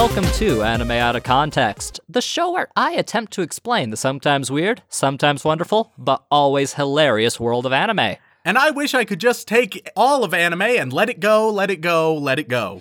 Welcome 0.00 0.24
to 0.32 0.62
Anime 0.62 0.92
Out 0.92 1.14
of 1.14 1.24
Context, 1.24 2.00
the 2.08 2.22
show 2.22 2.52
where 2.52 2.68
I 2.74 2.92
attempt 2.92 3.34
to 3.34 3.42
explain 3.42 3.90
the 3.90 3.98
sometimes 3.98 4.50
weird, 4.50 4.82
sometimes 4.88 5.44
wonderful, 5.44 5.92
but 5.98 6.24
always 6.30 6.72
hilarious 6.72 7.38
world 7.38 7.66
of 7.66 7.72
anime. 7.74 8.16
And 8.42 8.56
I 8.56 8.70
wish 8.70 8.94
I 8.94 9.04
could 9.04 9.20
just 9.20 9.46
take 9.46 9.90
all 9.94 10.24
of 10.24 10.32
anime 10.32 10.62
and 10.62 10.90
let 10.90 11.10
it 11.10 11.20
go, 11.20 11.50
let 11.50 11.70
it 11.70 11.82
go, 11.82 12.14
let 12.14 12.38
it 12.38 12.48
go. 12.48 12.80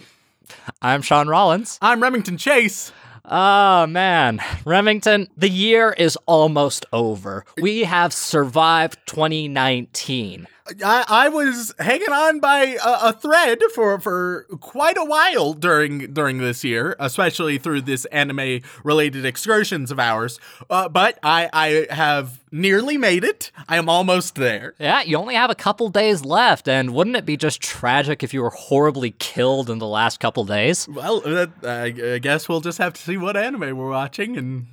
I'm 0.82 1.02
Sean 1.02 1.27
Rollins. 1.27 1.77
I'm 1.82 2.02
Remington 2.02 2.38
Chase. 2.38 2.94
Oh 3.26 3.86
man, 3.86 4.40
Remington, 4.63 5.27
the 5.36 5.49
year 5.49 5.91
is 5.91 6.18
almost 6.26 6.86
over. 6.94 7.44
We 7.58 7.84
have 7.84 8.13
survived 8.13 8.98
2019. 9.08 10.48
I, 10.86 11.05
I 11.08 11.30
was 11.30 11.73
hanging 11.80 12.12
on 12.12 12.40
by 12.40 12.77
a, 12.84 13.10
a 13.10 13.14
thread 13.14 13.60
for, 13.73 14.00
for 14.00 14.46
quite 14.60 14.98
a 14.98 15.05
while 15.05 15.54
during 15.54 16.14
during 16.14 16.40
this 16.40 16.64
year, 16.64 16.96
especially 17.00 17.58
through 17.58 17.82
this 17.82 18.05
anime 18.05 18.62
related 18.84 19.26
excursions 19.26 19.91
of 19.91 20.00
ours. 20.00 20.40
Uh, 20.70 20.90
but 20.90 21.20
I, 21.24 21.50
I 21.54 21.94
have 21.94 22.40
nearly 22.52 22.98
made 22.98 23.24
it. 23.24 23.52
I 23.68 23.77
am 23.77 23.90
almost 23.90 24.36
there. 24.36 24.74
Yeah, 24.80 25.02
you 25.02 25.18
only 25.18 25.36
have 25.36 25.50
a 25.50 25.55
couple 25.55 25.90
days 25.90 26.24
left, 26.26 26.68
and 26.68 26.94
wouldn't 26.94 27.15
it 27.15 27.26
be 27.26 27.38
just 27.38 27.62
tragic 27.62 28.24
if 28.24 28.34
you 28.34 28.41
were 28.41 28.49
horribly 28.49 29.12
killed 29.12 29.70
in 29.70 29.80
the 29.80 29.88
last 29.88 30.20
couple 30.20 30.46
days? 30.46 30.88
Well, 30.88 31.21
uh, 31.26 31.48
I, 31.63 31.93
I 32.13 32.20
guess 32.20 32.48
we'll 32.49 32.62
just 32.62 32.77
have 32.77 32.93
to 32.93 33.02
see 33.02 33.18
what 33.18 33.36
anime 33.38 33.77
we're 33.77 33.90
watching 33.90 34.38
and. 34.38 34.68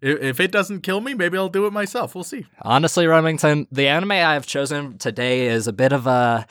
If 0.00 0.20
if 0.20 0.40
it 0.40 0.52
doesn't 0.52 0.80
kill 0.82 1.00
me, 1.00 1.14
maybe 1.14 1.38
I'll 1.38 1.48
do 1.48 1.66
it 1.66 1.72
myself. 1.72 2.14
We'll 2.14 2.24
see. 2.24 2.46
Honestly, 2.62 3.06
Remington, 3.06 3.66
the 3.70 3.88
anime 3.88 4.12
I 4.12 4.34
have 4.34 4.46
chosen 4.46 4.98
today 4.98 5.46
is 5.46 5.66
a 5.66 5.72
bit 5.72 5.92
of 5.92 6.06
a 6.06 6.46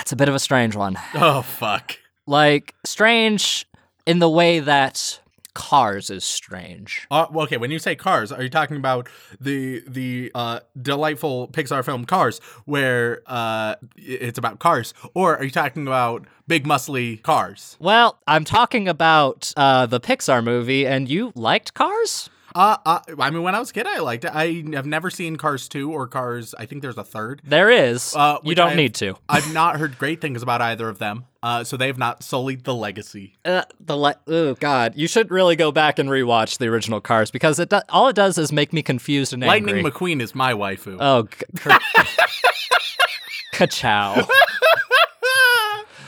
it's 0.00 0.12
a 0.12 0.16
bit 0.16 0.28
of 0.28 0.34
a 0.34 0.38
strange 0.38 0.76
one. 0.76 0.96
Oh 1.14 1.42
fuck. 1.42 1.96
Like 2.26 2.74
strange 2.84 3.66
in 4.06 4.18
the 4.18 4.30
way 4.30 4.60
that 4.60 5.20
Cars 5.52 6.10
is 6.10 6.24
strange. 6.24 7.06
Uh, 7.10 7.26
well, 7.30 7.44
okay, 7.44 7.56
when 7.56 7.70
you 7.70 7.78
say 7.78 7.96
Cars, 7.96 8.30
are 8.30 8.42
you 8.42 8.48
talking 8.48 8.76
about 8.76 9.08
the 9.40 9.82
the 9.86 10.30
uh, 10.34 10.60
delightful 10.80 11.48
Pixar 11.48 11.84
film 11.84 12.04
Cars, 12.04 12.38
where 12.66 13.22
uh, 13.26 13.74
it's 13.96 14.38
about 14.38 14.60
cars, 14.60 14.94
or 15.12 15.36
are 15.36 15.44
you 15.44 15.50
talking 15.50 15.86
about 15.86 16.26
big 16.46 16.66
muscly 16.66 17.20
cars? 17.22 17.76
Well, 17.80 18.18
I'm 18.26 18.44
talking 18.44 18.88
about 18.88 19.52
uh, 19.56 19.86
the 19.86 20.00
Pixar 20.00 20.42
movie, 20.44 20.86
and 20.86 21.08
you 21.08 21.32
liked 21.34 21.74
Cars? 21.74 22.30
Uh, 22.54 22.76
uh, 22.84 22.98
I 23.18 23.30
mean, 23.30 23.42
when 23.42 23.54
I 23.54 23.58
was 23.60 23.70
a 23.70 23.72
kid, 23.72 23.86
I 23.86 23.98
liked 24.00 24.24
it. 24.24 24.32
I 24.34 24.64
have 24.74 24.86
never 24.86 25.10
seen 25.10 25.36
Cars 25.36 25.68
2 25.68 25.90
or 25.92 26.06
Cars, 26.08 26.54
I 26.58 26.66
think 26.66 26.82
there's 26.82 26.98
a 26.98 27.04
third. 27.04 27.40
There 27.44 27.70
is. 27.70 28.14
Uh, 28.16 28.38
you 28.42 28.54
don't 28.54 28.70
I've- 28.70 28.76
need 28.76 28.94
to. 28.96 29.16
I've 29.28 29.52
not 29.52 29.78
heard 29.78 29.98
great 29.98 30.20
things 30.20 30.42
about 30.42 30.60
either 30.60 30.88
of 30.88 30.98
them. 30.98 31.26
Uh, 31.42 31.64
so 31.64 31.76
they 31.78 31.86
have 31.86 31.96
not 31.96 32.22
sullied 32.22 32.64
the 32.64 32.74
legacy. 32.74 33.34
Uh, 33.46 33.62
the 33.80 33.96
le- 33.96 34.16
oh 34.26 34.54
god, 34.56 34.92
you 34.94 35.08
should 35.08 35.30
really 35.30 35.56
go 35.56 35.72
back 35.72 35.98
and 35.98 36.10
rewatch 36.10 36.58
the 36.58 36.66
original 36.66 37.00
Cars 37.00 37.30
because 37.30 37.58
it 37.58 37.70
do- 37.70 37.80
all 37.88 38.08
it 38.08 38.16
does 38.16 38.36
is 38.36 38.52
make 38.52 38.72
me 38.74 38.82
confused 38.82 39.32
and 39.32 39.42
angry. 39.42 39.72
Lightning 39.82 39.90
McQueen 39.92 40.20
is 40.20 40.34
my 40.34 40.52
waifu. 40.52 40.98
oh, 41.00 41.22
g- 41.22 41.44
cr- 41.56 41.70
ka-chow. 43.52 44.26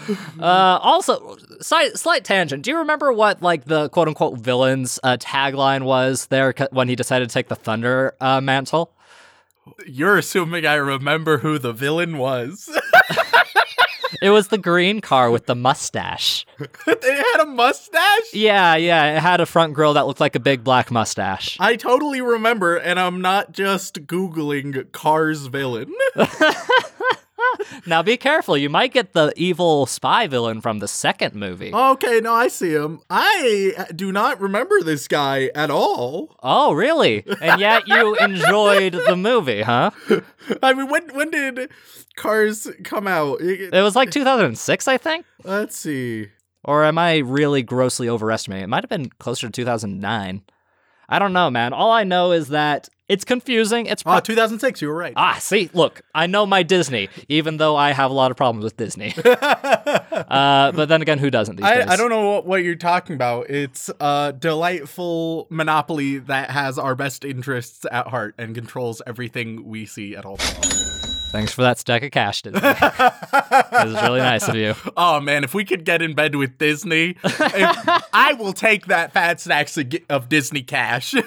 Uh, 0.41 0.78
also, 0.83 1.36
slight, 1.61 1.97
slight 1.97 2.25
tangent. 2.25 2.64
Do 2.64 2.70
you 2.70 2.79
remember 2.79 3.13
what 3.13 3.42
like 3.42 3.64
the 3.67 3.89
quote 3.90 4.08
unquote 4.08 4.39
villain's 4.39 4.98
uh, 5.05 5.17
tagline 5.18 5.85
was 5.85 6.27
there 6.27 6.52
when 6.73 6.89
he 6.89 6.96
decided 6.96 7.29
to 7.29 7.33
take 7.33 7.48
the 7.48 7.55
Thunder 7.55 8.14
uh, 8.20 8.41
mantle? 8.41 8.92
You're 9.86 10.18
assuming 10.18 10.67
I 10.67 10.74
remember 10.74 11.39
who 11.39 11.58
the 11.58 11.73
villain 11.73 12.18
was. 12.18 12.68
It 14.23 14.30
was 14.30 14.48
the 14.48 14.58
green 14.58 15.01
car 15.01 15.33
with 15.33 15.46
the 15.46 15.57
mustache. 15.57 16.46
it 16.61 17.05
had 17.05 17.42
a 17.42 17.46
mustache? 17.46 18.33
Yeah, 18.33 18.77
yeah, 18.77 19.17
it 19.17 19.20
had 19.20 19.41
a 19.41 19.46
front 19.46 19.74
grill 19.74 19.95
that 19.95 20.07
looked 20.07 20.20
like 20.20 20.36
a 20.36 20.41
big 20.41 20.62
black 20.62 20.92
mustache. 20.92 21.57
I 21.58 21.74
totally 21.74 22.20
remember, 22.20 22.77
and 22.77 23.01
I'm 23.01 23.20
not 23.20 23.51
just 23.51 24.07
Googling 24.07 24.92
Cars 24.92 25.46
villain. 25.46 25.92
Now 27.86 28.03
be 28.03 28.17
careful, 28.17 28.57
you 28.57 28.69
might 28.70 28.92
get 28.92 29.13
the 29.13 29.33
evil 29.36 29.86
spy 29.86 30.27
villain 30.27 30.61
from 30.61 30.79
the 30.79 30.89
second 30.89 31.35
movie. 31.35 31.73
okay, 31.75 32.20
no, 32.20 32.33
I 32.33 32.48
see 32.48 32.73
him. 32.73 33.01
I 33.11 33.73
uh, 33.77 33.85
do 33.95 34.13
not 34.13 34.41
remember 34.41 34.83
this 34.83 35.08
guy 35.08 35.51
at 35.55 35.70
all. 35.70 36.36
Oh, 36.42 36.73
really? 36.73 37.25
And 37.41 37.61
yet 37.61 37.86
you 37.89 38.14
enjoyed 38.20 38.92
the 38.95 39.17
movie, 39.17 39.63
huh? 39.63 39.91
I 40.63 40.73
mean, 40.75 40.89
when 40.89 41.08
when 41.14 41.30
did 41.30 41.70
Cars 42.17 42.69
come 42.85 43.07
out? 43.07 43.41
It- 43.41 43.73
It 43.74 43.83
was 43.83 43.97
like 43.97 44.11
2006, 44.11 44.89
I 44.89 44.97
think. 44.98 45.24
Let's 45.45 45.77
see. 45.77 46.29
Or 46.64 46.85
am 46.85 46.97
I 46.98 47.19
really 47.19 47.63
grossly 47.63 48.09
overestimating? 48.09 48.64
It 48.64 48.69
might 48.69 48.85
have 48.85 48.91
been 48.91 49.11
closer 49.19 49.47
to 49.48 49.53
2009. 49.53 50.42
I 51.09 51.19
don't 51.19 51.33
know, 51.33 51.51
man. 51.51 51.73
All 51.73 51.91
I 51.91 52.05
know 52.05 52.30
is 52.33 52.48
that 52.48 52.89
it's 53.12 53.24
confusing. 53.24 53.86
It's 53.86 54.02
pro- 54.02 54.17
Oh, 54.17 54.20
2006, 54.20 54.80
you 54.83 54.89
were 54.89 54.95
right. 54.95 55.12
Ah, 55.17 55.36
see, 55.39 55.70
look, 55.74 56.02
I 56.14 56.27
know 56.27 56.46
my 56.46 56.62
Disney, 56.62 57.08
even 57.28 57.56
though 57.58 57.77
I 57.77 57.92
have 57.92 58.11
a 58.11 58.14
lot 58.14 58.30
of 58.30 58.36
problems 58.36 58.64
with 58.64 58.77
Disney. 58.77 59.14
uh, 59.24 60.73
but 60.73 60.86
then 60.89 61.02
again, 61.02 61.18
who 61.18 61.30
doesn't 61.30 61.56
these 61.56 61.67
days? 61.67 61.86
I, 61.86 61.92
I 61.92 61.96
don't 61.96 62.11
know 62.11 62.30
what, 62.30 62.46
what 62.46 62.62
you're 62.64 62.74
talking 62.77 63.14
about. 63.14 63.50
It's 63.50 63.90
a 64.00 64.34
delightful 64.39 65.46
monopoly 65.50 66.18
that 66.18 66.50
has 66.50 66.78
our 66.78 66.95
best 66.95 67.24
interests 67.24 67.84
at 67.90 68.08
heart 68.08 68.34
and 68.39 68.55
controls 68.55 69.02
everything 69.06 69.64
we 69.68 69.86
see 69.86 70.17
at 70.17 70.24
all 70.24 70.36
times. 70.36 70.79
Thanks 71.33 71.52
for 71.55 71.62
that 71.62 71.79
stack 71.79 72.02
of 72.02 72.11
cash, 72.11 72.42
Disney. 72.42 72.61
this 72.61 72.74
is 73.86 74.02
really 74.02 74.20
nice 74.20 74.46
of 74.48 74.55
you. 74.55 74.74
Oh 74.96 75.18
man, 75.20 75.44
if 75.44 75.55
we 75.55 75.64
could 75.64 75.84
get 75.84 76.02
in 76.02 76.14
bed 76.14 76.34
with 76.34 76.58
Disney, 76.58 77.17
if- 77.24 78.02
I 78.12 78.34
will 78.39 78.52
take 78.52 78.86
that 78.86 79.12
fat 79.12 79.40
stacks 79.40 79.77
of, 79.79 79.92
of 80.11 80.29
Disney 80.29 80.62
cash. 80.62 81.14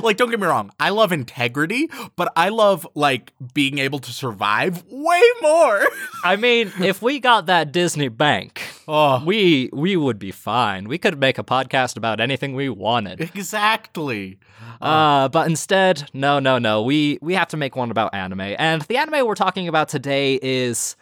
like, 0.00 0.16
don't 0.16 0.30
get 0.30 0.40
me 0.40 0.46
wrong, 0.46 0.70
I 0.78 0.90
love 0.90 1.12
integrity, 1.12 1.88
but 2.16 2.32
I 2.36 2.48
love 2.48 2.86
like 2.94 3.32
being 3.52 3.78
able 3.78 3.98
to 4.00 4.12
survive 4.12 4.84
way 4.90 5.22
more. 5.42 5.86
I 6.24 6.36
mean, 6.36 6.72
if 6.82 7.02
we 7.02 7.20
got 7.20 7.46
that 7.46 7.72
Disney 7.72 8.08
bank, 8.08 8.62
oh, 8.88 9.22
we 9.24 9.70
we 9.72 9.96
would 9.96 10.18
be 10.18 10.30
fine. 10.30 10.88
We 10.88 10.98
could 10.98 11.18
make 11.18 11.38
a 11.38 11.44
podcast 11.44 11.96
about 11.96 12.20
anything 12.20 12.54
we 12.54 12.68
wanted. 12.68 13.20
exactly. 13.20 14.38
Uh, 14.80 15.28
but 15.28 15.46
instead, 15.46 16.10
no, 16.12 16.38
no, 16.38 16.58
no. 16.58 16.82
We 16.82 17.18
we 17.22 17.34
have 17.34 17.48
to 17.48 17.56
make 17.56 17.76
one 17.76 17.90
about 17.90 18.14
anime, 18.14 18.40
and 18.58 18.82
the 18.82 18.96
anime 18.96 19.26
we're 19.26 19.34
talking 19.34 19.68
about 19.68 19.88
today 19.88 20.38
is. 20.42 20.96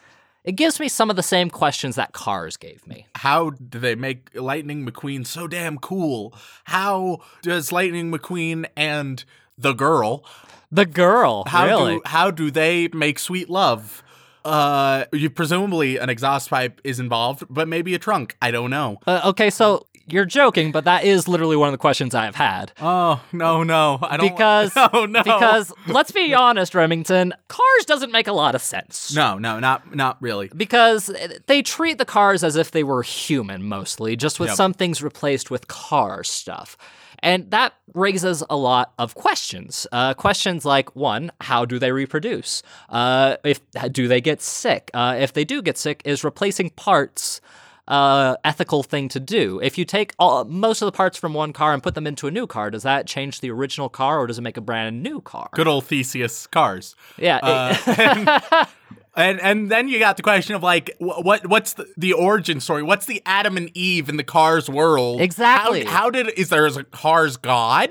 It 0.44 0.52
gives 0.52 0.80
me 0.80 0.88
some 0.88 1.08
of 1.08 1.16
the 1.16 1.22
same 1.22 1.50
questions 1.50 1.94
that 1.96 2.12
Cars 2.12 2.56
gave 2.56 2.86
me. 2.86 3.06
How 3.14 3.50
do 3.50 3.78
they 3.78 3.94
make 3.94 4.30
Lightning 4.34 4.84
McQueen 4.84 5.24
so 5.26 5.46
damn 5.46 5.78
cool? 5.78 6.34
How 6.64 7.20
does 7.42 7.70
Lightning 7.70 8.10
McQueen 8.10 8.66
and 8.76 9.24
the 9.56 9.72
girl 9.72 10.24
The 10.72 10.86
girl, 10.86 11.44
how 11.46 11.66
really? 11.66 11.94
do 11.96 12.02
how 12.06 12.30
do 12.30 12.50
they 12.50 12.88
make 12.88 13.18
sweet 13.18 13.48
love? 13.48 14.02
Uh, 14.44 15.04
you 15.12 15.30
presumably 15.30 15.98
an 15.98 16.10
exhaust 16.10 16.50
pipe 16.50 16.80
is 16.82 16.98
involved, 16.98 17.44
but 17.48 17.68
maybe 17.68 17.94
a 17.94 17.98
trunk. 17.98 18.36
I 18.42 18.50
don't 18.50 18.70
know. 18.70 18.98
Uh, 19.06 19.20
okay, 19.26 19.50
so 19.50 19.86
you're 20.06 20.24
joking, 20.24 20.72
but 20.72 20.84
that 20.84 21.04
is 21.04 21.28
literally 21.28 21.56
one 21.56 21.68
of 21.68 21.72
the 21.72 21.78
questions 21.78 22.14
I've 22.14 22.34
had. 22.36 22.72
Oh 22.80 23.22
no, 23.32 23.62
no, 23.62 23.98
I 24.02 24.16
don't. 24.16 24.28
Because 24.28 24.74
no, 24.92 25.06
no, 25.06 25.22
because 25.22 25.72
let's 25.88 26.12
be 26.12 26.34
honest, 26.34 26.74
Remington, 26.74 27.32
Cars 27.48 27.84
doesn't 27.86 28.12
make 28.12 28.26
a 28.26 28.32
lot 28.32 28.54
of 28.54 28.62
sense. 28.62 29.14
no, 29.14 29.38
no, 29.38 29.58
not 29.60 29.94
not 29.94 30.20
really. 30.20 30.50
Because 30.56 31.10
they 31.46 31.62
treat 31.62 31.98
the 31.98 32.04
cars 32.04 32.42
as 32.44 32.56
if 32.56 32.70
they 32.70 32.82
were 32.84 33.02
human 33.02 33.62
mostly, 33.68 34.16
just 34.16 34.38
with 34.40 34.48
Yep. 34.50 34.56
some 34.56 34.72
things 34.74 35.02
replaced 35.02 35.50
with 35.50 35.68
car 35.68 36.24
stuff. 36.24 36.76
And 37.24 37.48
that 37.52 37.74
raises 37.94 38.42
a 38.50 38.56
lot 38.56 38.94
of 38.98 39.14
questions. 39.14 39.86
Uh, 39.92 40.12
questions 40.12 40.64
like 40.64 40.96
one, 40.96 41.30
how 41.40 41.64
do 41.64 41.78
they 41.78 41.92
reproduce? 41.92 42.64
Uh, 42.88 43.36
if 43.44 43.60
do 43.92 44.08
they 44.08 44.20
get 44.20 44.42
sick? 44.42 44.90
Uh, 44.92 45.14
if 45.20 45.32
they 45.32 45.44
do 45.44 45.62
get 45.62 45.78
sick, 45.78 46.02
is 46.04 46.24
replacing 46.24 46.70
parts 46.70 47.40
uh, 47.88 48.36
ethical 48.44 48.82
thing 48.82 49.08
to 49.10 49.20
do? 49.20 49.60
If 49.62 49.76
you 49.78 49.84
take 49.84 50.14
all, 50.18 50.44
most 50.44 50.82
of 50.82 50.86
the 50.86 50.92
parts 50.92 51.18
from 51.18 51.34
one 51.34 51.52
car 51.52 51.72
and 51.74 51.82
put 51.82 51.94
them 51.94 52.06
into 52.06 52.26
a 52.26 52.30
new 52.30 52.46
car, 52.46 52.70
does 52.70 52.82
that 52.84 53.06
change 53.06 53.40
the 53.40 53.50
original 53.50 53.88
car 53.88 54.18
or 54.18 54.26
does 54.26 54.38
it 54.38 54.42
make 54.42 54.56
a 54.56 54.60
brand 54.60 55.02
new 55.02 55.20
car? 55.20 55.48
Good 55.54 55.66
old 55.68 55.84
Theseus 55.86 56.46
cars. 56.46 56.94
Yeah. 57.18 57.38
Uh, 57.42 58.66
And 59.14 59.40
and 59.42 59.70
then 59.70 59.88
you 59.88 59.98
got 59.98 60.16
the 60.16 60.22
question 60.22 60.54
of 60.54 60.62
like 60.62 60.94
what 60.98 61.46
what's 61.46 61.74
the, 61.74 61.86
the 61.98 62.14
origin 62.14 62.60
story? 62.60 62.82
What's 62.82 63.04
the 63.06 63.20
Adam 63.26 63.56
and 63.58 63.70
Eve 63.74 64.08
in 64.08 64.16
the 64.16 64.24
Cars 64.24 64.70
world? 64.70 65.20
Exactly. 65.20 65.84
How, 65.84 65.90
how 66.04 66.10
did 66.10 66.30
is 66.30 66.48
there 66.48 66.64
a 66.66 66.84
Cars 66.84 67.36
God? 67.36 67.90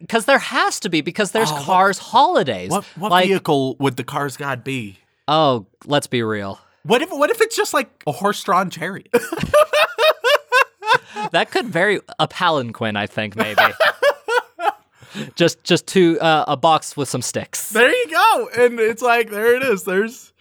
Because 0.00 0.26
there 0.26 0.38
has 0.38 0.78
to 0.80 0.90
be, 0.90 1.00
because 1.00 1.30
there's 1.32 1.50
Cars 1.50 1.98
holidays. 1.98 2.70
Oh, 2.72 2.76
What 2.76 2.84
what 2.96 3.10
like, 3.10 3.28
vehicle 3.28 3.76
would 3.76 3.96
the 3.96 4.04
Cars 4.04 4.36
God 4.36 4.62
be? 4.64 4.98
oh, 5.28 5.66
let's 5.86 6.08
be 6.08 6.22
real. 6.22 6.58
What 6.84 7.02
if 7.02 7.10
what 7.10 7.30
if 7.30 7.40
it's 7.40 7.56
just 7.56 7.74
like 7.74 7.90
a 8.06 8.12
horse-drawn 8.12 8.70
chariot? 8.70 9.08
That 11.32 11.50
could 11.50 11.66
very 11.66 12.00
a 12.18 12.26
palanquin, 12.26 12.96
I 12.96 13.06
think 13.06 13.36
maybe. 13.36 13.60
just 15.36 15.62
just 15.64 15.86
to 15.88 16.18
uh, 16.20 16.44
a 16.48 16.56
box 16.56 16.96
with 16.96 17.08
some 17.08 17.22
sticks. 17.22 17.70
there 17.70 17.90
you 17.94 18.10
go. 18.10 18.48
And 18.58 18.80
it's 18.80 19.02
like 19.02 19.30
there 19.30 19.54
it 19.54 19.62
is. 19.62 19.84
There's 19.84 20.32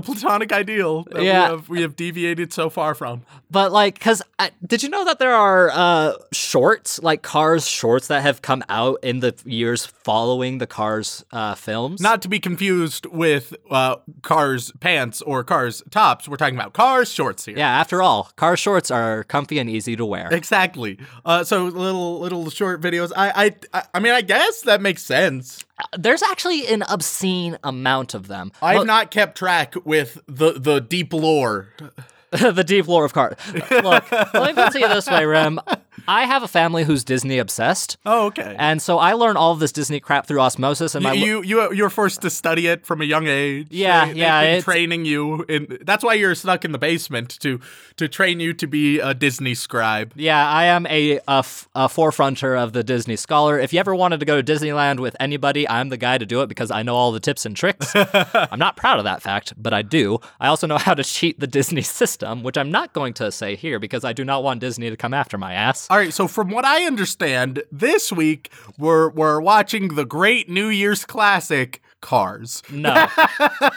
the 0.00 0.12
platonic 0.12 0.52
ideal 0.52 1.04
that 1.10 1.22
Yeah. 1.22 1.44
we 1.50 1.50
have 1.56 1.68
we 1.68 1.82
have 1.82 1.96
deviated 1.96 2.52
so 2.52 2.70
far 2.70 2.94
from. 2.94 3.22
But 3.50 3.72
like, 3.72 3.94
because 3.94 4.22
did 4.66 4.82
you 4.82 4.88
know 4.90 5.04
that 5.04 5.18
there 5.18 5.34
are 5.34 5.70
uh, 5.72 6.12
shorts, 6.32 7.02
like 7.02 7.22
Cars 7.22 7.66
shorts, 7.66 8.08
that 8.08 8.22
have 8.22 8.42
come 8.42 8.62
out 8.68 8.98
in 9.02 9.20
the 9.20 9.34
years 9.44 9.86
following 9.86 10.58
the 10.58 10.66
Cars 10.66 11.24
uh, 11.32 11.54
films? 11.54 12.00
Not 12.00 12.22
to 12.22 12.28
be 12.28 12.38
confused 12.38 13.06
with 13.06 13.54
uh, 13.70 13.96
Cars 14.22 14.72
pants 14.80 15.22
or 15.22 15.42
Cars 15.44 15.82
tops. 15.90 16.28
We're 16.28 16.36
talking 16.36 16.56
about 16.56 16.72
Cars 16.74 17.10
shorts 17.12 17.44
here. 17.46 17.56
Yeah, 17.56 17.68
after 17.80 18.02
all, 18.02 18.30
Cars 18.36 18.58
shorts 18.60 18.90
are 18.90 19.24
comfy 19.24 19.58
and 19.58 19.68
easy 19.70 19.96
to 19.96 20.04
wear. 20.04 20.28
Exactly. 20.32 20.98
Uh, 21.24 21.42
so 21.44 21.64
little 21.64 22.20
little 22.20 22.50
short 22.50 22.80
videos. 22.80 23.12
I, 23.16 23.54
I 23.72 23.82
I 23.94 23.98
mean 24.00 24.12
I 24.12 24.20
guess 24.20 24.62
that 24.62 24.80
makes 24.80 25.02
sense. 25.02 25.64
There's 25.96 26.22
actually 26.22 26.66
an 26.66 26.82
obscene 26.82 27.58
amount 27.62 28.14
of 28.14 28.28
them. 28.28 28.52
I've 28.62 28.78
Mo- 28.78 28.84
not 28.84 29.10
kept 29.10 29.38
track 29.38 29.74
with 29.84 30.20
the 30.26 30.52
the 30.52 30.80
deep 30.80 31.12
lore. 31.12 31.68
the 32.30 32.64
deep 32.64 32.88
lore 32.88 33.04
of 33.04 33.12
Cars. 33.14 33.36
Look, 33.70 34.12
let 34.12 34.34
me 34.34 34.52
put 34.54 34.58
it 34.58 34.72
to 34.72 34.80
you 34.80 34.88
this 34.88 35.06
way, 35.08 35.24
Rem. 35.24 35.60
I 36.06 36.24
have 36.26 36.42
a 36.42 36.48
family 36.48 36.84
who's 36.84 37.02
Disney 37.04 37.38
obsessed. 37.38 37.96
Oh, 38.06 38.26
okay. 38.26 38.54
And 38.58 38.80
so 38.80 38.98
I 38.98 39.14
learn 39.14 39.36
all 39.36 39.52
of 39.52 39.58
this 39.58 39.72
Disney 39.72 40.00
crap 40.00 40.26
through 40.26 40.40
osmosis, 40.40 40.94
and 40.94 41.02
my 41.02 41.12
you 41.14 41.42
you 41.42 41.72
you 41.72 41.82
were 41.82 41.90
forced 41.90 42.22
to 42.22 42.30
study 42.30 42.66
it 42.66 42.86
from 42.86 43.00
a 43.00 43.04
young 43.04 43.26
age. 43.26 43.66
Yeah, 43.70 44.06
They- 44.06 44.12
yeah, 44.20 44.40
been 44.42 44.62
training 44.62 45.04
you, 45.04 45.44
in 45.48 45.78
that's 45.82 46.04
why 46.04 46.14
you're 46.14 46.34
stuck 46.34 46.64
in 46.64 46.72
the 46.72 46.78
basement 46.78 47.38
to 47.40 47.60
to 47.96 48.08
train 48.08 48.38
you 48.40 48.52
to 48.54 48.66
be 48.66 49.00
a 49.00 49.14
Disney 49.14 49.54
scribe. 49.54 50.12
Yeah, 50.14 50.48
I 50.48 50.64
am 50.66 50.86
a, 50.86 51.18
a, 51.18 51.22
f- 51.28 51.68
a 51.74 51.88
forefronter 51.88 52.56
of 52.62 52.72
the 52.72 52.84
Disney 52.84 53.16
scholar. 53.16 53.58
If 53.58 53.72
you 53.72 53.80
ever 53.80 53.94
wanted 53.94 54.20
to 54.20 54.26
go 54.26 54.40
to 54.40 54.52
Disneyland 54.52 55.00
with 55.00 55.16
anybody, 55.18 55.68
I'm 55.68 55.88
the 55.88 55.96
guy 55.96 56.18
to 56.18 56.26
do 56.26 56.42
it 56.42 56.46
because 56.48 56.70
I 56.70 56.82
know 56.82 56.94
all 56.94 57.10
the 57.10 57.18
tips 57.20 57.44
and 57.44 57.56
tricks. 57.56 57.92
I'm 57.96 58.58
not 58.58 58.76
proud 58.76 58.98
of 58.98 59.04
that 59.04 59.22
fact, 59.22 59.52
but 59.56 59.72
I 59.74 59.82
do. 59.82 60.18
I 60.38 60.46
also 60.48 60.66
know 60.68 60.78
how 60.78 60.94
to 60.94 61.02
cheat 61.02 61.40
the 61.40 61.46
Disney 61.48 61.82
system, 62.00 62.42
which 62.42 62.56
I'm 62.56 62.70
not 62.70 62.92
going 62.92 63.14
to 63.14 63.32
say 63.32 63.56
here 63.56 63.78
because 63.80 64.04
I 64.04 64.12
do 64.12 64.24
not 64.24 64.44
want 64.44 64.60
Disney 64.60 64.90
to 64.90 64.96
come 64.96 65.12
after 65.14 65.36
my 65.38 65.54
ass. 65.54 65.87
All 65.90 65.96
right, 65.96 66.12
so 66.12 66.28
from 66.28 66.50
what 66.50 66.66
I 66.66 66.84
understand, 66.84 67.62
this 67.72 68.12
week 68.12 68.52
we're 68.76 69.08
we're 69.08 69.40
watching 69.40 69.94
the 69.94 70.04
great 70.04 70.48
New 70.48 70.68
Year's 70.68 71.06
classic 71.06 71.80
Cars. 72.00 72.62
No. 72.70 73.08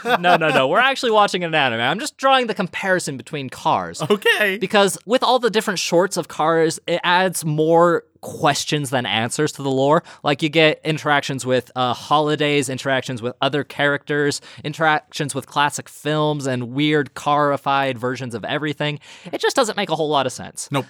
no, 0.05 0.35
no, 0.35 0.49
no. 0.49 0.67
We're 0.67 0.79
actually 0.79 1.11
watching 1.11 1.43
an 1.43 1.55
anime. 1.55 1.79
I'm 1.79 1.99
just 1.99 2.17
drawing 2.17 2.45
the 2.45 2.53
comparison 2.53 3.17
between 3.17 3.49
cars. 3.49 4.01
Okay. 4.11 4.57
Because 4.59 4.97
with 5.05 5.23
all 5.23 5.39
the 5.39 5.49
different 5.49 5.79
shorts 5.79 6.17
of 6.17 6.27
cars, 6.27 6.79
it 6.85 6.99
adds 7.03 7.43
more 7.43 8.03
questions 8.19 8.91
than 8.91 9.07
answers 9.07 9.53
to 9.53 9.63
the 9.63 9.71
lore. 9.71 10.03
Like 10.21 10.43
you 10.43 10.49
get 10.49 10.81
interactions 10.83 11.45
with 11.45 11.71
uh, 11.75 11.93
holidays, 11.93 12.69
interactions 12.69 13.21
with 13.21 13.35
other 13.41 13.63
characters, 13.63 14.39
interactions 14.63 15.33
with 15.33 15.47
classic 15.47 15.89
films, 15.89 16.45
and 16.45 16.73
weird 16.73 17.15
carified 17.15 17.97
versions 17.97 18.35
of 18.35 18.45
everything. 18.45 18.99
It 19.31 19.41
just 19.41 19.55
doesn't 19.55 19.77
make 19.77 19.89
a 19.89 19.95
whole 19.95 20.09
lot 20.09 20.27
of 20.27 20.31
sense. 20.33 20.69
Nope. 20.71 20.85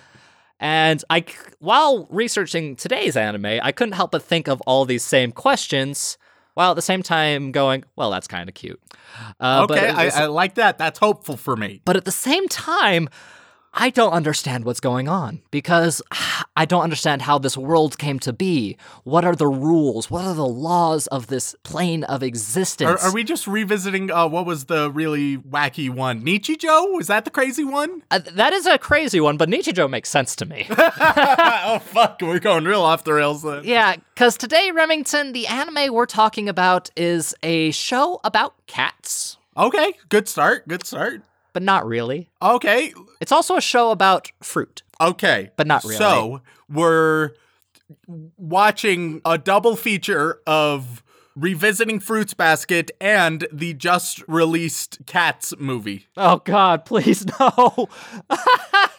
And 0.61 1.03
I, 1.09 1.25
while 1.59 2.07
researching 2.11 2.75
today's 2.75 3.17
anime, 3.17 3.59
I 3.63 3.71
couldn't 3.71 3.93
help 3.93 4.11
but 4.11 4.21
think 4.21 4.47
of 4.47 4.61
all 4.67 4.85
these 4.85 5.03
same 5.03 5.31
questions, 5.31 6.17
while 6.53 6.69
at 6.71 6.75
the 6.75 6.81
same 6.83 7.01
time 7.01 7.51
going, 7.51 7.83
"Well, 7.95 8.11
that's 8.11 8.27
kind 8.27 8.47
of 8.47 8.53
cute." 8.53 8.79
Uh, 9.39 9.65
but 9.65 9.77
Okay, 9.79 9.89
it 9.89 9.95
I, 10.15 10.23
I 10.23 10.25
like 10.27 10.55
that. 10.55 10.77
That's 10.77 10.99
hopeful 10.99 11.35
for 11.35 11.55
me. 11.57 11.81
but 11.83 11.97
at 11.97 12.05
the 12.05 12.11
same 12.11 12.47
time, 12.47 13.09
I 13.73 13.89
don't 13.89 14.11
understand 14.11 14.65
what's 14.65 14.81
going 14.81 15.07
on 15.07 15.41
because 15.49 16.01
I 16.57 16.65
don't 16.65 16.83
understand 16.83 17.21
how 17.21 17.37
this 17.37 17.55
world 17.57 17.97
came 17.97 18.19
to 18.19 18.33
be. 18.33 18.77
What 19.05 19.23
are 19.23 19.35
the 19.35 19.47
rules? 19.47 20.11
What 20.11 20.25
are 20.25 20.33
the 20.33 20.45
laws 20.45 21.07
of 21.07 21.27
this 21.27 21.55
plane 21.63 22.03
of 22.03 22.21
existence? 22.21 23.03
are 23.03 23.13
we 23.13 23.23
just 23.23 23.47
revisiting 23.47 24.11
uh, 24.11 24.27
what 24.27 24.45
was 24.45 24.65
the 24.65 24.91
really 24.91 25.37
wacky 25.37 25.89
one? 25.89 26.21
Nichijou? 26.21 26.93
Was 26.95 27.07
that 27.07 27.23
the 27.23 27.31
crazy 27.31 27.63
one? 27.63 28.03
Uh, 28.11 28.19
that 28.33 28.51
is 28.51 28.65
a 28.65 28.77
crazy 28.77 29.21
one, 29.21 29.37
but 29.37 29.47
Nichijou 29.47 29.89
makes 29.89 30.09
sense 30.09 30.35
to 30.35 30.45
me. 30.45 30.67
oh 30.69 31.79
fuck, 31.83 32.19
we're 32.21 32.39
going 32.39 32.65
real 32.65 32.81
off 32.81 33.05
the 33.05 33.13
rails 33.13 33.43
then. 33.43 33.63
yeah, 33.63 33.95
because 34.13 34.37
today, 34.37 34.71
Remington, 34.71 35.31
the 35.31 35.47
anime 35.47 35.93
we're 35.93 36.05
talking 36.05 36.49
about 36.49 36.89
is 36.97 37.33
a 37.41 37.71
show 37.71 38.19
about 38.23 38.53
cats, 38.67 39.37
Okay, 39.57 39.93
good 40.09 40.27
start. 40.29 40.67
Good 40.67 40.85
start. 40.85 41.23
But 41.53 41.63
not 41.63 41.85
really. 41.85 42.29
Okay, 42.41 42.93
It's 43.19 43.31
also 43.31 43.55
a 43.57 43.61
show 43.61 43.91
about 43.91 44.31
fruit. 44.41 44.83
okay, 44.99 45.51
But 45.57 45.67
not 45.67 45.83
really. 45.83 45.95
So 45.97 46.41
we're 46.69 47.31
watching 48.37 49.21
a 49.25 49.37
double 49.37 49.75
feature 49.75 50.39
of 50.47 51.03
revisiting 51.35 51.99
Fruits 51.99 52.33
Basket 52.33 52.91
and 52.99 53.47
the 53.51 53.73
just 53.73 54.21
released 54.27 54.99
Cats 55.05 55.53
movie. 55.57 56.07
Oh, 56.17 56.37
God, 56.43 56.85
please, 56.85 57.25
no. 57.39 57.87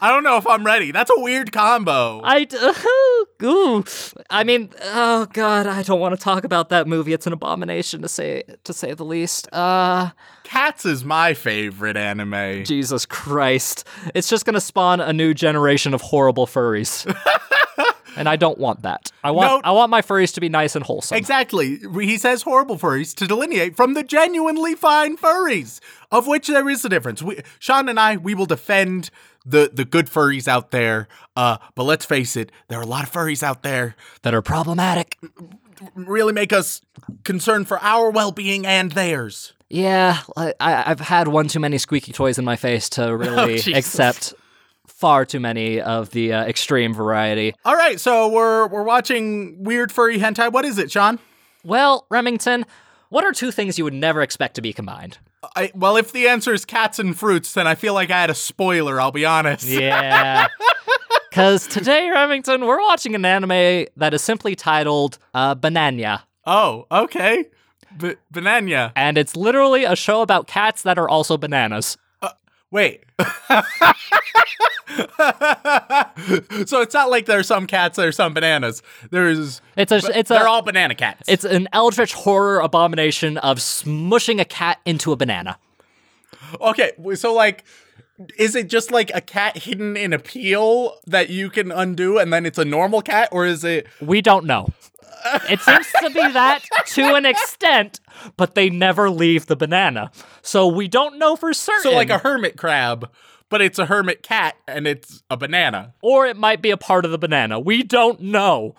I 0.00 0.10
don't 0.10 0.22
know 0.24 0.36
if 0.36 0.46
I'm 0.46 0.64
ready. 0.64 0.90
That's 0.92 1.10
a 1.10 1.18
weird 1.20 1.52
combo. 1.52 2.20
I 2.22 2.44
d- 2.44 2.56
ooh. 3.46 3.84
I 4.28 4.44
mean, 4.44 4.70
oh 4.82 5.26
god, 5.32 5.66
I 5.66 5.82
don't 5.82 6.00
want 6.00 6.14
to 6.14 6.20
talk 6.22 6.44
about 6.44 6.68
that 6.68 6.86
movie. 6.86 7.12
It's 7.12 7.26
an 7.26 7.32
abomination 7.32 8.02
to 8.02 8.08
say 8.08 8.42
to 8.64 8.72
say 8.72 8.92
the 8.92 9.04
least. 9.04 9.48
Uh, 9.52 10.10
Cats 10.44 10.84
is 10.84 11.04
my 11.04 11.34
favorite 11.34 11.96
anime. 11.96 12.64
Jesus 12.64 13.06
Christ. 13.06 13.86
It's 14.14 14.28
just 14.28 14.44
going 14.44 14.54
to 14.54 14.60
spawn 14.60 15.00
a 15.00 15.12
new 15.12 15.32
generation 15.34 15.94
of 15.94 16.02
horrible 16.02 16.46
furries. 16.46 17.06
and 18.16 18.28
I 18.28 18.36
don't 18.36 18.58
want 18.58 18.82
that. 18.82 19.10
I 19.24 19.30
want 19.30 19.64
No. 19.64 19.68
I 19.68 19.72
want 19.72 19.90
my 19.90 20.02
furries 20.02 20.34
to 20.34 20.40
be 20.40 20.48
nice 20.48 20.76
and 20.76 20.84
wholesome. 20.84 21.16
Exactly. 21.16 21.78
He 22.00 22.18
says 22.18 22.42
horrible 22.42 22.76
furries 22.76 23.14
to 23.16 23.26
delineate 23.26 23.76
from 23.76 23.94
the 23.94 24.02
genuinely 24.02 24.74
fine 24.74 25.16
furries, 25.16 25.80
of 26.12 26.26
which 26.26 26.48
there 26.48 26.68
is 26.68 26.84
a 26.84 26.88
difference. 26.88 27.22
We, 27.22 27.40
Sean 27.58 27.88
and 27.88 27.98
I, 27.98 28.16
we 28.16 28.34
will 28.34 28.46
defend 28.46 29.10
the 29.46 29.70
the 29.72 29.84
good 29.84 30.06
furries 30.06 30.48
out 30.48 30.70
there. 30.72 31.08
Uh, 31.36 31.58
but 31.74 31.84
let's 31.84 32.04
face 32.04 32.36
it, 32.36 32.50
there 32.68 32.78
are 32.78 32.82
a 32.82 32.86
lot 32.86 33.04
of 33.04 33.12
furries 33.12 33.42
out 33.42 33.62
there 33.62 33.94
that 34.22 34.34
are 34.34 34.42
problematic. 34.42 35.18
really 35.94 36.32
make 36.32 36.52
us 36.52 36.80
concerned 37.24 37.68
for 37.68 37.78
our 37.82 38.10
well-being 38.10 38.66
and 38.66 38.92
theirs. 38.92 39.52
Yeah, 39.68 40.18
I, 40.36 40.54
I've 40.60 41.00
had 41.00 41.28
one 41.28 41.48
too 41.48 41.60
many 41.60 41.78
squeaky 41.78 42.12
toys 42.12 42.38
in 42.38 42.44
my 42.44 42.56
face 42.56 42.88
to 42.90 43.16
really 43.16 43.58
Jesus. 43.58 43.74
accept 43.76 44.34
far 44.86 45.24
too 45.26 45.40
many 45.40 45.80
of 45.80 46.10
the 46.10 46.32
uh, 46.32 46.44
extreme 46.44 46.94
variety. 46.94 47.54
All 47.64 47.74
right, 47.76 48.00
so 48.00 48.28
we're 48.28 48.66
we're 48.68 48.84
watching 48.84 49.62
weird 49.62 49.92
furry 49.92 50.18
hentai. 50.18 50.52
What 50.52 50.64
is 50.64 50.78
it, 50.78 50.90
Sean? 50.90 51.18
Well, 51.64 52.06
Remington, 52.10 52.64
what 53.08 53.24
are 53.24 53.32
two 53.32 53.50
things 53.50 53.76
you 53.76 53.84
would 53.84 53.94
never 53.94 54.22
expect 54.22 54.54
to 54.54 54.62
be 54.62 54.72
combined? 54.72 55.18
I, 55.54 55.70
well, 55.74 55.96
if 55.96 56.12
the 56.12 56.28
answer 56.28 56.52
is 56.52 56.64
cats 56.64 56.98
and 56.98 57.16
fruits, 57.16 57.52
then 57.52 57.66
I 57.66 57.74
feel 57.74 57.94
like 57.94 58.10
I 58.10 58.20
had 58.20 58.30
a 58.30 58.34
spoiler. 58.34 59.00
I'll 59.00 59.12
be 59.12 59.24
honest. 59.24 59.66
Yeah. 59.68 60.48
Because 61.30 61.66
today, 61.66 62.08
Remington, 62.08 62.64
we're 62.64 62.80
watching 62.80 63.14
an 63.14 63.24
anime 63.26 63.86
that 63.98 64.14
is 64.14 64.22
simply 64.22 64.54
titled 64.56 65.18
uh, 65.34 65.54
Bananya. 65.54 66.22
Oh, 66.46 66.86
okay. 66.90 67.44
B- 67.98 68.14
banana. 68.30 68.90
And 68.96 69.18
it's 69.18 69.36
literally 69.36 69.84
a 69.84 69.94
show 69.96 70.22
about 70.22 70.46
cats 70.46 70.80
that 70.82 70.96
are 70.98 71.08
also 71.08 71.36
bananas. 71.36 71.98
Wait. 72.76 73.04
so 76.66 76.82
it's 76.82 76.92
not 76.92 77.08
like 77.08 77.24
there's 77.24 77.46
some 77.46 77.66
cats, 77.66 77.96
there's 77.96 78.16
some 78.16 78.34
bananas. 78.34 78.82
There's 79.10 79.62
It's 79.78 79.92
a, 79.92 80.02
it's 80.14 80.28
they're 80.28 80.44
a, 80.44 80.50
all 80.50 80.60
banana 80.60 80.94
cats. 80.94 81.26
it's 81.26 81.46
an 81.46 81.70
eldritch 81.72 82.12
horror 82.12 82.60
abomination 82.60 83.38
of 83.38 83.60
smushing 83.60 84.42
a 84.42 84.44
cat 84.44 84.78
into 84.84 85.10
a 85.10 85.16
banana. 85.16 85.58
okay. 86.60 86.92
So 87.14 87.32
like, 87.32 87.64
is 88.38 88.54
it 88.54 88.68
just 88.68 88.90
like 88.90 89.10
a 89.14 89.22
cat 89.22 89.56
hidden 89.56 89.96
in 89.96 90.12
a 90.12 90.18
peel 90.18 90.98
that 91.06 91.30
you 91.30 91.48
can 91.48 91.72
undo, 91.72 92.18
and 92.18 92.30
then 92.30 92.44
it's 92.44 92.58
a 92.58 92.64
normal 92.66 93.00
cat, 93.00 93.30
or 93.32 93.46
is 93.46 93.64
it? 93.64 93.86
We 94.02 94.20
don't 94.20 94.44
know. 94.44 94.68
It 95.50 95.60
seems 95.60 95.86
to 96.02 96.10
be 96.10 96.32
that 96.32 96.62
to 96.88 97.14
an 97.14 97.26
extent, 97.26 98.00
but 98.36 98.54
they 98.54 98.70
never 98.70 99.10
leave 99.10 99.46
the 99.46 99.56
banana. 99.56 100.10
So 100.42 100.66
we 100.66 100.88
don't 100.88 101.18
know 101.18 101.36
for 101.36 101.52
certain. 101.52 101.82
So 101.82 101.92
like 101.92 102.10
a 102.10 102.18
hermit 102.18 102.56
crab, 102.56 103.10
but 103.48 103.60
it's 103.60 103.78
a 103.78 103.86
hermit 103.86 104.22
cat 104.22 104.56
and 104.66 104.86
it's 104.86 105.22
a 105.30 105.36
banana. 105.36 105.94
or 106.02 106.26
it 106.26 106.36
might 106.36 106.62
be 106.62 106.70
a 106.70 106.76
part 106.76 107.04
of 107.04 107.10
the 107.10 107.18
banana. 107.18 107.60
We 107.60 107.82
don't 107.82 108.20
know. 108.20 108.74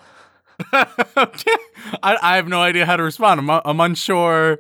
okay. 0.73 0.85
I, 2.03 2.17
I 2.21 2.35
have 2.37 2.47
no 2.47 2.61
idea 2.61 2.85
how 2.85 2.97
to 2.97 3.03
respond. 3.03 3.39
I'm, 3.39 3.49
I'm 3.49 3.79
unsure. 3.79 4.59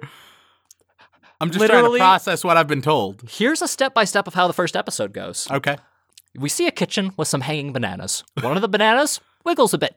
I'm 1.39 1.51
just 1.51 1.65
trying 1.65 1.83
to 1.91 1.97
process 1.97 2.43
what 2.43 2.57
I've 2.57 2.67
been 2.67 2.81
told. 2.81 3.23
Here's 3.29 3.61
a 3.61 3.67
step 3.67 3.93
by 3.93 4.05
step 4.05 4.27
of 4.27 4.33
how 4.33 4.47
the 4.47 4.53
first 4.53 4.75
episode 4.75 5.13
goes. 5.13 5.49
Okay. 5.51 5.77
We 6.35 6.49
see 6.49 6.67
a 6.67 6.71
kitchen 6.71 7.11
with 7.17 7.27
some 7.27 7.41
hanging 7.41 7.73
bananas. 7.73 8.23
One 8.41 8.55
of 8.55 8.61
the 8.61 8.67
bananas 8.67 9.19
wiggles 9.43 9.73
a 9.73 9.77
bit. 9.77 9.95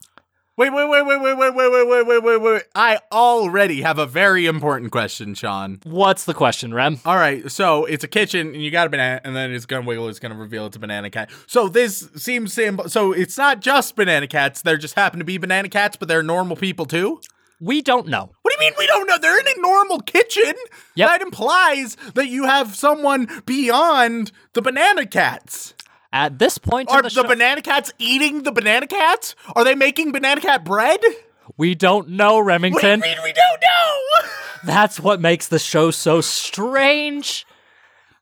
Wait, 0.61 0.69
wait, 0.75 0.91
wait, 0.91 1.07
wait, 1.07 1.19
wait, 1.23 1.39
wait, 1.39 1.55
wait, 1.55 1.73
wait, 1.73 1.89
wait, 1.89 2.07
wait, 2.07 2.23
wait, 2.23 2.43
wait. 2.43 2.63
I 2.75 2.99
already 3.11 3.81
have 3.81 3.99
a 3.99 4.05
very 4.05 4.45
important 4.45 4.93
question, 4.93 5.33
Sean. 5.33 5.81
What's 5.85 6.27
the 6.27 6.35
question, 6.35 6.75
Rem? 6.75 7.01
All 7.07 7.17
right, 7.17 7.51
so 7.51 7.87
it's 7.87 8.05
a 8.05 8.09
kitchen, 8.09 8.49
and 8.49 8.63
you 8.63 8.71
got 8.71 8.87
a 8.87 8.91
banana, 8.91 9.23
and 9.25 9.35
then 9.35 9.53
it's 9.53 9.65
gonna 9.65 9.87
wiggle. 9.87 10.11
It's 10.11 10.19
gonna 10.19 10.35
reveal 10.35 10.67
it's 10.67 10.77
a 10.77 10.79
banana 10.79 11.09
cat. 11.09 11.31
So 11.47 11.69
this 11.69 12.11
seems 12.17 12.53
simple. 12.53 12.91
So 12.91 13.13
it's 13.13 13.39
not 13.39 13.63
just 13.63 13.97
banana 13.97 14.27
cats. 14.27 14.61
There 14.61 14.77
just 14.77 14.97
happen 14.97 15.19
to 15.19 15.25
be 15.25 15.39
banana 15.39 15.71
cats, 15.71 15.97
but 15.97 16.09
they're 16.09 16.23
normal 16.23 16.57
people 16.57 16.85
too. 16.85 17.23
We 17.59 17.81
don't 17.81 18.09
know. 18.09 18.31
What 18.43 18.55
do 18.55 18.63
you 18.63 18.71
mean 18.71 18.75
we 18.79 18.87
don't 18.87 19.07
know? 19.07 19.17
They're 19.17 19.41
in 19.41 19.47
a 19.47 19.61
normal 19.63 20.01
kitchen. 20.01 20.53
Yep. 20.95 21.09
That 21.09 21.23
implies 21.23 21.97
that 22.15 22.29
you 22.29 22.45
have 22.45 22.77
someone 22.77 23.29
beyond 23.47 24.31
the 24.53 24.61
banana 24.61 25.07
cats. 25.07 25.73
At 26.13 26.39
this 26.39 26.59
point 26.59 26.91
Are 26.91 26.99
in 26.99 27.03
the, 27.05 27.09
the, 27.09 27.15
show, 27.15 27.25
banana 27.25 27.63
cats 27.63 27.93
eating 27.99 28.43
the 28.43 28.53
banana 28.53 28.87
cats? 28.87 29.35
Are 29.55 29.63
they 29.65 29.75
making 29.75 30.13
banana 30.13 30.41
cat 30.41 30.65
bread? 30.65 31.01
we 31.57 31.75
don't 31.75 32.11
know, 32.11 32.39
Remington. 32.39 33.01
What 33.01 33.05
do 33.05 33.11
you 33.11 33.17
mean 33.17 33.25
we 33.25 33.33
don't 33.33 33.61
know? 33.61 34.29
That's 34.65 34.99
what 35.01 35.21
makes 35.21 35.49
the 35.49 35.59
show 35.59 35.91
so 35.91 36.21
strange. 36.21 37.47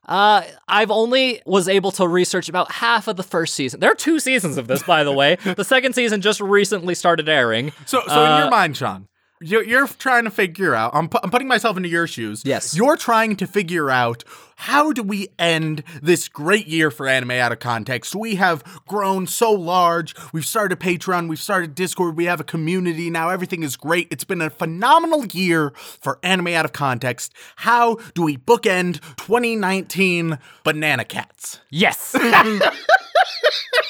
Uh, 0.07 0.41
I've 0.67 0.89
only 0.89 1.41
was 1.45 1.67
able 1.67 1.91
to 1.91 2.07
research 2.07 2.49
about 2.49 2.71
half 2.71 3.07
of 3.07 3.15
the 3.15 3.23
first 3.23 3.53
season. 3.53 3.79
There 3.79 3.91
are 3.91 3.95
two 3.95 4.19
seasons 4.19 4.57
of 4.57 4.67
this, 4.67 4.81
by 4.81 5.03
the 5.03 5.11
way. 5.11 5.35
The 5.43 5.63
second 5.63 5.93
season 5.93 6.21
just 6.21 6.41
recently 6.41 6.95
started 6.95 7.29
airing. 7.29 7.71
So, 7.85 8.01
so 8.07 8.25
in 8.25 8.31
Uh, 8.31 8.39
your 8.39 8.49
mind, 8.49 8.75
Sean, 8.77 9.07
you're, 9.41 9.63
you're 9.63 9.87
trying 9.87 10.25
to 10.25 10.31
figure 10.31 10.75
out. 10.75 10.91
I'm, 10.93 11.07
pu- 11.07 11.19
I'm 11.23 11.31
putting 11.31 11.47
myself 11.47 11.77
into 11.77 11.89
your 11.89 12.07
shoes. 12.07 12.43
Yes. 12.45 12.75
You're 12.75 12.97
trying 12.97 13.35
to 13.37 13.47
figure 13.47 13.89
out 13.89 14.23
how 14.57 14.91
do 14.91 15.01
we 15.01 15.29
end 15.39 15.83
this 16.01 16.27
great 16.27 16.67
year 16.67 16.91
for 16.91 17.07
anime 17.07 17.31
out 17.31 17.53
of 17.53 17.59
context. 17.59 18.13
We 18.13 18.35
have 18.35 18.63
grown 18.85 19.27
so 19.27 19.53
large. 19.53 20.13
We've 20.33 20.45
started 20.45 20.79
Patreon. 20.79 21.29
We've 21.29 21.39
started 21.39 21.75
Discord. 21.75 22.17
We 22.17 22.25
have 22.25 22.41
a 22.41 22.43
community 22.43 23.09
now. 23.09 23.29
Everything 23.29 23.63
is 23.63 23.77
great. 23.77 24.07
It's 24.11 24.25
been 24.25 24.41
a 24.41 24.49
phenomenal 24.49 25.25
year 25.27 25.71
for 25.75 26.19
anime 26.23 26.47
out 26.49 26.65
of 26.65 26.73
context. 26.73 27.33
How 27.57 27.95
do 28.13 28.23
we 28.23 28.35
bookend 28.37 28.99
2019 29.15 30.37
Banana 30.65 31.05
Cats? 31.05 31.59
Yes. 31.69 32.13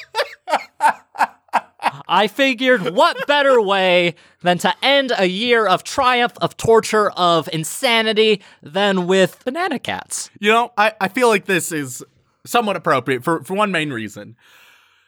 I 2.08 2.26
figured 2.26 2.90
what 2.94 3.26
better 3.26 3.60
way 3.60 4.14
than 4.42 4.58
to 4.58 4.74
end 4.82 5.12
a 5.16 5.26
year 5.26 5.66
of 5.66 5.84
triumph, 5.84 6.32
of 6.40 6.56
torture, 6.56 7.10
of 7.10 7.48
insanity 7.52 8.42
than 8.62 9.06
with 9.06 9.44
banana 9.44 9.78
cats. 9.78 10.30
You 10.38 10.52
know, 10.52 10.72
I, 10.76 10.94
I 11.00 11.08
feel 11.08 11.28
like 11.28 11.46
this 11.46 11.72
is 11.72 12.04
somewhat 12.46 12.76
appropriate 12.76 13.22
for, 13.24 13.44
for 13.44 13.54
one 13.54 13.70
main 13.70 13.92
reason. 13.92 14.36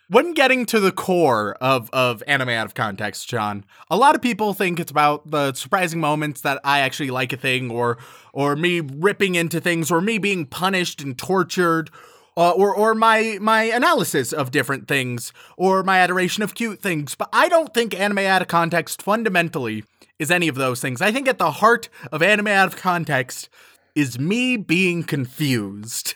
When 0.09 0.35
getting 0.35 0.67
to 0.67 0.79
the 0.79 0.93
core 0.93 1.57
of, 1.63 1.89
of 1.91 2.23
anime 2.27 2.51
out 2.51 2.67
of 2.67 2.75
context, 2.75 3.31
Sean, 3.31 3.65
a 3.91 3.97
lot 3.97 4.15
of 4.15 4.21
people 4.21 4.53
think 4.53 4.79
it's 4.79 4.91
about 4.91 5.31
the 5.31 5.55
surprising 5.55 6.01
moments 6.01 6.43
that 6.43 6.61
I 6.65 6.81
actually 6.81 7.11
like 7.11 7.33
a 7.33 7.39
thing, 7.39 7.71
or 7.71 7.97
or 8.35 8.55
me 8.55 8.81
ripping 8.81 9.37
into 9.37 9.59
things, 9.59 9.91
or 9.91 10.03
me 10.03 10.19
being 10.19 10.45
punished 10.45 11.01
and 11.01 11.17
tortured, 11.17 11.89
uh, 12.37 12.51
or 12.51 12.75
or 12.75 12.95
my 12.95 13.39
my 13.41 13.65
analysis 13.65 14.33
of 14.33 14.51
different 14.51 14.89
things, 14.89 15.33
or 15.57 15.83
my 15.83 15.99
adoration 15.99 16.43
of 16.43 16.55
cute 16.55 16.81
things. 16.81 17.15
But 17.15 17.29
I 17.33 17.49
don't 17.49 17.73
think 17.75 17.99
anime 17.99 18.19
out 18.19 18.43
of 18.43 18.49
context 18.49 19.03
fundamentally 19.03 19.85
is 20.19 20.31
any 20.31 20.49
of 20.49 20.55
those 20.55 20.81
things. 20.81 21.01
I 21.01 21.12
think 21.12 21.29
at 21.29 21.39
the 21.39 21.51
heart 21.53 21.89
of 22.11 22.23
anime 22.23 22.49
out 22.49 22.69
of 22.69 22.77
context 22.77 23.49
is 23.95 24.19
me 24.19 24.57
being 24.57 25.03
confused. 25.03 26.15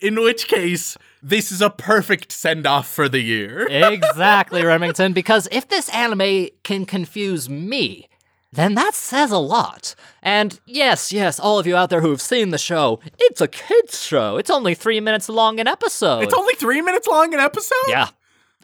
In 0.00 0.14
which 0.20 0.46
case, 0.48 0.96
this 1.22 1.50
is 1.50 1.60
a 1.60 1.70
perfect 1.70 2.32
send 2.32 2.66
off 2.66 2.88
for 2.88 3.08
the 3.08 3.20
year. 3.20 3.66
Exactly, 3.98 4.64
Remington, 4.64 5.12
because 5.12 5.48
if 5.50 5.68
this 5.68 5.88
anime 5.90 6.48
can 6.62 6.86
confuse 6.86 7.48
me, 7.48 8.08
then 8.52 8.74
that 8.74 8.94
says 8.94 9.30
a 9.30 9.38
lot. 9.38 9.94
And 10.22 10.58
yes, 10.66 11.12
yes, 11.12 11.38
all 11.38 11.58
of 11.58 11.66
you 11.66 11.76
out 11.76 11.90
there 11.90 12.00
who 12.00 12.10
have 12.10 12.20
seen 12.20 12.50
the 12.50 12.58
show, 12.58 13.00
it's 13.18 13.40
a 13.40 13.48
kids 13.48 14.02
show. 14.02 14.36
It's 14.36 14.50
only 14.50 14.74
three 14.74 15.00
minutes 15.00 15.28
long 15.28 15.60
an 15.60 15.68
episode. 15.68 16.22
It's 16.22 16.34
only 16.34 16.54
three 16.54 16.80
minutes 16.80 17.06
long 17.06 17.34
an 17.34 17.40
episode? 17.40 17.74
Yeah. 17.88 18.08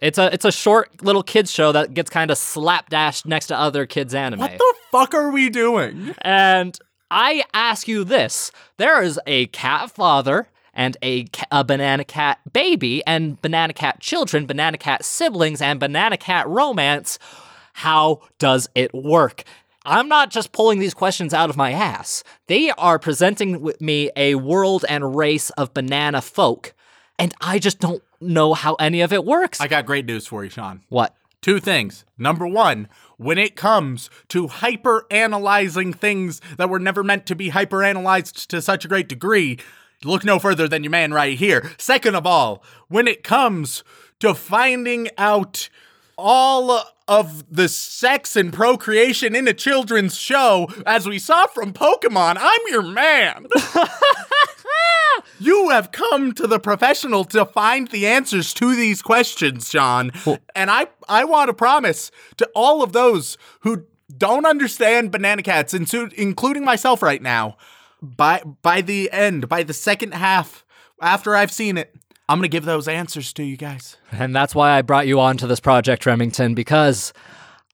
It's 0.01 0.19
a 0.19 0.33
it's 0.35 0.45
a 0.45 0.53
short 0.53 1.03
little 1.03 1.23
kids 1.23 1.51
show 1.51 1.73
that 1.73 1.95
gets 1.95 2.11
kind 2.11 2.31
of 2.31 2.37
slapdashed 2.37 3.27
next 3.27 3.47
to 3.47 3.59
other 3.59 3.87
kids 3.87 4.15
anime. 4.15 4.41
What 4.41 4.59
the 4.59 4.75
fuck 4.91 5.15
are 5.15 5.31
we 5.31 5.51
doing? 5.51 6.15
and 6.23 6.79
I 7.11 7.45
ask 7.55 7.87
you 7.87 8.05
this: 8.05 8.51
there 8.77 9.01
is 9.03 9.21
a 9.27 9.47
cat 9.47 9.91
father 9.91 10.49
and 10.75 10.97
a, 11.03 11.27
a 11.53 11.63
banana 11.63 12.05
cat 12.05 12.41
baby 12.53 13.03
and 13.07 13.41
banana 13.41 13.73
cat 13.73 14.01
children, 14.01 14.47
banana 14.47 14.77
cat 14.77 15.05
siblings, 15.05 15.63
and 15.63 15.79
banana 15.79 16.17
cat 16.17 16.49
romance. 16.49 17.19
How 17.75 18.21
does 18.39 18.69
it 18.75 18.93
work? 18.95 19.45
I'm 19.85 20.09
not 20.09 20.31
just 20.31 20.53
pulling 20.53 20.79
these 20.79 20.95
questions 20.95 21.35
out 21.35 21.51
of 21.51 21.57
my 21.57 21.73
ass. 21.73 22.25
They 22.47 22.71
are 22.71 22.99
presenting 22.99 23.61
with 23.61 23.81
me 23.81 24.11
a 24.17 24.37
world 24.37 24.85
and 24.89 25.15
race 25.15 25.51
of 25.51 25.75
banana 25.75 26.23
folk, 26.23 26.75
and 27.19 27.35
I 27.41 27.59
just 27.59 27.81
don't 27.81 28.03
know 28.21 28.55
how 28.55 28.75
any 28.77 29.03
of 29.03 29.13
it 29.13 29.25
works. 29.25 29.61
I 29.61 29.69
got 29.69 29.85
great 29.85 30.07
news 30.07 30.27
for 30.27 30.43
you, 30.43 30.51
Sean. 30.51 30.83
what? 30.89 31.15
Two 31.43 31.61
things. 31.61 32.07
Number 32.17 32.47
one, 32.47 32.89
when 33.19 33.37
it 33.37 33.55
comes 33.55 34.09
to 34.29 34.49
hyper 34.49 35.07
analyzing 35.11 35.93
things 35.93 36.41
that 36.57 36.71
were 36.71 36.79
never 36.79 37.05
meant 37.05 37.27
to 37.27 37.35
be 37.35 37.51
hyper 37.51 37.85
analyzed 37.85 38.49
to 38.49 38.63
such 38.63 38.87
a 38.87 38.89
great 38.89 39.11
degree, 39.11 39.59
look 40.03 40.25
no 40.25 40.39
further 40.39 40.67
than 40.67 40.83
your 40.83 40.91
man 40.91 41.13
right 41.13 41.37
here. 41.37 41.73
Second 41.77 42.15
of 42.15 42.27
all, 42.27 42.63
when 42.89 43.07
it 43.07 43.23
comes 43.23 43.85
to 44.21 44.33
finding 44.33 45.11
out 45.19 45.69
all 46.17 46.83
of 47.07 47.45
the 47.55 47.69
sex 47.69 48.37
and 48.37 48.53
procreation 48.53 49.35
in 49.35 49.47
a 49.47 49.55
children's 49.55 50.17
show, 50.17 50.69
as 50.87 51.07
we 51.07 51.19
saw 51.19 51.47
from 51.47 51.73
Pokemon, 51.73 52.37
I'm 52.39 52.61
your 52.69 52.83
man. 52.83 53.47
You 55.41 55.71
have 55.71 55.93
come 55.93 56.33
to 56.35 56.47
the 56.47 56.59
professional 56.59 57.25
to 57.27 57.45
find 57.45 57.89
the 57.89 58.07
answers 58.07 58.55
to 58.55 58.75
these 58.75 59.03
questions, 59.03 59.69
Sean. 59.69 60.13
and 60.55 60.71
I 60.71 60.87
I 61.09 61.25
want 61.25 61.49
to 61.49 61.55
promise 61.55 62.11
to 62.37 62.49
all 62.55 62.83
of 62.83 62.93
those 62.93 63.37
who 63.61 63.85
don't 64.17 64.47
understand 64.47 65.11
banana 65.13 65.43
cats, 65.43 65.75
including 65.75 66.65
myself 66.65 67.03
right 67.03 67.21
now, 67.23 67.57
by 68.01 68.43
by 68.63 68.81
the 68.81 69.11
end, 69.11 69.49
by 69.49 69.63
the 69.63 69.75
second 69.75 70.15
half, 70.15 70.65
after 71.01 71.35
I've 71.35 71.53
seen 71.53 71.79
it, 71.79 71.95
I'm 72.27 72.39
gonna 72.39 72.49
give 72.49 72.65
those 72.65 72.89
answers 72.89 73.35
to 73.35 73.43
you 73.45 73.59
guys. 73.59 73.99
And 74.11 74.35
that's 74.35 74.55
why 74.55 74.79
I 74.79 74.83
brought 74.83 75.07
you 75.07 75.21
on 75.21 75.37
to 75.39 75.47
this 75.47 75.61
project, 75.61 76.07
Remington, 76.07 76.55
because 76.55 77.13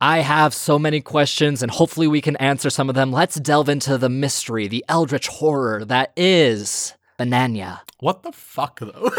I 0.00 0.20
have 0.20 0.52
so 0.52 0.76
many 0.76 1.00
questions 1.00 1.62
and 1.62 1.70
hopefully 1.70 2.08
we 2.08 2.20
can 2.20 2.34
answer 2.36 2.68
some 2.68 2.88
of 2.88 2.96
them. 2.96 3.12
Let's 3.12 3.36
delve 3.36 3.68
into 3.68 3.96
the 3.96 4.08
mystery, 4.08 4.66
the 4.66 4.84
eldritch 4.88 5.28
horror 5.28 5.84
that 5.84 6.12
is 6.16 6.94
Bananya. 7.16 7.80
What 8.00 8.24
the 8.24 8.32
fuck 8.32 8.80
though? 8.80 9.10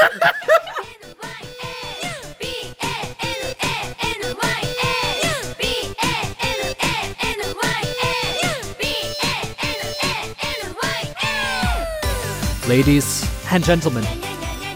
Ladies 12.67 13.29
and 13.51 13.63
gentlemen, 13.63 14.05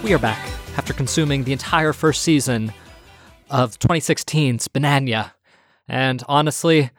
we 0.05 0.13
are 0.13 0.19
back 0.19 0.47
after 0.77 0.93
consuming 0.93 1.45
the 1.45 1.51
entire 1.51 1.91
first 1.91 2.21
season 2.21 2.71
of 3.49 3.79
2016's 3.79 4.67
Bananya. 4.67 5.31
And 5.87 6.23
honestly, 6.27 6.91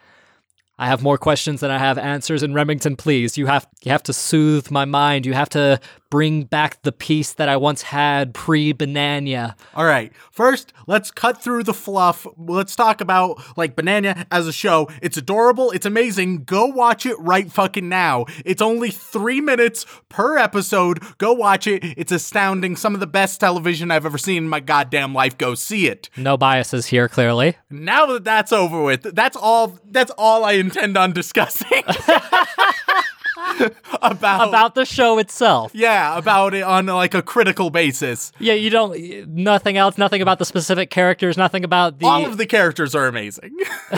I 0.76 0.88
have 0.88 1.04
more 1.04 1.16
questions 1.16 1.60
than 1.60 1.70
I 1.70 1.78
have 1.78 1.98
answers. 1.98 2.42
And 2.42 2.52
Remington, 2.52 2.96
please, 2.96 3.38
you 3.38 3.46
have 3.46 3.64
you 3.84 3.92
have 3.92 4.02
to 4.02 4.12
soothe 4.12 4.72
my 4.72 4.86
mind. 4.86 5.25
You 5.25 5.34
have 5.34 5.48
to 5.50 5.78
bring 6.10 6.44
back 6.44 6.82
the 6.82 6.92
peace 6.92 7.32
that 7.34 7.48
I 7.48 7.56
once 7.56 7.82
had 7.82 8.34
pre-Bananya. 8.34 9.54
All 9.75 9.84
right. 9.84 10.12
First, 10.30 10.72
let's 10.86 11.10
cut 11.10 11.42
through 11.42 11.64
the 11.64 11.75
fluff. 11.75 12.26
Let's 12.36 12.76
talk 12.76 13.00
about 13.00 13.40
like 13.56 13.76
Banana 13.76 14.26
as 14.30 14.46
a 14.46 14.52
show. 14.52 14.88
It's 15.02 15.16
adorable. 15.16 15.70
It's 15.70 15.86
amazing. 15.86 16.44
Go 16.44 16.66
watch 16.66 17.06
it 17.06 17.18
right 17.18 17.50
fucking 17.50 17.88
now. 17.88 18.26
It's 18.44 18.62
only 18.62 18.90
three 18.90 19.40
minutes 19.40 19.86
per 20.08 20.38
episode. 20.38 21.02
Go 21.18 21.32
watch 21.32 21.66
it. 21.66 21.84
It's 21.96 22.12
astounding. 22.12 22.76
Some 22.76 22.94
of 22.94 23.00
the 23.00 23.06
best 23.06 23.40
television 23.40 23.90
I've 23.90 24.06
ever 24.06 24.18
seen 24.18 24.44
in 24.44 24.48
my 24.48 24.60
goddamn 24.60 25.14
life. 25.14 25.36
Go 25.38 25.54
see 25.54 25.88
it. 25.88 26.10
No 26.16 26.36
biases 26.36 26.86
here, 26.86 27.08
clearly. 27.08 27.56
Now 27.70 28.06
that 28.06 28.25
that's 28.25 28.52
over 28.52 28.82
with, 28.82 29.02
that's 29.14 29.36
all. 29.36 29.78
That's 29.90 30.12
all 30.18 30.44
I 30.44 30.52
intend 30.52 30.96
on 30.96 31.12
discussing. 31.12 31.82
about 34.02 34.48
About 34.48 34.75
the 34.75 34.84
show 34.84 35.18
itself. 35.18 35.72
yeah, 35.75 36.16
about 36.16 36.54
it 36.54 36.62
on 36.62 36.86
like 36.86 37.14
a 37.14 37.22
critical 37.22 37.70
basis. 37.70 38.32
Yeah, 38.38 38.54
you 38.54 38.70
don't. 38.70 39.28
Nothing 39.28 39.76
else. 39.76 39.98
Nothing 39.98 40.22
about 40.22 40.38
the 40.38 40.44
specific 40.44 40.90
characters. 40.90 41.36
Nothing 41.36 41.64
about 41.64 41.98
the. 41.98 42.06
All 42.06 42.25
of 42.25 42.36
the 42.38 42.46
characters 42.46 42.94
are 42.94 43.06
amazing. 43.06 43.56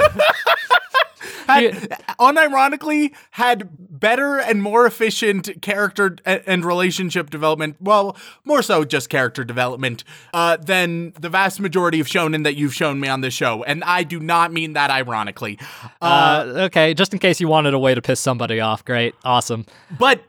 had, 1.47 1.91
unironically, 2.21 3.15
had 3.33 3.69
better 3.79 4.39
and 4.39 4.63
more 4.63 4.87
efficient 4.87 5.63
character 5.63 6.17
and 6.25 6.65
relationship 6.65 7.31
development. 7.31 7.77
Well, 7.81 8.17
more 8.45 8.63
so 8.63 8.85
just 8.85 9.09
character 9.09 9.45
development 9.45 10.05
uh, 10.33 10.57
than 10.57 11.13
the 11.19 11.29
vast 11.29 11.61
majority 11.61 12.01
of 12.01 12.07
shonen 12.07 12.45
that 12.45 12.57
you've 12.57 12.75
shown 12.75 13.01
me 13.01 13.09
on 13.09 13.21
this 13.21 13.35
show, 13.35 13.63
and 13.65 13.83
I 13.85 14.03
do 14.03 14.21
not 14.21 14.53
mean 14.53 14.75
that 14.75 14.91
ironically. 14.91 15.59
Uh, 16.01 16.45
okay, 16.67 16.95
just 16.95 17.13
in 17.13 17.19
case 17.19 17.41
you 17.41 17.49
wanted 17.49 17.75
a 17.75 17.79
way 17.79 17.95
to 17.95 18.03
piss 18.03 18.21
somebody 18.21 18.61
off. 18.61 18.85
Great. 18.85 19.15
Awesome. 19.25 19.67
But 19.99 20.23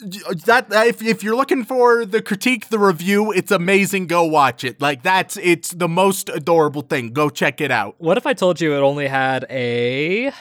that 0.00 0.66
if 0.70 1.02
if 1.02 1.22
you're 1.22 1.36
looking 1.36 1.64
for 1.64 2.04
the 2.04 2.22
critique, 2.22 2.68
the 2.68 2.78
review, 2.78 3.32
it's 3.32 3.50
amazing. 3.50 4.06
Go 4.06 4.24
watch 4.24 4.64
it. 4.64 4.80
Like 4.80 5.02
that's 5.02 5.36
it's 5.38 5.70
the 5.70 5.88
most 5.88 6.28
adorable 6.28 6.82
thing. 6.82 7.12
Go 7.12 7.30
check 7.30 7.60
it 7.60 7.70
out. 7.70 7.96
What 7.98 8.16
if 8.16 8.26
I 8.26 8.34
told 8.34 8.60
you 8.60 8.76
it 8.76 8.80
only 8.80 9.08
had 9.08 9.44
a 9.50 10.32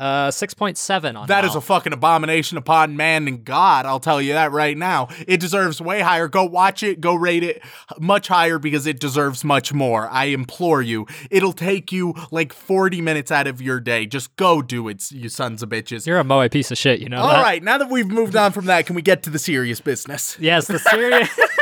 uh 0.00 0.30
6.7 0.30 1.16
on 1.16 1.28
That 1.28 1.44
is 1.44 1.54
a 1.54 1.60
fucking 1.60 1.92
abomination 1.92 2.56
upon 2.56 2.96
man 2.96 3.28
and 3.28 3.44
God. 3.44 3.84
I'll 3.86 4.00
tell 4.00 4.20
you 4.20 4.32
that 4.32 4.50
right 4.50 4.76
now. 4.76 5.08
It 5.28 5.40
deserves 5.40 5.80
way 5.80 6.00
higher. 6.00 6.26
Go 6.26 6.44
watch 6.44 6.82
it. 6.82 7.00
Go 7.00 7.14
rate 7.14 7.42
it 7.42 7.62
much 7.98 8.28
higher 8.28 8.58
because 8.58 8.86
it 8.86 8.98
deserves 8.98 9.44
much 9.44 9.72
more. 9.72 10.08
I 10.08 10.24
implore 10.26 10.80
you. 10.80 11.06
It'll 11.30 11.52
take 11.52 11.92
you 11.92 12.14
like 12.30 12.52
40 12.54 13.02
minutes 13.02 13.30
out 13.30 13.46
of 13.46 13.60
your 13.60 13.78
day. 13.78 14.06
Just 14.06 14.34
go 14.36 14.62
do 14.62 14.88
it, 14.88 15.12
you 15.12 15.28
sons 15.28 15.62
of 15.62 15.68
bitches. 15.68 16.06
You're 16.06 16.18
a 16.18 16.24
moe 16.24 16.48
piece 16.48 16.70
of 16.70 16.78
shit, 16.78 17.00
you 17.00 17.08
know 17.10 17.20
All 17.20 17.28
that? 17.28 17.42
right, 17.42 17.62
now 17.62 17.76
that 17.76 17.90
we've 17.90 18.08
moved 18.08 18.34
on 18.36 18.52
from 18.52 18.64
that, 18.66 18.86
can 18.86 18.96
we 18.96 19.02
get 19.02 19.22
to 19.24 19.30
the 19.30 19.38
serious 19.38 19.80
business? 19.80 20.36
Yes, 20.40 20.66
the 20.66 20.78
serious. 20.78 21.28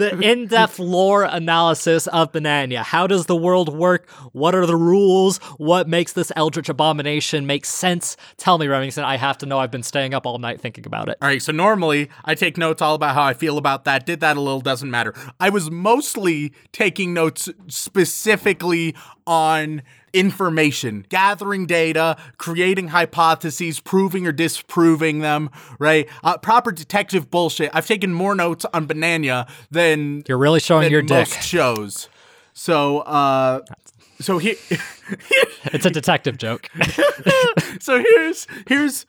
the 0.00 0.18
in-depth 0.30 0.78
lore 0.78 1.24
analysis 1.24 2.06
of 2.08 2.32
Bananya. 2.32 2.82
How 2.82 3.06
does 3.06 3.26
the 3.26 3.36
world 3.36 3.76
work? 3.76 4.08
What 4.32 4.54
are 4.54 4.66
the 4.66 4.76
rules? 4.76 5.38
What 5.58 5.88
makes 5.88 6.12
this 6.12 6.32
eldritch 6.34 6.68
abomination 6.68 7.46
make 7.46 7.64
sense? 7.64 8.16
Tell 8.36 8.58
me, 8.58 8.66
Remington. 8.66 9.04
I 9.04 9.16
have 9.16 9.38
to 9.38 9.46
know. 9.46 9.58
I've 9.58 9.70
been 9.70 9.82
staying 9.82 10.14
up 10.14 10.26
all 10.26 10.38
night 10.38 10.60
thinking 10.60 10.86
about 10.86 11.08
it. 11.08 11.18
All 11.22 11.28
right, 11.28 11.42
so 11.42 11.52
normally 11.52 12.10
I 12.24 12.34
take 12.34 12.56
notes 12.56 12.82
all 12.82 12.94
about 12.94 13.14
how 13.14 13.22
I 13.22 13.34
feel 13.34 13.58
about 13.58 13.84
that. 13.84 14.06
Did 14.06 14.20
that 14.20 14.36
a 14.36 14.40
little, 14.40 14.60
doesn't 14.60 14.90
matter. 14.90 15.14
I 15.38 15.50
was 15.50 15.70
mostly 15.70 16.52
taking 16.72 17.14
notes 17.14 17.48
specifically 17.68 18.96
on 19.26 19.82
information, 20.12 21.06
gathering 21.08 21.66
data, 21.66 22.16
creating 22.38 22.88
hypotheses, 22.88 23.80
proving 23.80 24.26
or 24.26 24.32
disproving 24.32 25.20
them, 25.20 25.50
right? 25.78 26.08
Uh, 26.22 26.38
proper 26.38 26.72
detective 26.72 27.30
bullshit. 27.30 27.70
I've 27.72 27.86
taken 27.86 28.12
more 28.12 28.34
notes 28.34 28.64
on 28.72 28.86
Bananya 28.86 29.48
than 29.70 30.22
You're 30.28 30.38
really 30.38 30.60
showing 30.60 30.90
your 30.90 31.02
dick. 31.02 31.28
shows. 31.28 32.08
So, 32.52 33.00
uh, 33.00 33.60
so 34.20 34.38
here, 34.38 34.56
It's 35.64 35.86
a 35.86 35.90
detective 35.90 36.38
joke. 36.38 36.68
so 37.80 37.98
here's 38.02 38.46
here's 38.66 39.06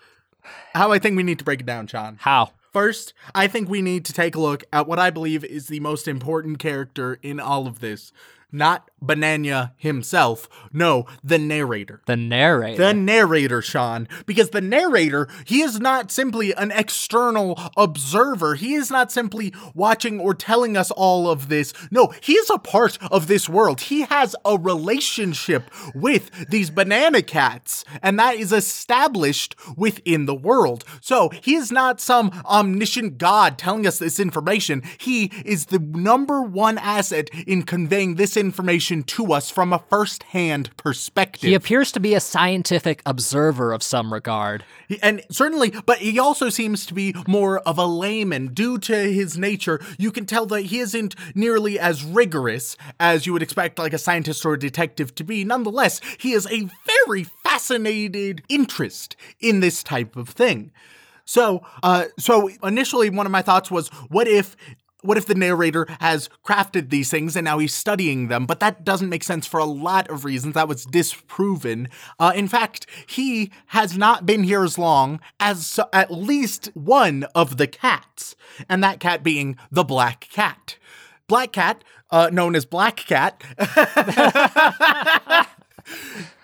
how 0.73 0.91
I 0.91 0.99
think 0.99 1.17
we 1.17 1.23
need 1.23 1.39
to 1.39 1.45
break 1.45 1.61
it 1.61 1.65
down, 1.65 1.87
Sean. 1.87 2.17
How? 2.19 2.51
First, 2.71 3.13
I 3.35 3.47
think 3.47 3.67
we 3.67 3.81
need 3.81 4.05
to 4.05 4.13
take 4.13 4.35
a 4.35 4.39
look 4.39 4.63
at 4.71 4.87
what 4.87 4.97
I 4.99 5.09
believe 5.09 5.43
is 5.43 5.67
the 5.67 5.81
most 5.81 6.07
important 6.07 6.59
character 6.59 7.19
in 7.21 7.39
all 7.39 7.67
of 7.67 7.79
this. 7.79 8.13
Not 8.51 8.89
Bananya 9.03 9.71
himself. 9.77 10.47
No, 10.71 11.05
the 11.23 11.39
narrator. 11.39 12.01
The 12.05 12.17
narrator. 12.17 12.83
The 12.83 12.93
narrator, 12.93 13.61
Sean. 13.61 14.07
Because 14.25 14.51
the 14.51 14.61
narrator, 14.61 15.27
he 15.45 15.61
is 15.61 15.79
not 15.79 16.11
simply 16.11 16.53
an 16.53 16.71
external 16.71 17.59
observer. 17.75 18.55
He 18.55 18.75
is 18.75 18.91
not 18.91 19.11
simply 19.11 19.53
watching 19.73 20.19
or 20.19 20.33
telling 20.33 20.77
us 20.77 20.91
all 20.91 21.29
of 21.29 21.49
this. 21.49 21.73
No, 21.89 22.13
he 22.21 22.33
is 22.33 22.49
a 22.49 22.59
part 22.59 22.97
of 23.11 23.27
this 23.27 23.49
world. 23.49 23.81
He 23.81 24.01
has 24.01 24.35
a 24.45 24.57
relationship 24.57 25.71
with 25.95 26.49
these 26.49 26.69
banana 26.69 27.21
cats, 27.21 27.83
and 28.03 28.19
that 28.19 28.35
is 28.35 28.51
established 28.51 29.55
within 29.75 30.25
the 30.25 30.35
world. 30.35 30.83
So 31.01 31.29
he 31.41 31.55
is 31.55 31.71
not 31.71 31.99
some 31.99 32.29
omniscient 32.45 33.17
god 33.17 33.57
telling 33.57 33.87
us 33.87 33.97
this 33.97 34.19
information. 34.19 34.83
He 34.99 35.31
is 35.43 35.67
the 35.67 35.79
number 35.79 36.41
one 36.41 36.77
asset 36.77 37.29
in 37.47 37.63
conveying 37.63 38.15
this 38.15 38.37
information 38.41 39.03
to 39.03 39.31
us 39.31 39.49
from 39.49 39.71
a 39.71 39.79
first 39.79 40.23
hand 40.23 40.75
perspective. 40.75 41.47
he 41.47 41.53
appears 41.53 41.91
to 41.93 42.01
be 42.01 42.13
a 42.13 42.19
scientific 42.19 43.01
observer 43.05 43.71
of 43.71 43.81
some 43.81 44.11
regard. 44.11 44.65
And 45.01 45.23
certainly, 45.31 45.73
but 45.85 45.99
he 45.99 46.19
also 46.19 46.49
seems 46.49 46.85
to 46.87 46.93
be 46.93 47.15
more 47.27 47.59
of 47.59 47.77
a 47.77 47.85
layman 47.85 48.47
due 48.47 48.77
to 48.79 49.13
his 49.13 49.37
nature. 49.37 49.79
You 49.97 50.11
can 50.11 50.25
tell 50.25 50.45
that 50.47 50.63
he 50.63 50.79
isn't 50.79 51.15
nearly 51.33 51.79
as 51.79 52.03
rigorous 52.03 52.75
as 52.99 53.25
you 53.25 53.31
would 53.31 53.43
expect, 53.43 53.79
like 53.79 53.93
a 53.93 53.97
scientist 53.97 54.45
or 54.45 54.55
a 54.55 54.59
detective 54.59 55.15
to 55.15 55.23
be. 55.23 55.45
Nonetheless, 55.45 56.01
he 56.19 56.33
is 56.33 56.45
a 56.51 56.67
very 57.07 57.23
fascinated 57.23 58.41
interest 58.49 59.15
in 59.39 59.61
this 59.61 59.83
type 59.83 60.15
of 60.17 60.27
thing. 60.27 60.71
So, 61.25 61.65
uh, 61.83 62.05
so 62.19 62.49
initially, 62.63 63.09
one 63.09 63.25
of 63.25 63.31
my 63.31 63.41
thoughts 63.41 63.71
was, 63.71 63.87
what 64.09 64.27
if 64.27 64.57
what 65.01 65.17
if 65.17 65.25
the 65.25 65.35
narrator 65.35 65.85
has 65.99 66.29
crafted 66.45 66.89
these 66.89 67.09
things 67.09 67.35
and 67.35 67.45
now 67.45 67.59
he's 67.59 67.73
studying 67.73 68.27
them? 68.27 68.45
But 68.45 68.59
that 68.59 68.83
doesn't 68.83 69.09
make 69.09 69.23
sense 69.23 69.47
for 69.47 69.59
a 69.59 69.65
lot 69.65 70.09
of 70.09 70.25
reasons. 70.25 70.53
That 70.53 70.67
was 70.67 70.85
disproven. 70.85 71.87
Uh, 72.19 72.33
in 72.35 72.47
fact, 72.47 72.85
he 73.07 73.51
has 73.67 73.97
not 73.97 74.25
been 74.25 74.43
here 74.43 74.63
as 74.63 74.77
long 74.77 75.19
as 75.39 75.79
at 75.93 76.11
least 76.11 76.71
one 76.73 77.25
of 77.35 77.57
the 77.57 77.67
cats, 77.67 78.35
and 78.69 78.83
that 78.83 78.99
cat 78.99 79.23
being 79.23 79.57
the 79.71 79.83
black 79.83 80.27
cat. 80.31 80.77
Black 81.27 81.53
cat, 81.53 81.83
uh, 82.11 82.29
known 82.31 82.55
as 82.55 82.65
Black 82.65 82.97
Cat. 82.97 83.41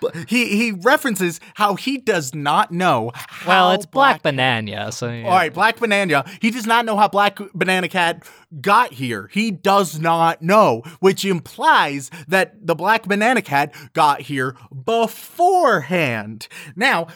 But 0.00 0.14
he 0.28 0.56
he 0.56 0.72
references 0.72 1.40
how 1.54 1.74
he 1.74 1.98
does 1.98 2.34
not 2.34 2.70
know. 2.70 3.10
How 3.14 3.48
Well, 3.48 3.70
it's 3.72 3.86
Black 3.86 4.22
Banana, 4.22 4.92
so 4.92 5.10
yeah. 5.10 5.24
all 5.24 5.30
right, 5.30 5.52
Black 5.52 5.78
Banana. 5.78 6.24
He 6.40 6.50
does 6.50 6.66
not 6.66 6.84
know 6.84 6.96
how 6.96 7.08
Black 7.08 7.38
Banana 7.54 7.88
Cat 7.88 8.24
got 8.60 8.92
here. 8.92 9.28
He 9.32 9.50
does 9.50 9.98
not 9.98 10.42
know, 10.42 10.82
which 11.00 11.24
implies 11.24 12.10
that 12.28 12.66
the 12.66 12.74
Black 12.74 13.04
Banana 13.04 13.42
Cat 13.42 13.74
got 13.92 14.22
here 14.22 14.56
beforehand. 14.84 16.48
Now, 16.76 17.08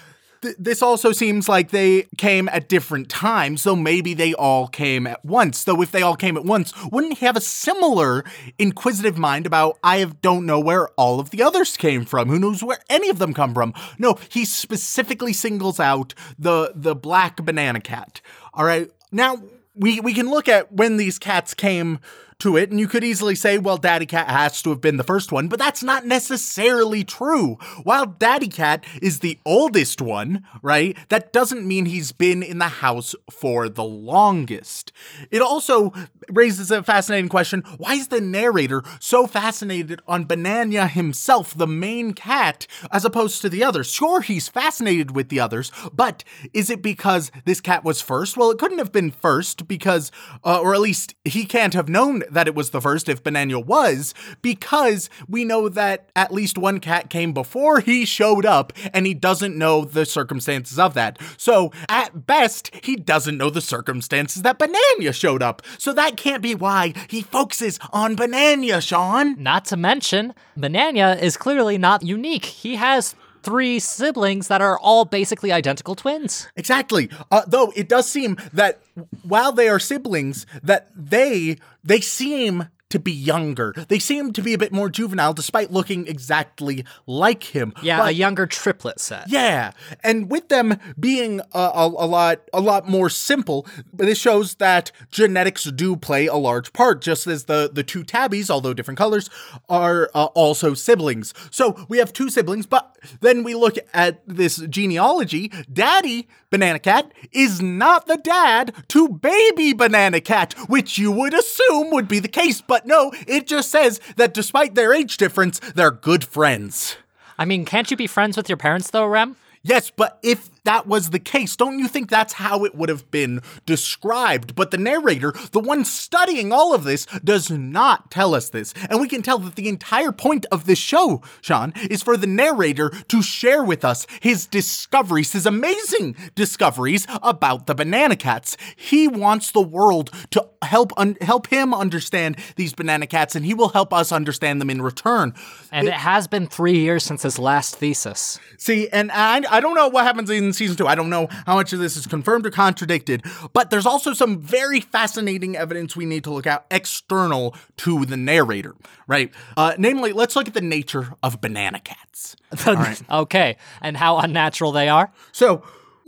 th- 0.42 0.56
this 0.58 0.82
also 0.82 1.12
seems 1.12 1.48
like 1.48 1.70
they 1.70 2.08
came 2.18 2.48
at 2.48 2.68
different 2.68 3.08
times, 3.08 3.62
so 3.62 3.74
maybe 3.74 4.12
they 4.12 4.34
all 4.34 4.68
came 4.68 5.06
at 5.06 5.24
once. 5.24 5.64
Though, 5.64 5.80
if 5.80 5.90
they 5.90 6.02
all 6.02 6.16
came 6.16 6.36
at 6.36 6.44
once, 6.44 6.72
wouldn't 6.90 7.18
he 7.18 7.26
have 7.26 7.36
a 7.36 7.40
similar 7.40 8.24
inquisitive 8.58 9.16
mind 9.16 9.46
about, 9.46 9.78
I 9.82 10.04
don't 10.04 10.44
know 10.44 10.60
where 10.60 10.88
all 10.90 11.20
of 11.20 11.30
the 11.30 11.42
others 11.42 11.76
came 11.76 12.04
from? 12.04 12.28
Who 12.28 12.38
knows 12.38 12.62
where 12.62 12.78
any 12.90 13.08
of 13.08 13.18
them 13.18 13.32
come 13.32 13.54
from? 13.54 13.72
No, 13.98 14.18
he 14.28 14.44
specifically 14.44 15.32
singles 15.32 15.80
out 15.80 16.14
the, 16.38 16.72
the 16.74 16.94
black 16.94 17.36
banana 17.36 17.80
cat. 17.80 18.20
All 18.52 18.64
right. 18.64 18.90
Now, 19.10 19.42
we, 19.74 20.00
we 20.00 20.12
can 20.12 20.28
look 20.28 20.48
at 20.48 20.72
when 20.72 20.98
these 20.98 21.18
cats 21.18 21.54
came 21.54 21.98
to 22.42 22.56
it, 22.56 22.70
and 22.70 22.80
you 22.80 22.88
could 22.88 23.04
easily 23.04 23.36
say, 23.36 23.56
well, 23.56 23.76
Daddy 23.76 24.04
Cat 24.04 24.28
has 24.28 24.60
to 24.62 24.70
have 24.70 24.80
been 24.80 24.96
the 24.96 25.04
first 25.04 25.30
one, 25.30 25.46
but 25.46 25.60
that's 25.60 25.82
not 25.82 26.04
necessarily 26.04 27.04
true. 27.04 27.54
While 27.84 28.06
Daddy 28.06 28.48
Cat 28.48 28.84
is 29.00 29.20
the 29.20 29.38
oldest 29.46 30.02
one, 30.02 30.44
right, 30.60 30.96
that 31.08 31.32
doesn't 31.32 31.66
mean 31.66 31.86
he's 31.86 32.10
been 32.10 32.42
in 32.42 32.58
the 32.58 32.64
house 32.64 33.14
for 33.30 33.68
the 33.68 33.84
longest. 33.84 34.92
It 35.30 35.40
also 35.40 35.92
raises 36.28 36.70
a 36.72 36.82
fascinating 36.82 37.28
question 37.28 37.62
why 37.78 37.94
is 37.94 38.08
the 38.08 38.20
narrator 38.20 38.82
so 38.98 39.26
fascinated 39.28 40.00
on 40.08 40.24
Banana 40.24 40.88
himself, 40.88 41.56
the 41.56 41.66
main 41.68 42.12
cat, 42.12 42.66
as 42.90 43.04
opposed 43.04 43.40
to 43.42 43.48
the 43.48 43.62
others? 43.62 43.88
Sure, 43.88 44.20
he's 44.20 44.48
fascinated 44.48 45.14
with 45.14 45.28
the 45.28 45.38
others, 45.38 45.70
but 45.92 46.24
is 46.52 46.70
it 46.70 46.82
because 46.82 47.30
this 47.44 47.60
cat 47.60 47.84
was 47.84 48.00
first? 48.00 48.36
Well, 48.36 48.50
it 48.50 48.58
couldn't 48.58 48.78
have 48.78 48.92
been 48.92 49.12
first 49.12 49.68
because, 49.68 50.10
uh, 50.44 50.60
or 50.60 50.74
at 50.74 50.80
least 50.80 51.14
he 51.24 51.44
can't 51.44 51.74
have 51.74 51.88
known 51.88 52.24
that 52.32 52.48
it 52.48 52.54
was 52.54 52.70
the 52.70 52.80
first 52.80 53.08
if 53.08 53.22
Banana 53.22 53.60
was, 53.60 54.14
because 54.40 55.08
we 55.28 55.44
know 55.44 55.68
that 55.68 56.10
at 56.16 56.32
least 56.32 56.58
one 56.58 56.80
cat 56.80 57.10
came 57.10 57.32
before 57.32 57.80
he 57.80 58.04
showed 58.04 58.44
up 58.44 58.72
and 58.92 59.06
he 59.06 59.14
doesn't 59.14 59.56
know 59.56 59.84
the 59.84 60.04
circumstances 60.04 60.78
of 60.78 60.94
that. 60.94 61.18
So, 61.36 61.72
at 61.88 62.26
best, 62.26 62.74
he 62.82 62.96
doesn't 62.96 63.36
know 63.36 63.50
the 63.50 63.60
circumstances 63.60 64.42
that 64.42 64.58
Banana 64.58 65.12
showed 65.12 65.42
up. 65.42 65.62
So, 65.78 65.92
that 65.92 66.16
can't 66.16 66.42
be 66.42 66.54
why 66.54 66.94
he 67.08 67.22
focuses 67.22 67.78
on 67.92 68.16
Banana, 68.16 68.80
Sean. 68.80 69.40
Not 69.42 69.64
to 69.66 69.76
mention, 69.76 70.34
Banana 70.56 71.18
is 71.20 71.36
clearly 71.36 71.78
not 71.78 72.02
unique. 72.02 72.44
He 72.44 72.76
has 72.76 73.14
three 73.42 73.78
siblings 73.78 74.48
that 74.48 74.62
are 74.62 74.78
all 74.78 75.04
basically 75.04 75.52
identical 75.52 75.94
twins. 75.94 76.48
Exactly. 76.56 77.10
Uh, 77.30 77.42
though 77.46 77.72
it 77.76 77.88
does 77.88 78.08
seem 78.08 78.36
that 78.52 78.80
while 79.22 79.52
they 79.52 79.68
are 79.68 79.78
siblings, 79.78 80.46
that 80.62 80.88
they 80.96 81.58
they 81.84 82.00
seem 82.00 82.68
to 82.92 82.98
be 82.98 83.12
younger. 83.12 83.74
They 83.88 83.98
seem 83.98 84.32
to 84.34 84.42
be 84.42 84.54
a 84.54 84.58
bit 84.58 84.72
more 84.72 84.88
juvenile 84.88 85.34
despite 85.34 85.70
looking 85.72 86.06
exactly 86.06 86.84
like 87.06 87.42
him. 87.44 87.74
Yeah, 87.82 87.98
But- 87.98 88.08
a 88.10 88.14
younger 88.14 88.46
triplet 88.46 89.00
set. 89.00 89.28
yeah, 89.28 89.72
and 90.02 90.30
with 90.30 90.48
them 90.48 90.78
being 90.98 91.40
a, 91.52 91.58
a, 91.58 91.86
a 91.86 92.06
lot 92.06 92.40
a 92.52 92.60
lot 92.60 92.88
more 92.88 93.10
simple, 93.10 93.66
but 93.92 94.06
this 94.06 94.18
shows 94.18 94.54
that 94.56 94.92
genetics 95.10 95.64
do 95.64 95.96
play 95.96 96.26
a 96.26 96.36
large 96.36 96.72
part. 96.72 97.00
Just 97.02 97.26
as 97.26 97.44
the 97.44 97.70
the 97.72 97.82
two 97.82 98.04
tabbies, 98.04 98.50
although 98.50 98.74
different 98.74 98.98
colors, 98.98 99.28
are 99.68 100.10
uh, 100.14 100.26
also 100.34 100.74
siblings. 100.74 101.34
So 101.50 101.84
we 101.88 101.98
have 101.98 102.12
two 102.12 102.30
siblings, 102.30 102.66
but 102.66 102.96
then 103.20 103.42
we 103.42 103.54
look 103.54 103.76
at 103.92 104.22
this 104.26 104.56
genealogy. 104.68 105.50
Daddy 105.72 106.28
Banana 106.50 106.78
Cat 106.78 107.12
is 107.32 107.60
not 107.62 108.06
the 108.06 108.16
dad 108.18 108.74
to 108.88 109.08
Baby 109.08 109.72
Banana 109.72 110.20
Cat, 110.20 110.54
which 110.68 110.98
you 110.98 111.10
would 111.10 111.32
assume 111.34 111.90
would 111.90 112.06
be 112.08 112.18
the 112.18 112.28
case, 112.28 112.60
but 112.60 112.81
no, 112.86 113.12
it 113.26 113.46
just 113.46 113.70
says 113.70 114.00
that 114.16 114.34
despite 114.34 114.74
their 114.74 114.92
age 114.92 115.16
difference, 115.16 115.58
they're 115.74 115.90
good 115.90 116.24
friends. 116.24 116.96
I 117.38 117.44
mean, 117.44 117.64
can't 117.64 117.90
you 117.90 117.96
be 117.96 118.06
friends 118.06 118.36
with 118.36 118.48
your 118.48 118.56
parents 118.58 118.90
though, 118.90 119.06
Rem? 119.06 119.36
Yes, 119.62 119.90
but 119.90 120.18
if 120.22 120.50
that 120.64 120.86
was 120.86 121.10
the 121.10 121.18
case, 121.18 121.56
don't 121.56 121.78
you 121.78 121.88
think 121.88 122.08
that's 122.08 122.34
how 122.34 122.64
it 122.64 122.74
would 122.74 122.88
have 122.88 123.10
been 123.10 123.40
described? 123.66 124.54
But 124.54 124.70
the 124.70 124.78
narrator, 124.78 125.32
the 125.52 125.60
one 125.60 125.84
studying 125.84 126.52
all 126.52 126.74
of 126.74 126.84
this, 126.84 127.06
does 127.24 127.50
not 127.50 128.10
tell 128.10 128.34
us 128.34 128.50
this. 128.50 128.72
And 128.88 129.00
we 129.00 129.08
can 129.08 129.22
tell 129.22 129.38
that 129.38 129.56
the 129.56 129.68
entire 129.68 130.12
point 130.12 130.46
of 130.52 130.66
this 130.66 130.78
show, 130.78 131.22
Sean, 131.40 131.72
is 131.90 132.02
for 132.02 132.16
the 132.16 132.26
narrator 132.26 132.90
to 133.08 133.22
share 133.22 133.64
with 133.64 133.84
us 133.84 134.06
his 134.20 134.46
discoveries, 134.46 135.32
his 135.32 135.46
amazing 135.46 136.16
discoveries 136.34 137.06
about 137.22 137.66
the 137.66 137.74
banana 137.74 138.16
cats. 138.16 138.56
He 138.76 139.08
wants 139.08 139.50
the 139.50 139.62
world 139.62 140.10
to 140.30 140.46
help 140.62 140.92
un- 140.96 141.16
help 141.20 141.48
him 141.48 141.74
understand 141.74 142.36
these 142.56 142.72
banana 142.72 143.06
cats 143.06 143.34
and 143.34 143.44
he 143.44 143.54
will 143.54 143.70
help 143.70 143.92
us 143.92 144.12
understand 144.12 144.60
them 144.60 144.70
in 144.70 144.80
return. 144.80 145.34
And 145.70 145.88
it 145.88 145.94
has 145.94 146.28
been 146.28 146.46
three 146.46 146.78
years 146.78 147.02
since 147.02 147.22
his 147.22 147.38
last 147.38 147.76
thesis. 147.76 148.38
See, 148.58 148.88
and 148.88 149.10
I, 149.10 149.42
I 149.50 149.60
don't 149.60 149.74
know 149.74 149.88
what 149.88 150.04
happens 150.04 150.30
in 150.30 150.51
season 150.52 150.76
two. 150.76 150.86
I 150.86 150.94
don't 150.94 151.10
know 151.10 151.28
how 151.46 151.54
much 151.54 151.72
of 151.72 151.78
this 151.78 151.96
is 151.96 152.06
confirmed 152.06 152.46
or 152.46 152.50
contradicted, 152.50 153.24
but 153.52 153.70
there's 153.70 153.86
also 153.86 154.12
some 154.12 154.40
very 154.40 154.80
fascinating 154.80 155.56
evidence 155.56 155.96
we 155.96 156.06
need 156.06 156.24
to 156.24 156.32
look 156.32 156.46
at 156.46 156.66
external 156.70 157.54
to 157.78 158.04
the 158.04 158.16
narrator, 158.16 158.74
right? 159.06 159.30
Uh, 159.56 159.74
namely, 159.78 160.12
let's 160.12 160.36
look 160.36 160.48
at 160.48 160.54
the 160.54 160.60
nature 160.60 161.14
of 161.22 161.40
banana 161.40 161.80
cats. 161.80 162.36
okay, 163.10 163.56
and 163.80 163.96
how 163.96 164.18
unnatural 164.18 164.72
they 164.72 164.88
are? 164.88 165.12
So, 165.32 165.62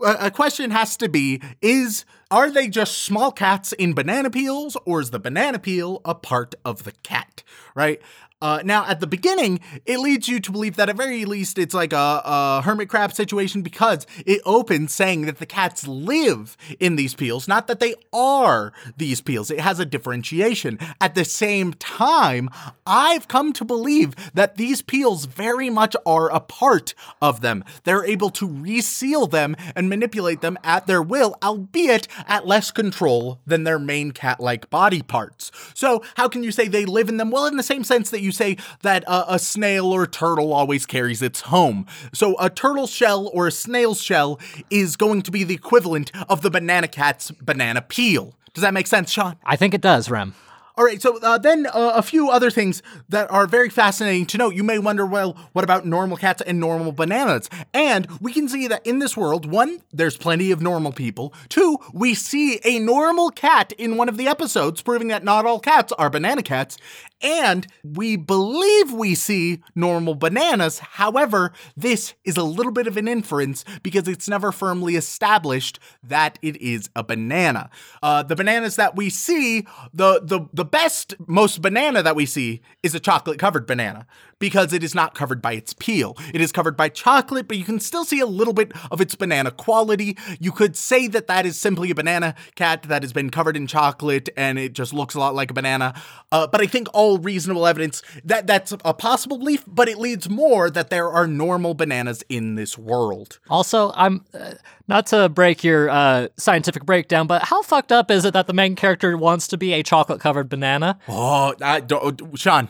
uh, 0.05 0.17
a 0.21 0.31
question 0.31 0.71
has 0.71 0.97
to 0.99 1.09
be 1.09 1.41
is 1.63 2.05
are 2.31 2.51
they 2.51 2.69
just 2.69 2.99
small 2.99 3.31
cats 3.31 3.73
in 3.73 3.95
banana 3.95 4.31
peels 4.31 4.77
or 4.85 5.01
is 5.01 5.11
the 5.11 5.21
banana 5.21 5.59
peel 5.59 6.01
a 6.05 6.15
part 6.15 6.55
of 6.65 6.85
the 6.85 6.93
cat 7.03 7.43
right 7.75 8.01
uh, 8.45 8.61
now, 8.63 8.85
at 8.85 9.01
the 9.01 9.07
beginning, 9.07 9.59
it 9.87 9.99
leads 9.99 10.29
you 10.29 10.39
to 10.39 10.53
believe 10.53 10.77
that 10.77 10.91
at 10.91 10.97
very 10.97 11.25
least 11.25 11.59
it's 11.59 11.73
like 11.73 11.95
a, 11.95 12.21
a 12.23 12.61
hermit 12.63 12.91
crab 12.91 13.11
situation 13.11 13.63
because 13.63 14.07
it 14.27 14.43
opens 14.45 14.93
saying 14.93 15.23
that 15.23 15.39
the 15.39 15.47
cats 15.47 15.89
live 15.89 16.55
in 16.79 16.97
these 16.97 17.15
peels, 17.15 17.49
not 17.49 17.69
that 17.69 17.81
they 17.81 17.95
are 18.13 18.75
these 18.99 19.23
peels. 19.23 19.51
It 19.51 19.61
has 19.61 19.81
a 19.81 19.87
differentiation. 19.87 20.79
At 21.01 21.15
the 21.15 21.25
same 21.25 21.73
time, 21.73 22.51
I've 22.87 23.29
come 23.29 23.55
to 23.55 23.65
believe 23.65 24.15
that 24.35 24.59
these 24.59 24.83
peels 24.83 25.25
very 25.25 25.71
much 25.71 25.97
are 26.05 26.31
a 26.31 26.41
part 26.41 26.95
of 27.23 27.41
them. 27.41 27.65
They're 27.85 28.05
able 28.05 28.29
to 28.29 28.47
reseal 28.47 29.27
them 29.27 29.57
and 29.75 29.89
manipulate 29.89 30.43
them 30.43 30.59
at 30.63 30.87
their 30.87 31.01
will, 31.01 31.35
albeit 31.43 32.09
at 32.29 32.47
less 32.47 32.71
control 32.71 33.41
than 33.47 33.65
their 33.65 33.79
main 33.79 34.11
cat 34.11 34.39
like 34.39 34.69
body 34.69 35.01
parts. 35.01 35.51
So, 35.73 36.05
how 36.17 36.29
can 36.29 36.43
you 36.43 36.53
say 36.53 36.69
they 36.69 36.85
live 36.85 37.09
in 37.09 37.17
them? 37.17 37.31
Well, 37.31 37.47
in 37.47 37.57
the 37.57 37.63
same 37.63 37.85
sense 37.85 38.11
that 38.11 38.21
you 38.21 38.34
say 38.35 38.57
that 38.83 39.05
uh, 39.07 39.25
a 39.29 39.39
snail 39.39 39.87
or 39.87 40.05
a 40.05 40.09
turtle 40.09 40.53
always 40.53 40.87
carries 40.87 41.23
its 41.23 41.43
home. 41.43 41.87
So, 42.13 42.37
a 42.39 42.51
turtle 42.51 42.87
shell 42.87 43.31
or 43.33 43.47
a 43.47 43.53
snail's 43.53 44.03
shell 44.03 44.39
is 44.71 44.97
going 44.97 45.23
to 45.23 45.31
be 45.31 45.45
the 45.45 45.55
equivalent 45.55 46.11
of 46.29 46.43
the 46.43 46.51
banana 46.51 46.89
cat's 46.89 47.31
banana 47.31 47.83
peel. 47.83 48.35
Does 48.53 48.63
that 48.63 48.75
make 48.75 48.87
sense, 48.87 49.11
Sean? 49.11 49.37
I 49.45 49.57
think 49.57 49.75
it 49.75 49.81
does, 49.81 50.11
Rem. 50.11 50.35
All 50.77 50.85
right, 50.85 51.01
so 51.01 51.21
uh, 51.21 51.39
then 51.39 51.67
uh, 51.67 51.93
a 51.95 52.03
few 52.03 52.31
other 52.31 52.51
things 52.51 52.83
that 53.09 53.31
are 53.31 53.47
very 53.47 53.69
fascinating 53.71 54.27
to 54.27 54.39
note. 54.39 54.57
You 54.57 54.65
may 54.65 54.81
wonder, 54.81 55.07
well, 55.07 55.37
what 55.53 55.63
about 55.63 55.87
normal 55.87 56.17
cats 56.17 56.43
and 56.43 56.59
normal 56.59 56.91
bananas? 56.91 57.49
And 57.73 58.09
we 58.21 58.33
can 58.33 58.49
see 58.49 58.67
that 58.67 58.85
in 58.85 58.99
this 58.99 59.17
world, 59.17 59.47
one, 59.47 59.83
there's 59.93 60.17
plenty 60.17 60.51
of 60.51 60.61
normal 60.61 60.91
people. 60.91 61.33
Two, 61.49 61.79
we 61.93 62.15
see 62.15 62.59
a 62.65 62.81
normal 62.81 63.31
cat 63.31 63.73
in 63.79 63.97
one 63.97 64.09
of 64.09 64.17
the 64.17 64.27
episodes, 64.27 64.83
proving 64.83 65.07
that 65.09 65.23
not 65.23 65.47
all 65.47 65.61
cats 65.61 65.93
are 65.93 66.11
banana 66.11 66.43
cats. 66.43 66.77
And 67.25 67.67
we 67.83 68.17
believe 68.17 68.93
we 68.93 69.15
see 69.15 69.63
normal 69.75 70.15
bananas. 70.15 70.79
However, 70.79 71.55
this 71.75 72.13
is 72.23 72.37
a 72.37 72.43
little 72.43 72.71
bit 72.71 72.87
of 72.87 72.99
an 72.99 73.09
inference 73.09 73.65
because 73.83 74.07
it's 74.07 74.29
never 74.29 74.53
firmly 74.53 74.95
established 74.95 75.81
that 76.03 76.39
it 76.43 76.59
is 76.59 76.91
a 76.95 77.03
banana. 77.03 77.71
Uh, 78.03 78.23
the 78.23 78.37
bananas 78.37 78.77
that 78.77 78.95
we 78.95 79.09
see, 79.09 79.67
the, 79.95 80.21
the, 80.23 80.47
the 80.53 80.67
best, 80.67 81.15
most 81.27 81.63
banana 81.63 82.03
that 82.03 82.15
we 82.15 82.27
see 82.27 82.61
is 82.83 82.95
a 82.95 83.01
chocolate 83.01 83.39
covered 83.39 83.67
banana 83.67 84.07
because 84.39 84.73
it 84.73 84.83
is 84.83 84.95
not 84.95 85.15
covered 85.15 85.41
by 85.41 85.53
its 85.53 85.73
peel. 85.75 86.17
It 86.33 86.41
is 86.41 86.53
covered 86.53 86.77
by 86.77 86.89
chocolate, 86.89 87.49
but 87.49 87.57
you 87.57 87.65
can 87.65 87.81
still 87.81 88.05
see 88.05 88.21
a 88.21 88.27
little 88.27 88.55
bit 88.55 88.73
of 88.91 89.01
its 89.01 89.15
banana 89.15 89.51
quality. 89.51 90.17
You 90.39 90.53
could 90.53 90.77
say 90.77 91.07
that 91.09 91.27
that 91.27 91.47
is 91.47 91.59
simply 91.59 91.91
a 91.91 91.95
banana 91.95 92.35
cat 92.55 92.85
that 92.85 93.03
has 93.03 93.13
been 93.13 93.31
covered 93.31 93.57
in 93.57 93.67
chocolate 93.67 94.29
and 94.37 94.59
it 94.59 94.73
just 94.73 94.93
looks 94.93 95.15
a 95.15 95.19
lot 95.19 95.35
like 95.35 95.51
a 95.51 95.55
banana. 95.55 95.95
Uh, 96.33 96.47
but 96.47 96.61
I 96.61 96.67
think 96.67 96.89
all 96.93 97.19
reasonable 97.19 97.67
evidence 97.67 98.03
that 98.25 98.47
that's 98.47 98.73
a 98.85 98.95
possible 98.95 99.39
belief, 99.39 99.65
but 99.67 99.89
it 99.89 99.99
leads 99.99 100.29
more 100.29 100.71
that 100.71 100.91
there 100.91 101.11
are 101.11 101.27
normal 101.27 101.75
bananas 101.75 102.23
in 102.29 102.55
this 102.55 102.77
world. 102.77 103.39
Also, 103.49 103.93
I'm 103.95 104.25
uh, 104.35 104.55
not 104.89 105.07
to 105.09 105.29
break 105.29 105.65
your 105.65 105.91
uh, 105.91 106.29
scientific 106.37 106.85
breakdown, 106.85 107.27
but 107.27 107.43
how 107.43 107.63
fucked 107.63 107.93
up 107.93 108.11
is 108.11 108.25
it 108.25 108.33
that 108.33 108.47
the 108.47 108.53
main 108.53 108.77
character 108.77 109.17
wants 109.17 109.47
to 109.49 109.57
be 109.57 109.73
a 109.73 109.83
chocolate 109.83 110.21
covered 110.21 110.49
banana? 110.49 110.99
Oh, 111.09 111.55
I 111.61 111.81
don't, 111.81 112.39
Sean, 112.39 112.69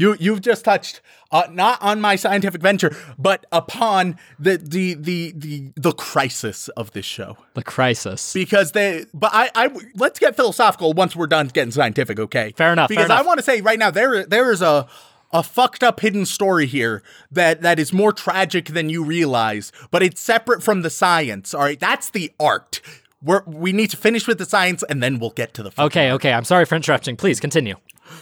you 0.00 0.16
you've 0.18 0.40
just 0.40 0.64
touched 0.64 1.00
uh, 1.30 1.44
not 1.50 1.80
on 1.82 2.00
my 2.00 2.16
scientific 2.16 2.60
venture, 2.60 2.96
but 3.18 3.46
upon 3.52 4.16
the 4.38 4.56
the 4.56 4.94
the 4.94 5.32
the 5.36 5.72
the 5.76 5.92
crisis 5.92 6.68
of 6.70 6.92
this 6.92 7.04
show. 7.04 7.36
The 7.54 7.62
crisis. 7.62 8.32
because 8.32 8.72
they 8.72 9.04
but 9.12 9.30
I, 9.32 9.50
I 9.54 9.70
let's 9.94 10.18
get 10.18 10.36
philosophical 10.36 10.92
once 10.94 11.14
we're 11.14 11.26
done 11.26 11.48
getting 11.48 11.70
scientific 11.72 12.18
okay 12.18 12.52
Fair 12.56 12.72
enough, 12.72 12.88
fair 12.88 12.96
because 12.96 13.10
i 13.10 13.22
want 13.22 13.38
to 13.38 13.42
say 13.42 13.60
right 13.60 13.78
now 13.78 13.90
there 13.90 14.24
there 14.24 14.50
is 14.50 14.62
a 14.62 14.88
a 15.32 15.42
fucked 15.42 15.82
up 15.82 16.00
hidden 16.00 16.24
story 16.24 16.66
here 16.66 17.02
that 17.30 17.60
that 17.62 17.78
is 17.78 17.92
more 17.92 18.12
tragic 18.12 18.66
than 18.66 18.88
you 18.88 19.04
realize 19.04 19.72
but 19.90 20.02
it's 20.02 20.20
separate 20.20 20.62
from 20.62 20.82
the 20.82 20.90
science 20.90 21.52
all 21.52 21.62
right 21.62 21.80
that's 21.80 22.10
the 22.10 22.32
art 22.40 22.80
we're, 23.22 23.42
we 23.46 23.72
need 23.72 23.90
to 23.90 23.96
finish 23.96 24.26
with 24.26 24.38
the 24.38 24.46
science 24.46 24.82
and 24.88 25.02
then 25.02 25.18
we'll 25.18 25.30
get 25.30 25.52
to 25.54 25.62
the 25.62 25.70
Okay, 25.78 26.10
okay, 26.12 26.32
I'm 26.32 26.44
sorry 26.44 26.64
for 26.64 26.74
interrupting. 26.74 27.16
Please 27.16 27.38
continue. 27.38 27.76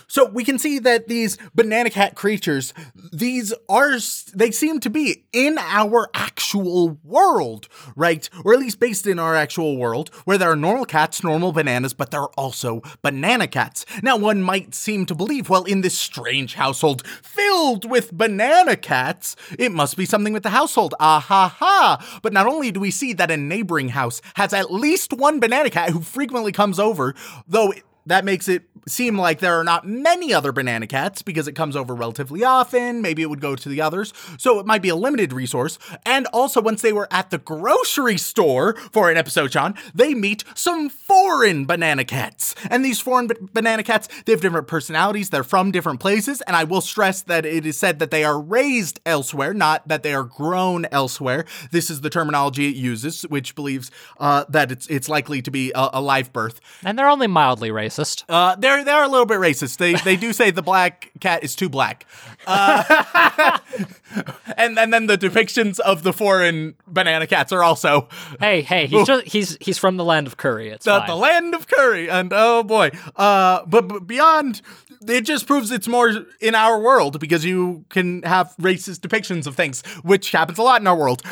So 0.06 0.28
we 0.28 0.44
can 0.44 0.58
see 0.58 0.78
that 0.80 1.08
these 1.08 1.38
banana 1.54 1.90
cat 1.90 2.14
creatures, 2.14 2.74
these 3.12 3.52
are, 3.68 3.96
they 4.34 4.50
seem 4.50 4.80
to 4.80 4.90
be 4.90 5.24
in 5.32 5.58
our 5.58 6.08
actual 6.14 6.98
world, 7.04 7.68
right? 7.96 8.28
Or 8.44 8.52
at 8.52 8.60
least 8.60 8.80
based 8.80 9.06
in 9.06 9.18
our 9.18 9.34
actual 9.34 9.76
world, 9.76 10.10
where 10.24 10.38
there 10.38 10.50
are 10.50 10.56
normal 10.56 10.84
cats, 10.84 11.22
normal 11.24 11.52
bananas, 11.52 11.94
but 11.94 12.10
there 12.10 12.20
are 12.20 12.32
also 12.36 12.82
banana 13.02 13.46
cats. 13.46 13.84
Now, 14.02 14.16
one 14.16 14.42
might 14.42 14.74
seem 14.74 15.06
to 15.06 15.14
believe, 15.14 15.48
well, 15.48 15.64
in 15.64 15.80
this 15.80 15.98
strange 15.98 16.54
household 16.54 17.06
filled 17.06 17.88
with 17.90 18.12
banana 18.12 18.76
cats, 18.76 19.36
it 19.58 19.72
must 19.72 19.96
be 19.96 20.04
something 20.04 20.32
with 20.32 20.42
the 20.42 20.50
household. 20.50 20.94
Ah 21.00 21.20
ha 21.20 21.48
ha. 21.48 22.20
But 22.22 22.32
not 22.32 22.46
only 22.46 22.70
do 22.70 22.80
we 22.80 22.90
see 22.90 23.12
that 23.14 23.30
a 23.30 23.36
neighboring 23.36 23.90
house 23.90 24.20
has 24.34 24.52
at 24.52 24.72
least 24.72 25.12
one 25.12 25.40
banana 25.40 25.70
cat 25.70 25.90
who 25.90 26.00
frequently 26.00 26.52
comes 26.52 26.78
over, 26.78 27.14
though 27.46 27.72
that 28.06 28.24
makes 28.24 28.48
it 28.48 28.62
seem 28.90 29.18
like 29.18 29.40
there 29.40 29.58
are 29.58 29.64
not 29.64 29.86
many 29.86 30.32
other 30.32 30.52
banana 30.52 30.86
cats 30.86 31.22
because 31.22 31.48
it 31.48 31.52
comes 31.52 31.76
over 31.76 31.94
relatively 31.94 32.44
often. 32.44 33.02
Maybe 33.02 33.22
it 33.22 33.30
would 33.30 33.40
go 33.40 33.56
to 33.56 33.68
the 33.68 33.80
others. 33.80 34.12
So 34.38 34.58
it 34.58 34.66
might 34.66 34.82
be 34.82 34.88
a 34.88 34.96
limited 34.96 35.32
resource. 35.32 35.78
And 36.04 36.26
also, 36.32 36.60
once 36.60 36.82
they 36.82 36.92
were 36.92 37.08
at 37.10 37.30
the 37.30 37.38
grocery 37.38 38.18
store 38.18 38.74
for 38.92 39.10
an 39.10 39.16
episode, 39.16 39.52
Sean, 39.52 39.74
they 39.94 40.14
meet 40.14 40.44
some 40.54 40.88
foreign 40.88 41.66
banana 41.66 42.04
cats. 42.04 42.54
And 42.70 42.84
these 42.84 43.00
foreign 43.00 43.26
b- 43.26 43.36
banana 43.52 43.82
cats, 43.82 44.08
they 44.24 44.32
have 44.32 44.40
different 44.40 44.68
personalities. 44.68 45.30
They're 45.30 45.44
from 45.44 45.70
different 45.70 46.00
places. 46.00 46.40
And 46.42 46.56
I 46.56 46.64
will 46.64 46.80
stress 46.80 47.22
that 47.22 47.44
it 47.44 47.66
is 47.66 47.78
said 47.78 47.98
that 47.98 48.10
they 48.10 48.24
are 48.24 48.40
raised 48.40 49.00
elsewhere, 49.04 49.54
not 49.54 49.86
that 49.88 50.02
they 50.02 50.14
are 50.14 50.24
grown 50.24 50.86
elsewhere. 50.86 51.44
This 51.70 51.90
is 51.90 52.00
the 52.00 52.10
terminology 52.10 52.68
it 52.68 52.76
uses, 52.76 53.22
which 53.22 53.54
believes 53.54 53.90
uh, 54.18 54.44
that 54.48 54.72
it's, 54.72 54.86
it's 54.88 55.08
likely 55.08 55.42
to 55.42 55.50
be 55.50 55.72
a, 55.74 55.90
a 55.94 56.00
live 56.00 56.32
birth. 56.32 56.60
And 56.84 56.98
they're 56.98 57.08
only 57.08 57.26
mildly 57.26 57.70
racist. 57.70 58.24
Uh, 58.28 58.54
there 58.56 58.77
are 58.78 58.84
they 58.84 58.90
are 58.90 59.04
a 59.04 59.08
little 59.08 59.26
bit 59.26 59.38
racist. 59.38 59.76
They 59.78 59.94
they 59.94 60.16
do 60.16 60.32
say 60.32 60.50
the 60.50 60.62
black 60.62 61.10
cat 61.20 61.44
is 61.44 61.54
too 61.54 61.68
black, 61.68 62.06
uh, 62.46 63.58
and 64.56 64.78
and 64.78 64.92
then 64.92 65.06
the 65.06 65.18
depictions 65.18 65.78
of 65.80 66.02
the 66.02 66.12
foreign 66.12 66.74
banana 66.86 67.26
cats 67.26 67.52
are 67.52 67.62
also 67.62 68.08
Hey, 68.40 68.62
hey, 68.62 68.86
he's 68.86 69.06
just 69.06 69.26
he's 69.26 69.56
he's 69.60 69.78
from 69.78 69.96
the 69.96 70.04
land 70.04 70.26
of 70.26 70.36
curry. 70.36 70.70
It's 70.70 70.84
the, 70.84 71.00
the 71.00 71.16
land 71.16 71.54
of 71.54 71.66
curry, 71.66 72.08
and 72.08 72.32
oh 72.34 72.62
boy, 72.62 72.90
uh, 73.16 73.64
but, 73.66 73.88
but 73.88 74.06
beyond. 74.06 74.62
It 75.06 75.20
just 75.20 75.46
proves 75.46 75.70
it's 75.70 75.86
more 75.86 76.12
in 76.40 76.56
our 76.56 76.80
world 76.80 77.20
because 77.20 77.44
you 77.44 77.84
can 77.88 78.22
have 78.22 78.52
racist 78.60 78.98
depictions 78.98 79.46
of 79.46 79.54
things, 79.54 79.82
which 80.02 80.32
happens 80.32 80.58
a 80.58 80.62
lot 80.62 80.80
in 80.80 80.88
our 80.88 80.96
world. 80.96 81.22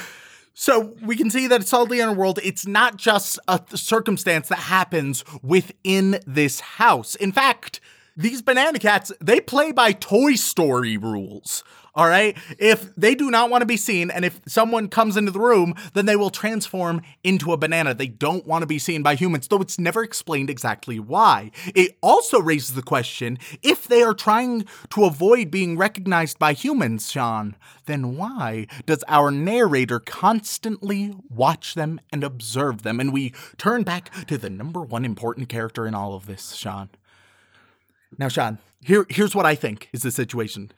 So 0.59 0.97
we 1.03 1.17
can 1.17 1.29
see 1.29 1.47
that 1.49 1.61
it's 1.61 1.69
solidly 1.69 2.01
in 2.01 2.09
our 2.09 2.15
world. 2.15 2.41
It's 2.43 2.67
not 2.67 2.97
just 2.97 3.39
a 3.47 3.61
circumstance 3.75 4.49
that 4.49 4.57
happens 4.59 5.23
within 5.43 6.19
this 6.27 6.61
house. 6.61 7.15
In 7.15 7.31
fact, 7.31 7.79
these 8.17 8.41
banana 8.41 8.79
cats, 8.79 9.13
they 9.21 9.39
play 9.39 9.71
by 9.71 9.93
Toy 9.93 10.35
Story 10.35 10.97
rules. 10.97 11.63
All 11.97 12.07
right. 12.07 12.37
If 12.59 12.95
they 12.95 13.15
do 13.15 13.31
not 13.31 13.49
want 13.49 13.63
to 13.63 13.67
be 13.67 13.79
seen, 13.79 14.11
and 14.11 14.23
if 14.23 14.39
someone 14.47 14.89
comes 14.89 15.17
into 15.17 15.31
the 15.31 15.41
room, 15.41 15.75
then 15.95 16.05
they 16.05 16.15
will 16.15 16.29
transform 16.29 17.01
into 17.25 17.55
a 17.55 17.57
banana. 17.57 17.95
They 17.95 18.07
don't 18.07 18.47
want 18.47 18.61
to 18.63 18.67
be 18.67 18.79
seen 18.79 19.03
by 19.03 19.15
humans, 19.15 19.49
though 19.49 19.63
it's 19.63 19.79
never 19.79 20.05
explained 20.05 20.51
exactly 20.51 21.01
why. 21.01 21.51
It 21.75 21.97
also 22.03 22.39
raises 22.39 22.75
the 22.75 22.83
question 22.83 23.39
if 23.63 23.89
they 23.89 24.03
are 24.03 24.13
trying 24.13 24.67
to 24.91 25.07
avoid 25.07 25.51
being 25.51 25.79
recognized 25.79 26.39
by 26.39 26.53
humans, 26.53 27.11
Sean, 27.11 27.57
then 27.87 28.15
why 28.15 28.67
does 28.85 29.03
our 29.09 29.31
narrator 29.31 29.99
constantly 29.99 31.15
watch 31.31 31.75
them 31.75 31.99
and 32.13 32.23
observe 32.23 32.83
them? 32.83 33.01
And 33.01 33.11
we 33.11 33.33
turn 33.57 33.85
back 33.85 34.11
to 34.27 34.37
the 34.37 34.51
number 34.51 34.83
one 34.83 35.07
important 35.07 35.49
character 35.49 35.87
in 35.87 35.95
all 35.95 36.15
of 36.15 36.27
this, 36.27 36.53
Sean. 36.53 36.91
Now, 38.19 38.29
Sean, 38.29 38.59
here, 38.83 39.07
here's 39.09 39.35
what 39.35 39.47
I 39.47 39.55
think 39.55 39.89
is 39.95 40.03
the 40.03 40.11
situation 40.11 40.73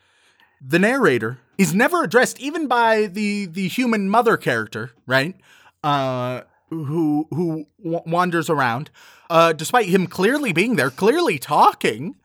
the 0.61 0.79
narrator 0.79 1.39
is 1.57 1.75
never 1.75 2.03
addressed 2.03 2.41
even 2.41 2.67
by 2.67 3.07
the 3.07 3.47
the 3.47 3.69
human 3.69 4.09
mother 4.09 4.37
character 4.37 4.91
right? 5.07 5.35
Uh 5.83 6.43
who 6.71 7.27
who 7.31 7.67
w- 7.83 8.03
wanders 8.07 8.51
around 8.51 8.91
uh 9.31 9.53
despite 9.53 9.87
him 9.87 10.07
clearly 10.07 10.53
being 10.53 10.77
there 10.77 10.91
clearly 10.91 11.39
talking 11.39 12.17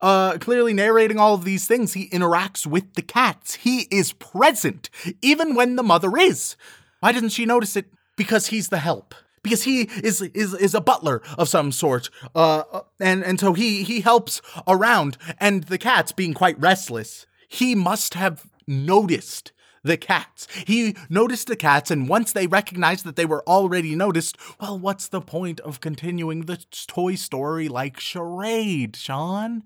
uh 0.00 0.38
clearly 0.38 0.72
narrating 0.72 1.18
all 1.18 1.34
of 1.34 1.44
these 1.44 1.66
things 1.66 1.94
he 1.94 2.08
interacts 2.10 2.66
with 2.66 2.94
the 2.94 3.02
cats. 3.02 3.54
He 3.54 3.88
is 3.90 4.12
present 4.12 4.90
even 5.22 5.54
when 5.54 5.76
the 5.76 5.82
mother 5.82 6.16
is. 6.16 6.56
Why 7.00 7.12
doesn't 7.12 7.30
she 7.30 7.46
notice 7.46 7.76
it? 7.76 7.86
Because 8.16 8.48
he's 8.48 8.68
the 8.68 8.78
help. 8.78 9.14
Because 9.42 9.62
he 9.64 9.82
is 10.02 10.20
is 10.20 10.52
is 10.54 10.74
a 10.74 10.80
butler 10.80 11.22
of 11.38 11.48
some 11.48 11.72
sort. 11.72 12.10
Uh 12.34 12.62
and 13.00 13.24
and 13.24 13.40
so 13.40 13.54
he 13.54 13.82
he 13.82 14.00
helps 14.00 14.40
around 14.66 15.16
and 15.40 15.64
the 15.64 15.78
cats 15.78 16.12
being 16.12 16.34
quite 16.34 16.60
restless 16.60 17.26
he 17.48 17.74
must 17.74 18.14
have 18.14 18.46
noticed 18.66 19.52
the 19.82 19.96
cats. 19.96 20.46
He 20.66 20.94
noticed 21.08 21.46
the 21.48 21.56
cats, 21.56 21.90
and 21.90 22.08
once 22.08 22.32
they 22.32 22.46
recognized 22.46 23.04
that 23.04 23.16
they 23.16 23.26
were 23.26 23.42
already 23.48 23.94
noticed, 23.94 24.36
well, 24.60 24.78
what's 24.78 25.08
the 25.08 25.20
point 25.20 25.60
of 25.60 25.80
continuing 25.80 26.42
the 26.42 26.58
Toy 26.86 27.14
Story 27.14 27.68
like 27.68 27.98
charade, 27.98 28.96
Sean? 28.96 29.62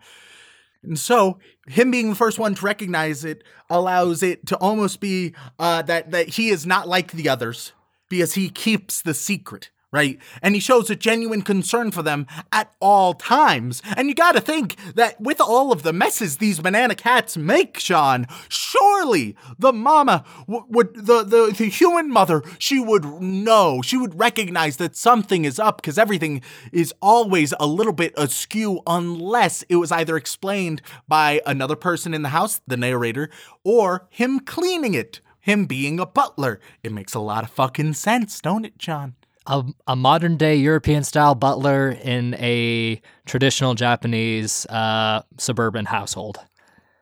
And 0.83 0.99
so, 0.99 1.39
him 1.69 1.91
being 1.91 2.11
the 2.11 2.17
first 2.17 2.39
one 2.39 2.55
to 2.55 2.65
recognize 2.65 3.25
it 3.25 3.45
allows 3.71 4.23
it 4.23 4.47
to 4.47 4.57
almost 4.57 5.01
be 5.01 5.35
uh, 5.59 5.83
that 5.83 6.11
that 6.11 6.31
he 6.31 6.49
is 6.49 6.67
not 6.67 6.89
like 6.89 7.13
the 7.13 7.29
others 7.29 7.73
because 8.09 8.35
he 8.35 8.49
keeps 8.49 9.01
the 9.01 9.15
secret 9.15 9.71
right? 9.93 10.19
And 10.41 10.55
he 10.55 10.61
shows 10.61 10.89
a 10.91 10.97
genuine 10.97 11.43
concern 11.43 11.91
for 11.91 12.03
them 12.03 12.27
at 12.51 12.73
all 12.81 13.13
times. 13.13 13.83
And 13.97 14.09
you 14.09 14.15
gotta 14.15 14.41
think 14.41 14.77
that 14.95 15.21
with 15.21 15.41
all 15.41 15.71
of 15.71 15.83
the 15.83 15.93
messes 15.93 16.39
these 16.39 16.61
banana 16.61 16.95
cats 16.95 17.37
make, 17.37 17.79
Sean, 17.79 18.27
surely 18.49 19.37
the 19.59 19.73
mama 19.73 20.25
w- 20.49 20.65
would, 20.71 20.95
the, 20.95 21.23
the, 21.23 21.55
the 21.57 21.67
human 21.67 22.11
mother, 22.11 22.43
she 22.59 22.81
would 22.81 23.05
know, 23.05 23.83
she 23.83 23.99
would 23.99 24.19
recognize 24.19 24.79
that 24.79 24.97
something 24.97 25.45
is 25.45 25.59
up 25.59 25.83
because 25.83 25.99
everything 25.99 26.41
is 26.73 26.95
always 27.03 27.53
a 27.61 27.67
little 27.67 27.93
bit 27.93 28.15
askew 28.17 28.81
unless 28.87 29.63
it 29.69 29.77
was 29.77 29.93
either 29.93 30.17
explained 30.17 30.81
by 31.07 31.43
another 31.45 31.77
person 31.77 32.15
in 32.15 32.23
the 32.23 32.31
house, 32.31 32.63
the 32.67 32.77
narrator, 32.79 33.29
or 33.63 34.07
him 34.11 34.41
cleaning 34.41 34.95
it. 34.95 35.21
Him 35.41 35.67
being 35.67 35.99
a 35.99 36.07
butler. 36.07 36.61
It 36.85 36.93
makes 36.93 37.15
a 37.15 37.19
lot 37.19 37.43
of 37.43 37.51
fucking 37.51 37.95
sense, 37.95 38.41
don't 38.41 38.65
it, 38.65 38.75
Sean? 38.79 39.17
A, 39.47 39.65
a 39.87 39.97
modern 39.97 40.37
day 40.37 40.57
European 40.57 41.05
style 41.05 41.35
butler 41.35 41.91
in 41.91 42.35
a 42.35 43.01
traditional 43.27 43.75
Japanese 43.75 44.67
uh, 44.67 45.23
suburban 45.39 45.87
household. 45.87 46.39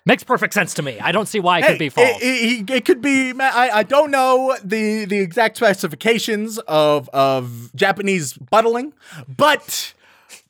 Makes 0.07 0.25
perfect 0.25 0.55
sense 0.55 0.73
to 0.75 0.83
me. 0.83 0.99
I 0.99 1.13
don't 1.13 1.29
see 1.29 1.41
why 1.41 1.59
it 1.59 1.67
could 1.67 1.79
be 1.79 1.91
false. 1.91 2.09
It, 2.23 2.25
it, 2.25 2.71
it 2.71 2.85
could 2.87 3.03
be. 3.03 3.33
I, 3.39 3.71
I 3.71 3.83
don't 3.83 4.11
know 4.11 4.57
the 4.65 5.05
the 5.05 5.19
exact 5.19 5.59
specifications 5.59 6.59
of 6.61 7.09
of 7.11 7.71
Japanese 7.75 8.33
buttling, 8.33 8.95
but 9.29 9.93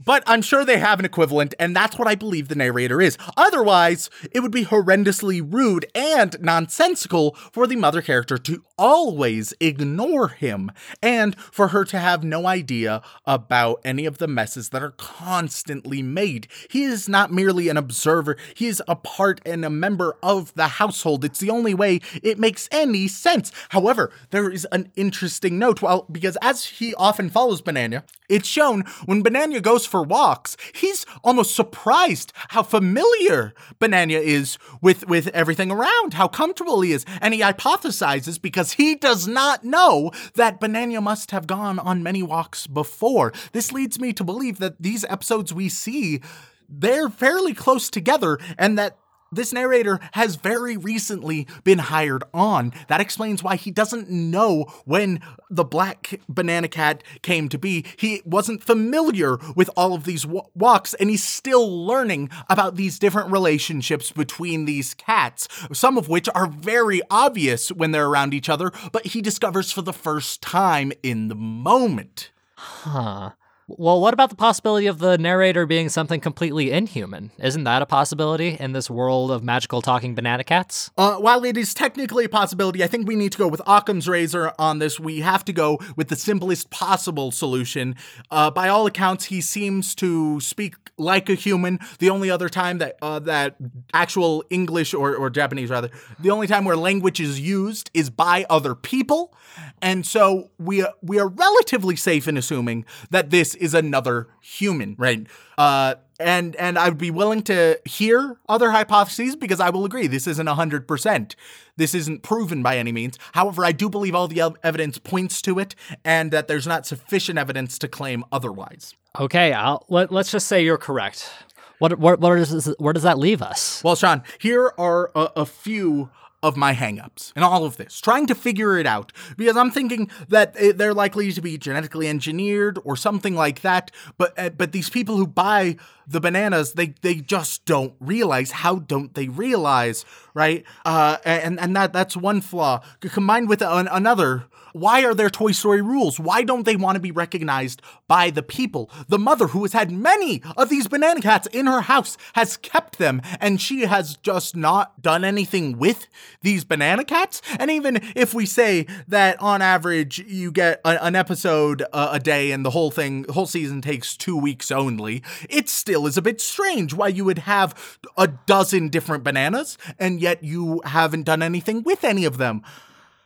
but 0.05 0.23
I'm 0.27 0.43
sure 0.43 0.65
they 0.65 0.79
have 0.79 0.99
an 0.99 1.05
equivalent, 1.05 1.55
and 1.59 1.77
that's 1.77 1.99
what 1.99 2.09
I 2.09 2.15
believe 2.15 2.49
the 2.49 2.55
narrator 2.55 3.01
is. 3.01 3.19
Otherwise, 3.37 4.11
it 4.33 4.41
would 4.41 4.51
be 4.51 4.65
horrendously 4.65 5.41
rude 5.47 5.87
and 5.95 6.37
nonsensical 6.41 7.35
for 7.53 7.67
the 7.67 7.77
mother 7.77 8.03
character 8.03 8.39
to 8.39 8.65
always 8.79 9.53
ignore 9.61 10.29
him, 10.29 10.71
and 11.03 11.39
for 11.39 11.69
her 11.69 11.85
to 11.85 11.99
have 11.99 12.25
no 12.25 12.47
idea 12.47 13.03
about 13.27 13.81
any 13.85 14.07
of 14.07 14.19
the 14.19 14.29
messes 14.29 14.71
that 14.71 14.83
are 14.83 14.93
constantly 14.93 16.03
made. 16.03 16.49
He 16.71 16.85
is 16.85 17.09
not 17.09 17.33
merely 17.33 17.69
an 17.69 17.77
observer, 17.77 18.37
he 18.55 18.67
is 18.67 18.83
a 18.89 18.97
part 18.97 19.41
and 19.45 19.65
a 19.65 19.71
member 19.71 20.17
of 20.23 20.55
the 20.55 20.69
household. 20.69 21.25
It's 21.25 21.41
the 21.41 21.51
only 21.51 21.75
way 21.75 22.01
it 22.23 22.39
makes 22.39 22.69
any 22.73 23.07
sense. 23.09 23.53
However, 23.71 24.11
there 24.31 24.51
is 24.51 24.67
an 24.73 24.91
interesting 24.97 25.59
note, 25.59 25.83
well, 25.83 26.07
because 26.11 26.39
as 26.41 26.65
he 26.65 26.95
often 26.95 27.29
follows 27.29 27.61
Banana, 27.61 28.05
it's 28.29 28.49
shown 28.49 28.85
when 29.07 29.23
Banana 29.23 29.61
goes 29.61 29.85
for 29.91 30.03
walks, 30.03 30.57
he's 30.75 31.05
almost 31.25 31.55
surprised 31.55 32.33
how 32.49 32.63
familiar 32.63 33.53
Banana 33.79 34.15
is 34.15 34.57
with, 34.81 35.07
with 35.09 35.29
everything 35.29 35.71
around, 35.71 36.15
how 36.15 36.29
comfortable 36.29 36.81
he 36.81 36.93
is. 36.93 37.05
And 37.21 37.35
he 37.35 37.41
hypothesizes 37.41 38.41
because 38.41 38.73
he 38.73 38.95
does 38.95 39.27
not 39.27 39.65
know 39.65 40.13
that 40.35 40.61
Banana 40.61 41.01
must 41.01 41.31
have 41.33 41.47
gone 41.47 41.79
on 41.79 42.03
many 42.03 42.23
walks 42.23 42.67
before. 42.67 43.33
This 43.53 43.73
leads 43.73 43.99
me 43.99 44.13
to 44.13 44.25
believe 44.25 44.59
that 44.59 44.81
these 44.81 45.05
episodes 45.05 45.53
we 45.53 45.69
see, 45.69 46.21
they're 46.69 47.09
fairly 47.09 47.55
close 47.55 47.91
together 47.91 48.39
and 48.57 48.79
that 48.79 48.97
this 49.33 49.53
narrator 49.53 50.01
has 50.13 50.37
very 50.37 50.77
recently 50.77 51.47
been 51.65 51.79
hired 51.79 52.25
on. 52.35 52.73
That 52.89 53.01
explains 53.01 53.43
why 53.43 53.57
he 53.57 53.71
doesn't 53.71 54.11
know 54.11 54.65
when 54.85 55.21
the 55.49 55.65
black 55.65 56.21
banana 56.29 56.69
cat 56.69 57.03
came 57.23 57.49
to 57.49 57.59
be. 57.59 57.85
He 57.97 58.23
wasn't 58.25 58.63
familiar 58.63 59.39
with 59.55 59.71
all 59.77 59.95
of 59.95 60.05
these 60.05 60.23
w- 60.23 60.43
walks, 60.55 60.95
and 60.95 61.11
he's 61.11 61.25
still 61.25 61.87
learning 61.87 62.31
about 62.49 62.77
these 62.77 62.99
different 62.99 63.31
relationships 63.31 64.13
between 64.13 64.65
these 64.65 64.95
cats, 64.95 65.49
some 65.73 65.97
of 65.97 66.09
which 66.09 66.29
are 66.35 66.47
very 66.47 67.01
obvious 67.11 67.71
when 67.71 67.91
they're 67.91 68.07
around 68.07 68.35
each 68.35 68.49
other, 68.49 68.73
but 68.93 69.07
he 69.07 69.21
discovers 69.21 69.73
for 69.73 69.83
the 69.83 69.93
first 69.93 70.43
time 70.43 70.93
in 71.03 71.29
the 71.29 71.35
moment. 71.35 72.31
Huh. 72.57 73.31
Well, 73.79 74.01
what 74.01 74.15
about 74.15 74.31
the 74.31 74.37
possibility 74.37 74.89
of 74.89 74.99
the 74.99 75.17
narrator 75.17 75.65
being 75.65 75.89
something 75.91 76.21
completely 76.21 76.73
inhuman? 76.73 77.31
Isn't 77.39 77.65
that 77.65 77.83
a 77.83 77.87
possibility 77.87 78.57
in 78.59 78.73
this 78.73 78.91
world 78.91 79.31
of 79.31 79.45
magical 79.45 79.81
talking 79.81 80.15
banana 80.15 80.43
cats? 80.43 80.91
Uh, 80.99 81.17
while 81.17 81.45
it 81.45 81.57
is 81.57 81.73
technically 81.73 82.25
a 82.25 82.29
possibility, 82.29 82.83
I 82.83 82.89
think 82.89 83.07
we 83.07 83.15
need 83.15 83.31
to 83.33 83.39
go 83.39 83.47
with 83.47 83.63
Occam's 83.67 84.09
razor 84.09 84.53
on 84.59 84.81
this. 84.81 84.99
We 84.99 85.21
have 85.21 85.45
to 85.45 85.53
go 85.53 85.79
with 85.95 86.09
the 86.09 86.17
simplest 86.17 86.71
possible 86.71 87.31
solution. 87.31 87.95
Uh, 88.31 88.51
by 88.51 88.69
all 88.69 88.87
accounts, 88.87 89.27
he 89.27 89.41
seems 89.41 89.95
to 89.97 90.41
speak 90.41 90.75
like 91.01 91.29
a 91.29 91.35
human. 91.35 91.79
The 91.99 92.11
only 92.11 92.31
other 92.31 92.49
time 92.49 92.79
that 92.79 92.97
uh, 93.01 93.21
that 93.21 93.57
actual 93.95 94.45
English 94.51 94.95
or, 94.95 95.15
or 95.15 95.31
Japanese 95.31 95.71
rather, 95.71 95.91
the 96.19 96.31
only 96.31 96.47
time 96.47 96.65
where 96.65 96.77
language 96.77 97.21
is 97.21 97.41
used 97.41 97.91
is 97.95 98.11
by 98.11 98.47
other 98.51 98.75
people, 98.75 99.35
and 99.81 100.07
so 100.07 100.51
we 100.59 100.85
we 101.03 101.19
are 101.19 101.29
relatively 101.29 101.97
safe 101.97 102.29
in 102.29 102.37
assuming 102.37 102.85
that 103.11 103.31
this 103.31 103.55
is 103.61 103.75
another 103.75 104.29
human, 104.41 104.97
right? 104.99 105.27
Uh, 105.57 105.95
and 106.19 106.57
and 106.57 106.79
I 106.79 106.89
would 106.89 106.99
be 106.99 107.11
willing 107.11 107.43
to 107.45 107.79
hear 107.85 108.39
other 108.49 108.71
hypotheses 108.71 109.37
because 109.37 109.61
I 109.61 109.71
will 109.71 109.85
agree 109.85 110.07
this 110.07 110.27
isn't 110.27 110.47
hundred 110.47 110.87
percent. 110.89 111.37
This 111.77 111.95
isn't 111.95 112.23
proven 112.23 112.63
by 112.63 112.77
any 112.77 112.93
means. 112.93 113.19
However, 113.33 113.65
I 113.65 113.73
do 113.73 113.89
believe 113.89 114.15
all 114.15 114.29
the 114.29 114.41
ev- 114.41 114.57
evidence 114.63 114.99
points 114.99 115.41
to 115.43 115.59
it, 115.59 115.75
and 116.05 116.31
that 116.31 116.47
there's 116.49 116.67
not 116.67 116.87
sufficient 116.87 117.39
evidence 117.39 117.79
to 117.79 117.89
claim 117.89 118.25
otherwise. 118.31 118.95
Okay, 119.19 119.53
I'll, 119.53 119.87
let, 119.89 120.13
let's 120.13 120.31
just 120.31 120.47
say 120.47 120.63
you're 120.63 120.79
correct. 120.79 121.31
What, 121.79 121.99
what, 121.99 122.21
what 122.21 122.39
is, 122.39 122.75
where 122.79 122.93
does 122.93 123.05
that 123.05 123.19
leave 123.19 123.41
us? 123.41 123.83
Well, 123.83 123.97
Sean, 123.97 124.23
here 124.39 124.75
are 124.77 125.11
a, 125.15 125.31
a 125.37 125.47
few 125.47 126.11
of 126.43 126.57
my 126.57 126.75
hangups 126.75 127.33
and 127.37 127.45
all 127.45 127.65
of 127.65 127.77
this, 127.77 128.01
trying 128.01 128.27
to 128.27 128.35
figure 128.35 128.79
it 128.79 128.87
out, 128.87 129.13
because 129.37 129.57
I'm 129.57 129.71
thinking 129.71 130.11
that 130.29 130.55
eh, 130.57 130.73
they're 130.75 130.95
likely 130.95 131.33
to 131.33 131.41
be 131.43 131.59
genetically 131.59 132.09
engineered 132.09 132.79
or 132.85 132.97
something 132.97 133.35
like 133.35 133.61
that. 133.61 133.91
But 134.17 134.39
uh, 134.39 134.51
but 134.51 134.73
these 134.73 134.89
people 134.89 135.17
who 135.17 135.27
buy 135.27 135.77
the 136.07 136.21
bananas, 136.21 136.73
they 136.75 136.95
they 137.03 137.17
just 137.17 137.65
don't 137.65 137.95
realize. 138.01 138.51
How 138.51 138.77
don't 138.77 139.15
they 139.15 139.29
realize, 139.29 140.05
right? 140.35 140.65
Uh, 140.85 141.19
and 141.25 141.61
and 141.61 141.77
that 141.77 141.93
that's 141.93 142.17
one 142.17 142.41
flaw 142.41 142.81
combined 143.01 143.49
with 143.49 143.63
an, 143.63 143.89
another 143.89 144.45
why 144.73 145.05
are 145.05 145.15
there 145.15 145.31
Toy 145.31 145.53
Story 145.53 145.83
rules? 145.83 146.19
Why 146.21 146.43
don't 146.43 146.65
they 146.65 146.77
want 146.77 146.97
to 146.97 147.01
be 147.01 147.11
recognized 147.11 147.83
by 148.09 148.31
the 148.31 148.43
people? 148.43 148.91
The 149.09 149.19
mother, 149.19 149.49
who 149.49 149.63
has 149.63 149.73
had 149.73 149.91
many 149.91 150.43
of 150.57 150.69
these 150.69 150.89
banana 150.89 151.21
cats 151.21 151.47
in 151.49 151.67
her 151.67 151.83
house, 151.83 152.17
has 152.35 152.57
kept 152.57 152.99
them, 152.99 153.23
and 153.41 153.61
she 153.61 153.83
has 153.83 154.17
just 154.17 154.57
not 154.57 155.03
done 155.03 155.25
anything 155.25 155.79
with 155.79 156.09
these 156.43 156.65
banana 156.65 157.05
cats. 157.05 157.43
And 157.59 157.71
even 157.71 158.01
if 158.15 158.35
we 158.35 158.47
say 158.47 158.87
that 159.09 159.41
on 159.41 159.63
average 159.63 160.19
you 160.19 160.53
get 160.53 160.81
a, 160.85 161.05
an 161.05 161.17
episode 161.17 161.83
uh, 161.93 162.11
a 162.13 162.21
day 162.21 162.53
and 162.53 162.65
the 162.65 162.71
whole 162.71 162.91
thing, 162.91 163.23
the 163.23 163.33
whole 163.33 163.47
season 163.47 163.81
takes 163.81 164.17
two 164.17 164.37
weeks 164.37 164.71
only, 164.71 165.23
it 165.49 165.69
still 165.69 166.07
is 166.07 166.17
a 166.17 166.23
bit 166.23 166.41
strange 166.41 166.95
why 166.95 167.09
you 167.09 167.25
would 167.25 167.39
have 167.39 167.99
a 168.17 168.29
dozen 168.29 168.89
different 168.89 169.25
bananas 169.25 169.79
and 169.99 170.21
yet 170.21 170.43
you 170.43 170.81
haven't 170.85 171.25
done 171.25 171.43
anything 171.43 171.83
with 171.83 172.05
any 172.05 172.25
of 172.25 172.39
them. 172.39 172.63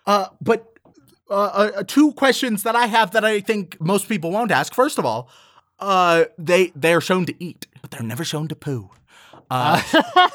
Uh, 0.06 0.26
but 0.40 0.73
uh, 1.30 1.34
uh, 1.34 1.82
two 1.86 2.12
questions 2.12 2.62
that 2.64 2.76
I 2.76 2.86
have 2.86 3.12
that 3.12 3.24
I 3.24 3.40
think 3.40 3.80
most 3.80 4.08
people 4.08 4.30
won't 4.30 4.50
ask. 4.50 4.74
First 4.74 4.98
of 4.98 5.04
all, 5.04 5.28
uh, 5.80 6.24
they 6.38 6.72
they 6.76 6.92
are 6.94 7.00
shown 7.00 7.26
to 7.26 7.34
eat, 7.44 7.66
but 7.80 7.90
they're 7.90 8.02
never 8.02 8.24
shown 8.24 8.48
to 8.48 8.56
poo. 8.56 8.90
Uh, 9.50 9.82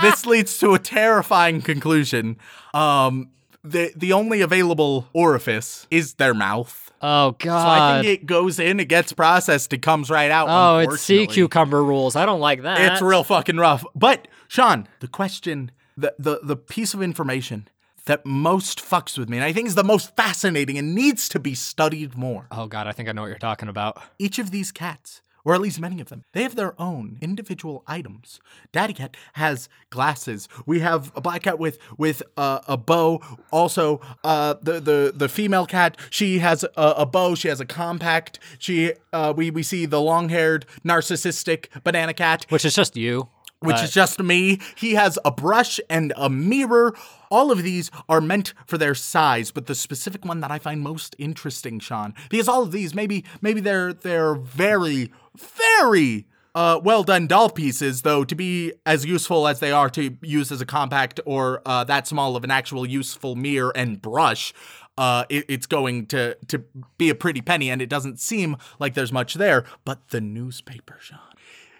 this 0.00 0.26
leads 0.26 0.58
to 0.58 0.74
a 0.74 0.78
terrifying 0.78 1.60
conclusion. 1.60 2.36
Um, 2.74 3.30
the 3.64 3.92
the 3.96 4.12
only 4.12 4.40
available 4.40 5.08
orifice 5.12 5.86
is 5.90 6.14
their 6.14 6.34
mouth. 6.34 6.92
Oh 7.00 7.32
God! 7.38 7.62
So 7.62 7.68
I 7.68 8.02
think 8.02 8.20
it 8.20 8.26
goes 8.26 8.58
in, 8.58 8.80
it 8.80 8.86
gets 8.88 9.12
processed, 9.12 9.72
it 9.72 9.82
comes 9.82 10.10
right 10.10 10.30
out. 10.30 10.48
oh, 10.48 10.78
it's 10.78 11.02
sea 11.02 11.26
cucumber 11.26 11.82
rules. 11.82 12.16
I 12.16 12.26
don't 12.26 12.40
like 12.40 12.62
that. 12.62 12.92
It's 12.92 13.02
real 13.02 13.24
fucking 13.24 13.56
rough. 13.56 13.84
But 13.94 14.28
Sean, 14.48 14.88
the 15.00 15.08
question, 15.08 15.70
the 15.96 16.14
the 16.18 16.40
the 16.42 16.56
piece 16.56 16.94
of 16.94 17.02
information 17.02 17.68
that 18.06 18.26
most 18.26 18.80
fucks 18.80 19.16
with 19.18 19.28
me, 19.28 19.36
and 19.38 19.44
I 19.44 19.52
think 19.52 19.68
is 19.68 19.74
the 19.74 19.84
most 19.84 20.14
fascinating 20.16 20.78
and 20.78 20.94
needs 20.94 21.28
to 21.30 21.38
be 21.38 21.54
studied 21.54 22.16
more. 22.16 22.46
Oh 22.50 22.66
god, 22.66 22.86
I 22.86 22.92
think 22.92 23.08
I 23.08 23.12
know 23.12 23.22
what 23.22 23.28
you're 23.28 23.38
talking 23.38 23.68
about. 23.68 24.00
Each 24.18 24.38
of 24.38 24.50
these 24.50 24.72
cats, 24.72 25.22
or 25.44 25.54
at 25.54 25.60
least 25.60 25.80
many 25.80 26.00
of 26.00 26.08
them, 26.08 26.24
they 26.32 26.42
have 26.42 26.56
their 26.56 26.80
own 26.80 27.18
individual 27.20 27.82
items. 27.86 28.40
Daddy 28.72 28.92
cat 28.92 29.16
has 29.34 29.68
glasses. 29.90 30.48
We 30.66 30.80
have 30.80 31.12
a 31.14 31.20
black 31.20 31.42
cat 31.42 31.58
with 31.58 31.78
with 31.96 32.22
uh, 32.36 32.60
a 32.66 32.76
bow. 32.76 33.20
Also, 33.50 34.00
uh, 34.24 34.54
the 34.62 34.80
the 34.80 35.12
the 35.14 35.28
female 35.28 35.66
cat, 35.66 35.96
she 36.10 36.40
has 36.40 36.64
a, 36.64 36.70
a 36.76 37.06
bow. 37.06 37.34
She 37.34 37.48
has 37.48 37.60
a 37.60 37.66
compact. 37.66 38.38
She 38.58 38.92
uh, 39.12 39.32
we 39.36 39.50
we 39.50 39.62
see 39.62 39.86
the 39.86 40.00
long 40.00 40.28
haired 40.28 40.66
narcissistic 40.84 41.66
banana 41.84 42.14
cat 42.14 42.46
Which 42.48 42.64
is 42.64 42.74
just 42.74 42.96
you. 42.96 43.28
Which 43.62 43.76
Uh, 43.76 43.84
is 43.84 43.92
just 43.92 44.18
me. 44.20 44.58
He 44.76 44.94
has 44.94 45.18
a 45.24 45.30
brush 45.30 45.80
and 45.88 46.12
a 46.16 46.28
mirror. 46.28 46.94
All 47.30 47.50
of 47.50 47.62
these 47.62 47.90
are 48.08 48.20
meant 48.20 48.52
for 48.66 48.76
their 48.76 48.94
size, 48.94 49.50
but 49.50 49.66
the 49.66 49.74
specific 49.74 50.24
one 50.24 50.40
that 50.40 50.50
I 50.50 50.58
find 50.58 50.80
most 50.80 51.16
interesting, 51.18 51.80
Sean, 51.80 52.14
because 52.28 52.48
all 52.48 52.62
of 52.62 52.72
these 52.72 52.94
maybe 52.94 53.24
maybe 53.40 53.60
they're 53.60 53.92
they're 53.92 54.34
very 54.34 55.10
very 55.36 56.26
uh, 56.54 56.78
well 56.84 57.02
done 57.02 57.26
doll 57.26 57.48
pieces, 57.48 58.02
though 58.02 58.24
to 58.24 58.34
be 58.34 58.72
as 58.84 59.06
useful 59.06 59.48
as 59.48 59.60
they 59.60 59.72
are 59.72 59.88
to 59.90 60.16
use 60.20 60.52
as 60.52 60.60
a 60.60 60.66
compact 60.66 61.18
or 61.24 61.62
uh, 61.64 61.82
that 61.84 62.06
small 62.06 62.36
of 62.36 62.44
an 62.44 62.50
actual 62.50 62.84
useful 62.86 63.34
mirror 63.36 63.72
and 63.74 64.02
brush. 64.02 64.52
Uh, 64.98 65.24
it, 65.30 65.46
it's 65.48 65.64
going 65.66 66.04
to 66.04 66.34
to 66.48 66.62
be 66.98 67.08
a 67.08 67.14
pretty 67.14 67.40
penny, 67.40 67.70
and 67.70 67.80
it 67.80 67.88
doesn't 67.88 68.20
seem 68.20 68.58
like 68.78 68.92
there's 68.92 69.12
much 69.12 69.32
there. 69.34 69.64
But 69.86 70.10
the 70.10 70.20
newspaper, 70.20 70.98
Sean. 71.00 71.18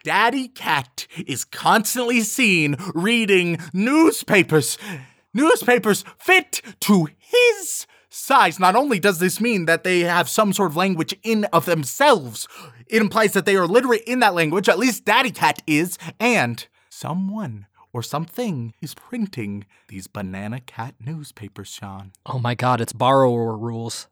Daddy 0.05 0.49
Cat 0.49 1.07
is 1.27 1.45
constantly 1.45 2.23
seen 2.23 2.77
reading 2.95 3.59
newspapers. 3.73 4.77
Newspapers 5.33 6.05
fit 6.19 6.61
to 6.81 7.09
his 7.19 7.87
size. 8.11 8.59
Not 8.59 8.75
only 8.75 8.99
does 8.99 9.21
this 9.21 9.41
mean 9.41 9.67
that 9.67 9.85
they 9.85 10.01
have 10.01 10.29
some 10.29 10.53
sort 10.53 10.71
of 10.71 10.77
language 10.77 11.15
in 11.23 11.45
of 11.47 11.67
themselves, 11.67 12.49
it 12.89 13.01
implies 13.01 13.33
that 13.33 13.47
they 13.47 13.57
are 13.57 13.67
literate 13.67 14.03
in 14.03 14.19
that 14.21 14.35
language, 14.35 14.69
at 14.69 14.79
least 14.79 15.05
Daddy 15.05 15.31
Cat 15.31 15.63
is, 15.67 15.99
and 16.19 16.67
someone 16.91 17.67
or 17.93 18.03
something 18.03 18.75
is 18.81 18.95
printing 18.95 19.67
these 19.89 20.07
banana 20.07 20.61
cat 20.61 20.95
newspapers, 20.99 21.69
Sean. 21.69 22.13
Oh 22.27 22.39
my 22.39 22.55
god, 22.55 22.81
it's 22.81 22.93
borrower 22.93 23.57
rules. 23.57 24.09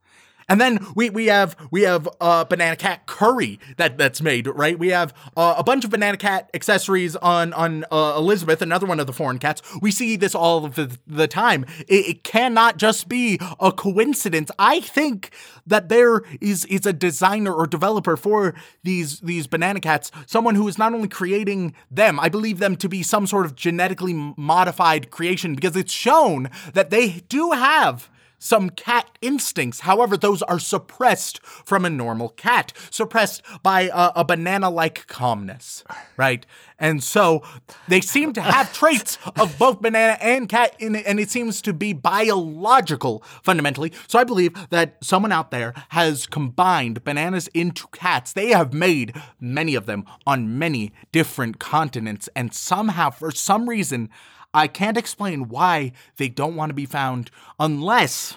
And 0.50 0.60
then 0.60 0.84
we 0.96 1.10
we 1.10 1.26
have 1.26 1.56
we 1.70 1.82
have 1.82 2.08
uh, 2.20 2.44
banana 2.44 2.74
cat 2.74 3.06
curry 3.06 3.60
that 3.76 3.96
that's 3.96 4.20
made 4.20 4.48
right. 4.48 4.76
We 4.76 4.88
have 4.88 5.14
uh, 5.36 5.54
a 5.56 5.62
bunch 5.62 5.84
of 5.84 5.90
banana 5.90 6.16
cat 6.16 6.50
accessories 6.52 7.14
on 7.14 7.52
on 7.52 7.84
uh, 7.92 8.14
Elizabeth, 8.16 8.60
another 8.60 8.84
one 8.84 8.98
of 8.98 9.06
the 9.06 9.12
foreign 9.12 9.38
cats. 9.38 9.62
We 9.80 9.92
see 9.92 10.16
this 10.16 10.34
all 10.34 10.64
of 10.64 10.74
the, 10.74 10.98
the 11.06 11.28
time. 11.28 11.66
It, 11.86 12.08
it 12.08 12.24
cannot 12.24 12.78
just 12.78 13.08
be 13.08 13.38
a 13.60 13.70
coincidence. 13.70 14.50
I 14.58 14.80
think 14.80 15.30
that 15.68 15.88
there 15.88 16.22
is 16.40 16.64
is 16.64 16.84
a 16.84 16.92
designer 16.92 17.54
or 17.54 17.68
developer 17.68 18.16
for 18.16 18.52
these 18.82 19.20
these 19.20 19.46
banana 19.46 19.78
cats, 19.78 20.10
someone 20.26 20.56
who 20.56 20.66
is 20.66 20.76
not 20.76 20.92
only 20.92 21.08
creating 21.08 21.74
them. 21.92 22.18
I 22.18 22.28
believe 22.28 22.58
them 22.58 22.74
to 22.78 22.88
be 22.88 23.04
some 23.04 23.28
sort 23.28 23.46
of 23.46 23.54
genetically 23.54 24.14
modified 24.36 25.12
creation 25.12 25.54
because 25.54 25.76
it's 25.76 25.92
shown 25.92 26.50
that 26.74 26.90
they 26.90 27.20
do 27.28 27.52
have 27.52 28.10
some 28.40 28.70
cat 28.70 29.09
instincts. 29.20 29.81
However, 29.81 30.16
those 30.16 30.42
are 30.42 30.59
suppressed 30.59 31.40
from 31.44 31.85
a 31.85 31.90
normal 31.90 32.31
cat, 32.31 32.72
suppressed 32.90 33.42
by 33.62 33.83
a, 33.83 34.11
a 34.16 34.24
banana 34.24 34.68
like 34.70 35.07
calmness, 35.07 35.85
right? 36.16 36.44
And 36.79 37.05
so 37.05 37.42
they 37.87 38.00
seem 38.00 38.33
to 38.33 38.40
have 38.40 38.72
traits 38.72 39.18
of 39.38 39.57
both 39.59 39.83
banana 39.83 40.16
and 40.20 40.48
cat 40.48 40.74
in 40.79 40.96
it, 40.96 41.07
and 41.07 41.20
it 41.20 41.31
seems 41.31 41.61
to 41.62 41.74
be 41.74 41.92
biological 41.92 43.22
fundamentally. 43.42 43.92
So 44.09 44.18
I 44.18 44.24
believe 44.24 44.55
that 44.70 44.96
someone 45.03 45.31
out 45.31 45.50
there 45.50 45.74
has 45.90 46.26
combined 46.26 47.05
bananas 47.05 47.48
into 47.48 47.87
cats. 47.88 48.33
They 48.33 48.48
have 48.48 48.72
made 48.72 49.14
many 49.38 49.74
of 49.74 49.85
them 49.85 50.07
on 50.26 50.59
many 50.59 50.92
different 51.12 51.59
continents, 51.59 52.29
and 52.35 52.55
somehow, 52.55 53.11
for 53.11 53.31
some 53.31 53.68
reason, 53.68 54.09
I 54.52 54.66
can't 54.66 54.96
explain 54.96 55.48
why 55.48 55.92
they 56.16 56.28
don't 56.28 56.56
want 56.56 56.70
to 56.70 56.74
be 56.74 56.86
found 56.86 57.30
unless. 57.58 58.36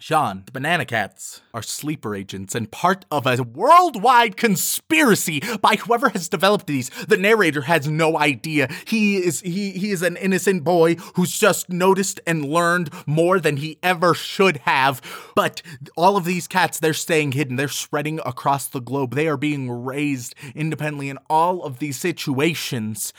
Sean, 0.00 0.42
the 0.46 0.52
banana 0.52 0.84
cats 0.84 1.42
are 1.54 1.62
sleeper 1.62 2.16
agents 2.16 2.56
and 2.56 2.72
part 2.72 3.04
of 3.10 3.24
a 3.24 3.40
worldwide 3.40 4.36
conspiracy 4.36 5.40
by 5.60 5.76
whoever 5.76 6.08
has 6.08 6.28
developed 6.28 6.66
these. 6.66 6.88
The 7.06 7.16
narrator 7.16 7.62
has 7.62 7.86
no 7.86 8.18
idea. 8.18 8.68
He 8.84 9.18
is 9.18 9.42
he 9.42 9.70
he 9.70 9.92
is 9.92 10.02
an 10.02 10.16
innocent 10.16 10.64
boy 10.64 10.94
who's 11.14 11.38
just 11.38 11.68
noticed 11.68 12.18
and 12.26 12.44
learned 12.44 12.90
more 13.06 13.38
than 13.38 13.58
he 13.58 13.78
ever 13.80 14.12
should 14.12 14.56
have. 14.58 15.00
But 15.36 15.62
all 15.96 16.16
of 16.16 16.24
these 16.24 16.48
cats, 16.48 16.80
they're 16.80 16.94
staying 16.94 17.32
hidden. 17.32 17.54
They're 17.54 17.68
spreading 17.68 18.18
across 18.24 18.66
the 18.66 18.80
globe. 18.80 19.14
They 19.14 19.28
are 19.28 19.36
being 19.36 19.70
raised 19.70 20.34
independently 20.54 21.10
in 21.10 21.18
all 21.28 21.62
of 21.62 21.78
these 21.78 21.98
situations. 21.98 23.12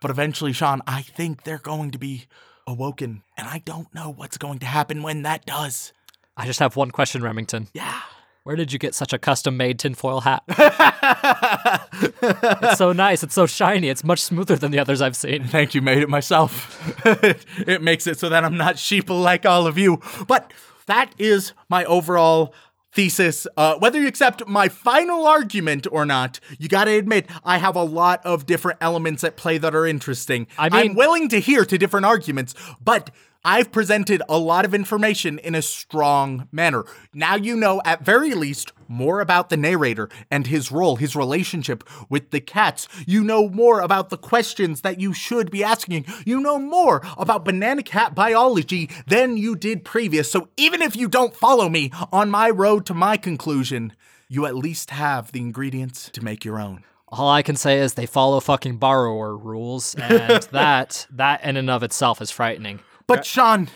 But 0.00 0.10
eventually, 0.10 0.52
Sean, 0.52 0.80
I 0.86 1.02
think 1.02 1.44
they're 1.44 1.58
going 1.58 1.90
to 1.90 1.98
be 1.98 2.26
awoken. 2.66 3.22
And 3.36 3.48
I 3.48 3.58
don't 3.58 3.92
know 3.94 4.10
what's 4.10 4.38
going 4.38 4.58
to 4.60 4.66
happen 4.66 5.02
when 5.02 5.22
that 5.22 5.44
does. 5.44 5.92
I 6.36 6.46
just 6.46 6.60
have 6.60 6.76
one 6.76 6.90
question, 6.90 7.22
Remington. 7.22 7.68
Yeah. 7.74 8.00
Where 8.44 8.56
did 8.56 8.72
you 8.72 8.78
get 8.78 8.94
such 8.94 9.12
a 9.12 9.18
custom 9.18 9.58
made 9.58 9.78
tinfoil 9.78 10.22
hat? 10.22 10.42
it's 12.22 12.78
so 12.78 12.92
nice. 12.92 13.22
It's 13.22 13.34
so 13.34 13.46
shiny. 13.46 13.90
It's 13.90 14.02
much 14.02 14.22
smoother 14.22 14.56
than 14.56 14.70
the 14.70 14.78
others 14.78 15.02
I've 15.02 15.16
seen. 15.16 15.44
Thank 15.44 15.74
you, 15.74 15.82
made 15.82 15.98
it 15.98 16.08
myself. 16.08 17.04
it 17.06 17.82
makes 17.82 18.06
it 18.06 18.18
so 18.18 18.30
that 18.30 18.42
I'm 18.42 18.56
not 18.56 18.76
sheeple 18.76 19.22
like 19.22 19.44
all 19.44 19.66
of 19.66 19.76
you. 19.76 20.00
But 20.26 20.54
that 20.86 21.14
is 21.18 21.52
my 21.68 21.84
overall 21.84 22.54
thesis. 22.92 23.46
Uh, 23.56 23.76
whether 23.78 24.00
you 24.00 24.06
accept 24.08 24.46
my 24.46 24.68
final 24.68 25.26
argument 25.26 25.86
or 25.90 26.04
not, 26.04 26.40
you 26.58 26.68
gotta 26.68 26.92
admit 26.92 27.26
I 27.44 27.58
have 27.58 27.76
a 27.76 27.82
lot 27.82 28.24
of 28.24 28.46
different 28.46 28.78
elements 28.80 29.24
at 29.24 29.36
play 29.36 29.58
that 29.58 29.74
are 29.74 29.86
interesting. 29.86 30.46
I 30.58 30.68
mean- 30.68 30.90
I'm 30.90 30.94
willing 30.96 31.28
to 31.28 31.40
hear 31.40 31.64
to 31.64 31.78
different 31.78 32.06
arguments, 32.06 32.54
but 32.82 33.10
I've 33.44 33.72
presented 33.72 34.22
a 34.28 34.36
lot 34.36 34.66
of 34.66 34.74
information 34.74 35.38
in 35.38 35.54
a 35.54 35.62
strong 35.62 36.46
manner. 36.52 36.84
Now 37.14 37.36
you 37.36 37.56
know, 37.56 37.80
at 37.86 38.04
very 38.04 38.34
least, 38.34 38.72
more 38.86 39.22
about 39.22 39.48
the 39.48 39.56
narrator 39.56 40.10
and 40.30 40.46
his 40.46 40.70
role, 40.70 40.96
his 40.96 41.16
relationship 41.16 41.82
with 42.10 42.32
the 42.32 42.40
cats. 42.40 42.86
You 43.06 43.24
know 43.24 43.48
more 43.48 43.80
about 43.80 44.10
the 44.10 44.18
questions 44.18 44.82
that 44.82 45.00
you 45.00 45.14
should 45.14 45.50
be 45.50 45.64
asking. 45.64 46.04
You 46.26 46.38
know 46.38 46.58
more 46.58 47.00
about 47.16 47.46
banana 47.46 47.82
cat 47.82 48.14
biology 48.14 48.90
than 49.06 49.38
you 49.38 49.56
did 49.56 49.86
previous. 49.86 50.30
So 50.30 50.48
even 50.58 50.82
if 50.82 50.94
you 50.94 51.08
don't 51.08 51.34
follow 51.34 51.70
me 51.70 51.90
on 52.12 52.28
my 52.28 52.50
road 52.50 52.84
to 52.86 52.94
my 52.94 53.16
conclusion, 53.16 53.94
you 54.28 54.44
at 54.44 54.54
least 54.54 54.90
have 54.90 55.32
the 55.32 55.40
ingredients 55.40 56.10
to 56.10 56.22
make 56.22 56.44
your 56.44 56.60
own. 56.60 56.84
All 57.08 57.30
I 57.30 57.40
can 57.40 57.56
say 57.56 57.78
is 57.78 57.94
they 57.94 58.06
follow 58.06 58.38
fucking 58.38 58.76
borrower 58.76 59.34
rules, 59.36 59.94
and 59.94 60.42
that 60.52 61.06
that 61.10 61.42
in 61.42 61.56
and 61.56 61.70
of 61.70 61.82
itself 61.82 62.20
is 62.20 62.30
frightening. 62.30 62.80
But 63.16 63.24
Sean, 63.26 63.68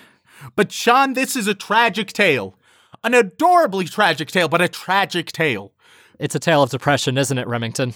but 0.57 0.71
Sean, 0.73 1.15
this 1.15 1.37
is 1.37 1.47
a 1.47 1.55
tragic 1.55 2.13
tale. 2.13 2.57
An 3.03 3.15
adorably 3.15 3.85
tragic 3.87 4.29
tale, 4.31 4.49
but 4.49 4.63
a 4.63 4.69
tragic 4.69 5.33
tale. 5.33 5.73
It's 6.19 6.35
a 6.35 6.39
tale 6.39 6.63
of 6.63 6.71
depression, 6.71 7.19
isn't 7.19 7.37
it, 7.37 7.47
Remington? 7.47 7.95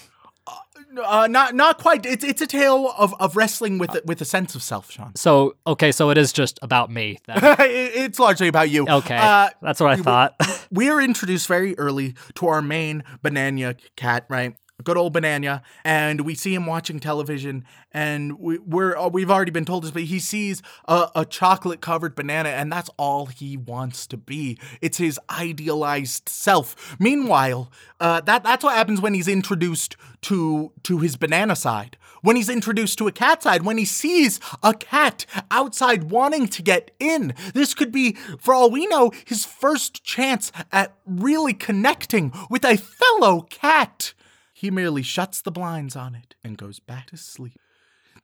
Uh, 1.05 1.29
not 1.31 1.55
not 1.55 1.79
quite. 1.79 2.05
It's 2.05 2.25
it's 2.25 2.41
a 2.43 2.47
tale 2.47 2.93
of, 2.99 3.15
of 3.21 3.37
wrestling 3.37 3.79
with 3.79 3.97
with 4.05 4.21
a 4.21 4.25
sense 4.25 4.55
of 4.57 4.63
self, 4.63 4.91
Sean. 4.91 5.15
So 5.15 5.55
okay, 5.67 5.93
so 5.93 6.11
it 6.11 6.19
is 6.19 6.33
just 6.33 6.59
about 6.61 6.91
me. 6.91 7.19
Then. 7.27 7.39
It- 7.61 7.93
it's 8.09 8.19
largely 8.19 8.49
about 8.49 8.71
you. 8.71 8.89
Okay, 8.89 9.17
Uh, 9.17 9.51
that's 9.63 9.81
what 9.81 9.91
I 9.93 9.97
thought. 9.97 10.35
we 10.73 10.89
are 10.91 11.01
introduced 11.01 11.47
very 11.47 11.79
early 11.79 12.15
to 12.37 12.49
our 12.49 12.61
main 12.63 13.05
banana 13.23 13.77
cat, 13.97 14.25
right? 14.29 14.57
Good 14.85 14.97
old 14.97 15.13
banana, 15.13 15.63
and 15.83 16.21
we 16.21 16.37
see 16.37 16.55
him 16.55 16.65
watching 16.65 17.01
television, 17.01 17.65
and 17.93 18.39
we, 18.39 18.59
we're 18.59 18.97
uh, 18.97 19.09
we've 19.09 19.29
already 19.29 19.51
been 19.51 19.65
told 19.65 19.83
this, 19.83 19.91
but 19.91 20.03
he 20.03 20.21
sees 20.21 20.63
a, 20.87 21.11
a 21.17 21.25
chocolate 21.25 21.81
covered 21.81 22.15
banana, 22.15 22.51
and 22.51 22.71
that's 22.71 22.89
all 22.97 23.27
he 23.27 23.57
wants 23.57 24.07
to 24.07 24.17
be. 24.17 24.57
It's 24.81 24.99
his 24.99 25.19
idealized 25.29 26.29
self. 26.29 26.97
Meanwhile, 27.01 27.73
uh, 27.99 28.21
that 28.21 28.45
that's 28.45 28.63
what 28.63 28.77
happens 28.77 29.01
when 29.01 29.15
he's 29.15 29.27
introduced 29.27 29.97
to 30.23 30.71
to 30.85 30.99
his 30.99 31.17
banana 31.17 31.57
side. 31.57 31.97
When 32.23 32.37
he's 32.37 32.49
introduced 32.49 32.99
to 32.99 33.09
a 33.09 33.13
cat 33.13 33.43
side, 33.43 33.65
when 33.65 33.79
he 33.79 33.85
sees 33.85 34.39
a 34.63 34.75
cat 34.75 35.27
outside 35.51 36.05
wanting 36.05 36.47
to 36.47 36.63
get 36.63 36.93
in, 37.01 37.35
this 37.53 37.75
could 37.75 37.91
be, 37.91 38.17
for 38.39 38.55
all 38.55 38.71
we 38.71 38.87
know, 38.87 39.11
his 39.25 39.45
first 39.45 40.05
chance 40.05 40.53
at 40.71 40.95
really 41.05 41.53
connecting 41.53 42.33
with 42.49 42.65
a 42.65 42.77
fellow 42.77 43.43
cat. 43.43 44.15
He 44.59 44.73
merely 44.73 45.05
shuts 45.05 45.41
the 45.41 45.53
blinds 45.53 45.95
on 45.95 46.17
it 46.17 46.35
and 46.43 46.59
goes 46.59 46.81
back 46.81 47.11
to 47.11 47.17
sleep. 47.17 47.61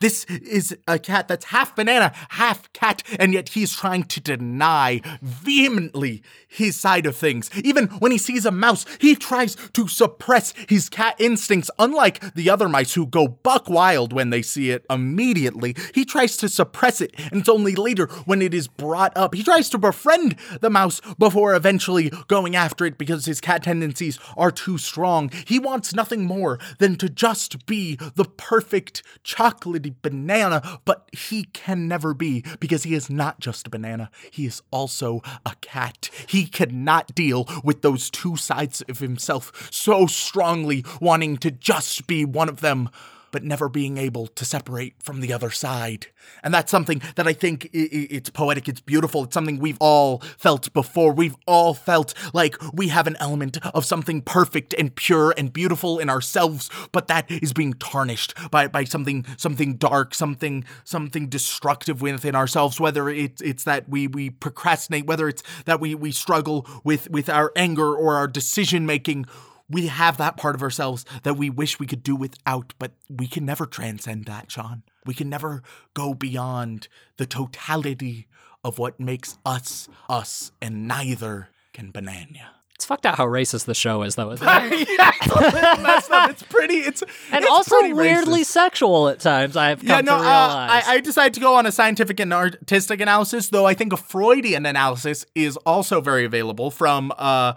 This 0.04 0.26
is 0.26 0.76
a 0.86 0.98
cat 0.98 1.28
that's 1.28 1.46
half 1.46 1.74
banana, 1.74 2.12
half 2.28 2.70
cat, 2.74 3.02
and 3.18 3.32
yet 3.32 3.48
he's 3.48 3.74
trying 3.74 4.02
to 4.04 4.20
deny 4.20 5.00
vehemently 5.22 6.22
his 6.46 6.76
side 6.76 7.06
of 7.06 7.16
things. 7.16 7.48
Even 7.64 7.86
when 7.86 8.12
he 8.12 8.18
sees 8.18 8.44
a 8.44 8.50
mouse, 8.50 8.84
he 9.00 9.16
tries 9.16 9.54
to 9.72 9.88
suppress 9.88 10.52
his 10.68 10.90
cat 10.90 11.16
instincts, 11.18 11.70
unlike 11.78 12.34
the 12.34 12.50
other 12.50 12.68
mice 12.68 12.92
who 12.92 13.06
go 13.06 13.26
buck 13.26 13.70
wild 13.70 14.12
when 14.12 14.28
they 14.28 14.42
see 14.42 14.68
it 14.68 14.84
immediately. 14.90 15.74
He 15.94 16.04
tries 16.04 16.36
to 16.36 16.50
suppress 16.50 17.00
it, 17.00 17.18
and 17.30 17.40
it's 17.40 17.48
only 17.48 17.74
later 17.74 18.06
when 18.26 18.42
it 18.42 18.52
is 18.52 18.68
brought 18.68 19.16
up. 19.16 19.34
He 19.34 19.42
tries 19.42 19.70
to 19.70 19.78
befriend 19.78 20.36
the 20.60 20.68
mouse 20.68 21.00
before 21.18 21.54
eventually 21.54 22.12
going 22.28 22.54
after 22.54 22.84
it 22.84 22.98
because 22.98 23.24
his 23.24 23.40
cat 23.40 23.62
tendencies 23.62 24.18
are 24.36 24.50
too 24.50 24.76
strong. 24.76 25.30
He 25.46 25.58
wants 25.58 25.94
nothing 25.94 26.26
more 26.26 26.58
than 26.78 26.96
to 26.96 27.08
just 27.08 27.64
be 27.64 27.96
the 28.16 28.26
perfect 28.26 29.02
chocolatey 29.24 29.93
banana, 30.02 30.80
but 30.84 31.08
he 31.12 31.44
can 31.44 31.88
never 31.88 32.14
be 32.14 32.44
because 32.60 32.84
he 32.84 32.94
is 32.94 33.10
not 33.10 33.40
just 33.40 33.66
a 33.66 33.70
banana. 33.70 34.10
He 34.30 34.46
is 34.46 34.62
also 34.70 35.22
a 35.44 35.54
cat. 35.60 36.10
He 36.26 36.46
cannot 36.46 37.14
deal 37.14 37.48
with 37.62 37.82
those 37.82 38.10
two 38.10 38.36
sides 38.36 38.82
of 38.82 38.98
himself 38.98 39.68
so 39.72 40.06
strongly, 40.06 40.84
wanting 41.00 41.36
to 41.38 41.50
just 41.50 42.06
be 42.06 42.24
one 42.24 42.48
of 42.48 42.60
them 42.60 42.90
but 43.34 43.42
never 43.42 43.68
being 43.68 43.98
able 43.98 44.28
to 44.28 44.44
separate 44.44 44.94
from 45.02 45.18
the 45.18 45.32
other 45.32 45.50
side. 45.50 46.06
And 46.44 46.54
that's 46.54 46.70
something 46.70 47.02
that 47.16 47.26
I 47.26 47.32
think 47.32 47.68
it's 47.72 48.30
poetic, 48.30 48.68
it's 48.68 48.80
beautiful, 48.80 49.24
it's 49.24 49.34
something 49.34 49.58
we've 49.58 49.76
all 49.80 50.18
felt 50.38 50.72
before. 50.72 51.12
We've 51.12 51.34
all 51.44 51.74
felt 51.74 52.14
like 52.32 52.54
we 52.72 52.88
have 52.88 53.08
an 53.08 53.16
element 53.18 53.58
of 53.74 53.84
something 53.84 54.22
perfect 54.22 54.72
and 54.78 54.94
pure 54.94 55.34
and 55.36 55.52
beautiful 55.52 55.98
in 55.98 56.08
ourselves, 56.08 56.70
but 56.92 57.08
that 57.08 57.28
is 57.28 57.52
being 57.52 57.72
tarnished 57.72 58.34
by, 58.52 58.68
by 58.68 58.84
something 58.84 59.26
something 59.36 59.78
dark, 59.78 60.14
something 60.14 60.64
something 60.84 61.26
destructive 61.26 62.00
within 62.00 62.36
ourselves, 62.36 62.78
whether 62.78 63.08
it's 63.08 63.42
it's 63.42 63.64
that 63.64 63.88
we 63.88 64.06
we 64.06 64.30
procrastinate, 64.30 65.06
whether 65.06 65.28
it's 65.28 65.42
that 65.64 65.80
we 65.80 65.96
we 65.96 66.12
struggle 66.12 66.68
with 66.84 67.10
with 67.10 67.28
our 67.28 67.50
anger 67.56 67.96
or 67.96 68.14
our 68.14 68.28
decision 68.28 68.86
making 68.86 69.26
we 69.74 69.88
have 69.88 70.16
that 70.18 70.36
part 70.36 70.54
of 70.54 70.62
ourselves 70.62 71.04
that 71.24 71.34
we 71.36 71.50
wish 71.50 71.78
we 71.78 71.86
could 71.86 72.02
do 72.02 72.16
without, 72.16 72.72
but 72.78 72.92
we 73.10 73.26
can 73.26 73.44
never 73.44 73.66
transcend 73.66 74.24
that, 74.26 74.50
Sean. 74.50 74.82
We 75.04 75.14
can 75.14 75.28
never 75.28 75.62
go 75.94 76.14
beyond 76.14 76.88
the 77.18 77.26
totality 77.26 78.26
of 78.64 78.78
what 78.78 78.98
makes 78.98 79.36
us 79.44 79.88
us, 80.08 80.52
and 80.62 80.88
neither 80.88 81.48
can 81.72 81.90
Banana. 81.90 82.50
It's 82.74 82.84
fucked 82.86 83.06
out 83.06 83.16
how 83.18 83.26
racist 83.26 83.66
the 83.66 83.74
show 83.74 84.02
is, 84.02 84.16
though, 84.16 84.32
isn't 84.32 84.46
it? 84.50 84.88
yeah, 84.98 85.12
it's 85.22 85.26
a 85.28 85.34
little 85.38 85.82
messed 85.82 86.10
up. 86.10 86.30
It's 86.30 86.42
pretty. 86.42 86.76
It's 86.78 87.02
And 87.30 87.44
it's 87.44 87.50
also 87.50 87.78
pretty 87.78 87.92
weirdly 87.94 88.40
racist. 88.40 88.46
sexual 88.46 89.08
at 89.08 89.20
times. 89.20 89.56
I've 89.56 89.78
come 89.80 89.88
Yeah, 89.88 90.00
no, 90.00 90.18
to 90.18 90.24
uh. 90.24 90.26
I, 90.70 90.82
I 90.86 91.00
decided 91.00 91.34
to 91.34 91.40
go 91.40 91.54
on 91.54 91.66
a 91.66 91.72
scientific 91.72 92.18
and 92.18 92.32
artistic 92.32 93.00
analysis, 93.00 93.48
though 93.50 93.64
I 93.66 93.74
think 93.74 93.92
a 93.92 93.96
Freudian 93.96 94.66
analysis 94.66 95.24
is 95.36 95.56
also 95.58 96.00
very 96.00 96.24
available 96.24 96.70
from 96.72 97.12
uh 97.16 97.52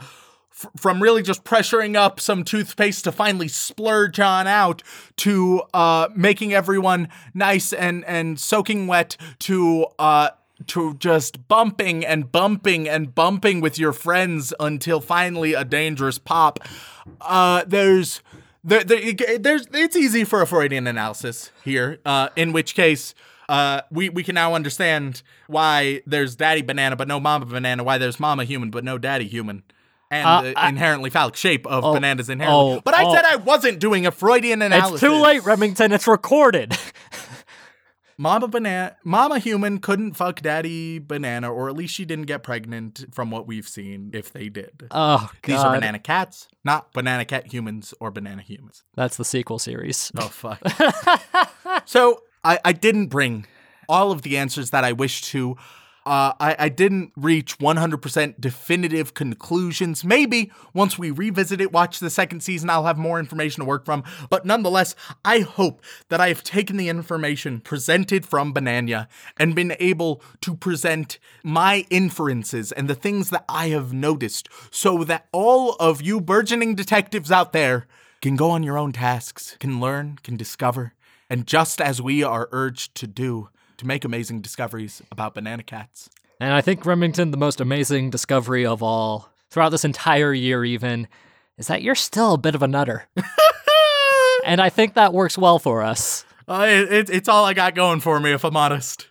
from 0.75 1.01
really 1.01 1.21
just 1.21 1.43
pressuring 1.43 1.95
up 1.95 2.19
some 2.19 2.43
toothpaste 2.43 3.03
to 3.03 3.11
finally 3.11 3.47
splurge 3.47 4.19
on 4.19 4.47
out 4.47 4.81
to 5.17 5.61
uh 5.73 6.07
making 6.15 6.53
everyone 6.53 7.07
nice 7.33 7.73
and 7.73 8.03
and 8.05 8.39
soaking 8.39 8.87
wet 8.87 9.17
to 9.39 9.85
uh 9.99 10.29
to 10.65 10.95
just 10.95 11.47
bumping 11.47 12.05
and 12.05 12.31
bumping 12.31 12.89
and 12.89 13.13
bumping 13.13 13.61
with 13.61 13.77
your 13.77 13.93
friends 13.93 14.53
until 14.59 14.99
finally 14.99 15.53
a 15.53 15.63
dangerous 15.63 16.17
pop. 16.17 16.59
Uh, 17.21 17.63
there's 17.67 18.21
there, 18.63 18.83
there, 18.83 19.37
there's 19.37 19.67
it's 19.71 19.95
easy 19.95 20.23
for 20.23 20.41
a 20.41 20.47
Freudian 20.47 20.87
analysis 20.87 21.51
here. 21.63 21.99
Uh, 22.05 22.29
in 22.35 22.53
which 22.53 22.73
case, 22.75 23.13
uh, 23.49 23.81
we 23.91 24.09
we 24.09 24.23
can 24.23 24.35
now 24.35 24.55
understand 24.55 25.21
why 25.47 26.01
there's 26.05 26.35
Daddy 26.35 26.61
Banana 26.63 26.95
but 26.95 27.07
no 27.07 27.19
Mama 27.19 27.45
Banana. 27.45 27.83
Why 27.83 27.97
there's 27.97 28.19
Mama 28.19 28.43
Human 28.43 28.71
but 28.71 28.83
no 28.83 28.97
Daddy 28.97 29.27
Human. 29.27 29.63
And 30.09 30.25
Uh, 30.25 30.41
the 30.41 30.59
I- 30.59 30.69
inherently 30.69 31.09
phallic 31.09 31.35
shape 31.35 31.67
of 31.67 31.83
bananas 31.83 32.29
inherently. 32.29 32.75
oh, 32.77 32.81
but 32.83 32.93
I 32.93 33.03
oh. 33.03 33.13
said 33.13 33.25
I 33.25 33.35
wasn't 33.35 33.79
doing 33.79 34.05
a 34.05 34.11
Freudian 34.11 34.61
analysis. 34.61 34.93
it's 34.93 35.01
too 35.01 35.19
late, 35.21 35.43
Remington. 35.43 35.91
It's 35.91 36.07
recorded. 36.07 36.77
Mama 38.19 38.47
banana, 38.47 38.95
Mama 39.03 39.37
human 39.37 39.77
couldn't 39.77 40.15
fuck 40.15 40.41
Daddy 40.41 40.97
banana, 40.97 41.53
or 41.53 41.69
at 41.69 41.75
least 41.75 41.93
she 41.93 42.03
didn't 42.03 42.25
get 42.25 42.41
pregnant 42.41 43.05
from 43.13 43.29
what 43.29 43.45
we've 43.45 43.67
seen. 43.67 44.09
If 44.11 44.33
they 44.33 44.49
did, 44.49 44.87
oh, 44.89 45.17
God. 45.17 45.29
these 45.43 45.59
are 45.59 45.75
banana 45.75 45.99
cats, 45.99 46.47
not 46.63 46.91
banana 46.93 47.25
cat 47.25 47.53
humans 47.53 47.93
or 47.99 48.09
banana 48.09 48.41
humans. 48.41 48.83
That's 48.95 49.17
the 49.17 49.25
sequel 49.25 49.59
series. 49.59 50.11
Oh 50.17 50.29
fuck. 50.29 50.59
so 51.85 52.23
I, 52.43 52.59
I 52.65 52.71
didn't 52.73 53.07
bring 53.07 53.45
all 53.87 54.11
of 54.11 54.23
the 54.23 54.37
answers 54.37 54.71
that 54.71 54.83
I 54.83 54.93
wished 54.93 55.25
to. 55.25 55.55
Uh, 56.07 56.31
I, 56.39 56.55
I 56.57 56.69
didn't 56.69 57.11
reach 57.17 57.57
100% 57.57 58.39
definitive 58.39 59.13
conclusions. 59.13 60.05
Maybe 60.05 60.53
once 60.73 60.97
we 60.97 61.11
revisit 61.11 61.59
it, 61.59 61.73
watch 61.73 61.99
the 61.99 62.09
second 62.09 62.39
season, 62.39 62.69
I'll 62.69 62.85
have 62.85 62.97
more 62.97 63.19
information 63.19 63.59
to 63.59 63.67
work 63.67 63.83
from. 63.83 64.05
But 64.29 64.45
nonetheless, 64.45 64.95
I 65.25 65.39
hope 65.39 65.81
that 66.07 66.21
I 66.21 66.29
have 66.29 66.43
taken 66.43 66.77
the 66.77 66.87
information 66.87 67.59
presented 67.59 68.25
from 68.25 68.53
Bananya 68.53 69.09
and 69.37 69.53
been 69.53 69.75
able 69.81 70.21
to 70.41 70.55
present 70.55 71.19
my 71.43 71.85
inferences 71.89 72.71
and 72.71 72.89
the 72.89 72.95
things 72.95 73.29
that 73.31 73.43
I 73.49 73.67
have 73.67 73.91
noticed 73.91 74.47
so 74.71 75.03
that 75.03 75.27
all 75.33 75.73
of 75.73 76.01
you 76.01 76.21
burgeoning 76.21 76.75
detectives 76.75 77.33
out 77.33 77.51
there 77.51 77.85
can 78.21 78.37
go 78.37 78.49
on 78.49 78.63
your 78.63 78.77
own 78.77 78.93
tasks, 78.93 79.57
can 79.59 79.81
learn, 79.81 80.19
can 80.23 80.37
discover, 80.37 80.93
and 81.29 81.45
just 81.45 81.81
as 81.81 82.01
we 82.01 82.23
are 82.23 82.47
urged 82.53 82.95
to 82.95 83.07
do, 83.07 83.49
to 83.77 83.87
make 83.87 84.03
amazing 84.05 84.41
discoveries 84.41 85.01
about 85.11 85.33
banana 85.35 85.63
cats. 85.63 86.09
And 86.39 86.53
I 86.53 86.61
think 86.61 86.85
Remington, 86.85 87.31
the 87.31 87.37
most 87.37 87.59
amazing 87.61 88.09
discovery 88.09 88.65
of 88.65 88.83
all, 88.83 89.29
throughout 89.49 89.69
this 89.69 89.85
entire 89.85 90.33
year, 90.33 90.63
even, 90.63 91.07
is 91.57 91.67
that 91.67 91.81
you're 91.81 91.95
still 91.95 92.33
a 92.33 92.37
bit 92.37 92.53
of 92.55 92.61
a 92.61 92.67
nutter. 92.67 93.07
and 94.45 94.61
I 94.61 94.69
think 94.69 94.93
that 94.93 95.13
works 95.13 95.37
well 95.37 95.59
for 95.59 95.81
us. 95.83 96.25
Uh, 96.47 96.65
it, 96.69 96.93
it- 96.93 97.09
it's 97.09 97.27
all 97.29 97.43
I 97.45 97.53
got 97.53 97.75
going 97.75 97.99
for 97.99 98.19
me, 98.19 98.31
if 98.31 98.43
I'm 98.45 98.55
honest. 98.57 99.07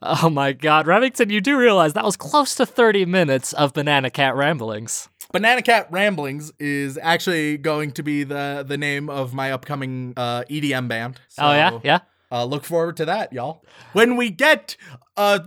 Oh 0.00 0.30
my 0.30 0.52
god, 0.52 0.86
Remington, 0.86 1.28
you 1.28 1.42
do 1.42 1.58
realize 1.58 1.92
that 1.92 2.04
was 2.04 2.16
close 2.16 2.54
to 2.54 2.64
30 2.64 3.04
minutes 3.04 3.52
of 3.52 3.74
Banana 3.74 4.08
Cat 4.08 4.34
ramblings. 4.34 5.08
Banana 5.32 5.60
Cat 5.62 5.86
Ramblings 5.92 6.50
is 6.58 6.98
actually 7.00 7.56
going 7.58 7.92
to 7.92 8.02
be 8.02 8.24
the 8.24 8.64
the 8.66 8.76
name 8.78 9.08
of 9.10 9.32
my 9.34 9.52
upcoming 9.52 10.12
uh, 10.16 10.42
EDM 10.50 10.88
band. 10.88 11.20
oh, 11.38 11.52
yeah? 11.52 11.78
Yeah? 11.84 11.98
Uh, 12.32 12.44
look 12.44 12.64
forward 12.64 12.96
to 12.98 13.04
that, 13.06 13.32
y'all. 13.32 13.64
When 13.92 14.16
we 14.16 14.30
get 14.30 14.76
uh 15.16 15.40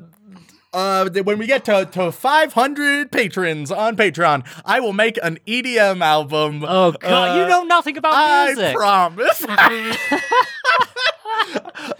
uh 0.74 1.08
when 1.24 1.38
we 1.38 1.46
get 1.46 1.64
to, 1.66 1.86
to 1.92 2.12
500 2.12 3.12
patrons 3.12 3.72
on 3.72 3.96
Patreon, 3.96 4.46
I 4.66 4.80
will 4.80 4.92
make 4.94 5.18
an 5.22 5.38
EDM 5.48 6.02
album. 6.02 6.66
Oh 6.68 6.92
god, 6.94 7.38
you 7.38 7.44
Uh, 7.44 7.48
know 7.48 7.64
nothing 7.64 7.96
about 7.98 8.14
I 8.16 8.48
music. 8.48 8.76
promise. 8.76 9.46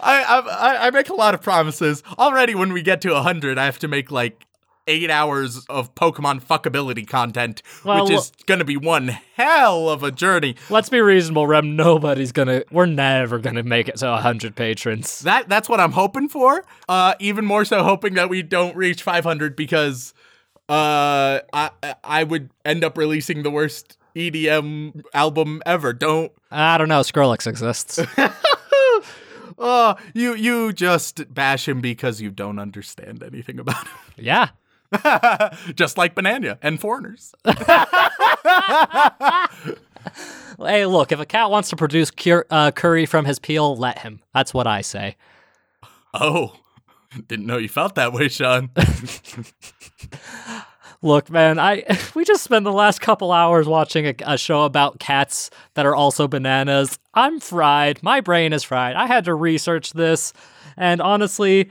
I 0.00 0.42
I 0.60 0.86
I 0.86 0.90
make 0.90 1.08
a 1.08 1.14
lot 1.14 1.34
of 1.34 1.42
promises 1.42 2.02
already. 2.18 2.54
When 2.54 2.72
we 2.72 2.82
get 2.82 3.00
to 3.02 3.14
hundred, 3.22 3.58
I 3.58 3.64
have 3.64 3.78
to 3.80 3.88
make 3.88 4.10
like 4.10 4.46
eight 4.86 5.10
hours 5.10 5.64
of 5.66 5.94
Pokemon 5.94 6.42
fuckability 6.44 7.06
content, 7.06 7.62
Well, 7.84 8.04
which 8.04 8.14
is 8.14 8.32
going 8.46 8.58
to 8.58 8.64
be 8.64 8.76
one 8.76 9.08
hell 9.08 9.88
of 9.88 10.02
a 10.02 10.10
journey. 10.10 10.56
Let's 10.70 10.88
be 10.88 11.00
reasonable, 11.00 11.46
Rem. 11.46 11.76
Nobody's 11.76 12.32
gonna. 12.32 12.62
We're 12.70 12.86
never 12.86 13.38
gonna 13.38 13.62
make 13.62 13.88
it 13.88 13.96
to 13.96 14.06
100 14.06 14.54
patrons. 14.56 15.20
That 15.20 15.48
that's 15.48 15.68
what 15.68 15.80
I'm 15.80 15.92
hoping 15.92 16.28
for. 16.28 16.64
Uh, 16.88 17.14
even 17.20 17.44
more 17.44 17.64
so, 17.64 17.82
hoping 17.82 18.14
that 18.14 18.28
we 18.28 18.42
don't 18.42 18.76
reach 18.76 19.02
500 19.02 19.56
because 19.56 20.14
uh, 20.68 21.40
I 21.52 21.70
I 22.02 22.24
would 22.24 22.50
end 22.64 22.84
up 22.84 22.96
releasing 22.96 23.42
the 23.42 23.50
worst 23.50 23.98
EDM 24.16 25.02
album 25.12 25.62
ever. 25.66 25.92
Don't. 25.92 26.32
I 26.50 26.78
don't 26.78 26.88
know. 26.88 27.00
Skrillex 27.00 27.46
exists. 27.46 27.98
Oh, 29.58 29.96
you 30.14 30.34
you 30.34 30.72
just 30.72 31.32
bash 31.32 31.68
him 31.68 31.80
because 31.80 32.20
you 32.20 32.30
don't 32.30 32.58
understand 32.58 33.22
anything 33.22 33.58
about 33.58 33.86
him. 33.86 33.94
yeah. 34.16 34.48
Him. 34.94 35.74
just 35.74 35.98
like 35.98 36.14
Banana 36.14 36.58
and 36.62 36.80
foreigners. 36.80 37.34
Hey, 40.58 40.86
look. 40.86 41.12
If 41.12 41.20
a 41.20 41.26
cat 41.26 41.50
wants 41.50 41.70
to 41.70 41.76
produce 41.76 42.10
cur- 42.10 42.46
uh, 42.50 42.70
curry 42.70 43.06
from 43.06 43.24
his 43.24 43.38
peel, 43.38 43.76
let 43.76 43.98
him. 44.00 44.20
That's 44.32 44.54
what 44.54 44.66
I 44.66 44.82
say. 44.82 45.16
Oh, 46.12 46.54
didn't 47.26 47.46
know 47.46 47.58
you 47.58 47.68
felt 47.68 47.94
that 47.96 48.12
way, 48.12 48.28
Sean. 48.28 48.70
Look, 51.02 51.28
man, 51.28 51.58
I 51.58 51.84
we 52.14 52.24
just 52.24 52.44
spent 52.44 52.64
the 52.64 52.72
last 52.72 53.00
couple 53.00 53.30
hours 53.30 53.66
watching 53.66 54.06
a, 54.06 54.14
a, 54.24 54.38
show 54.38 54.62
about 54.62 55.00
cats 55.00 55.50
that 55.74 55.84
are 55.84 55.94
also 55.94 56.26
bananas. 56.26 56.98
I'm 57.12 57.40
fried. 57.40 58.02
My 58.02 58.22
brain 58.22 58.54
is 58.54 58.62
fried. 58.62 58.96
I 58.96 59.06
had 59.06 59.26
to 59.26 59.34
research 59.34 59.92
this, 59.92 60.32
and 60.78 61.02
honestly, 61.02 61.70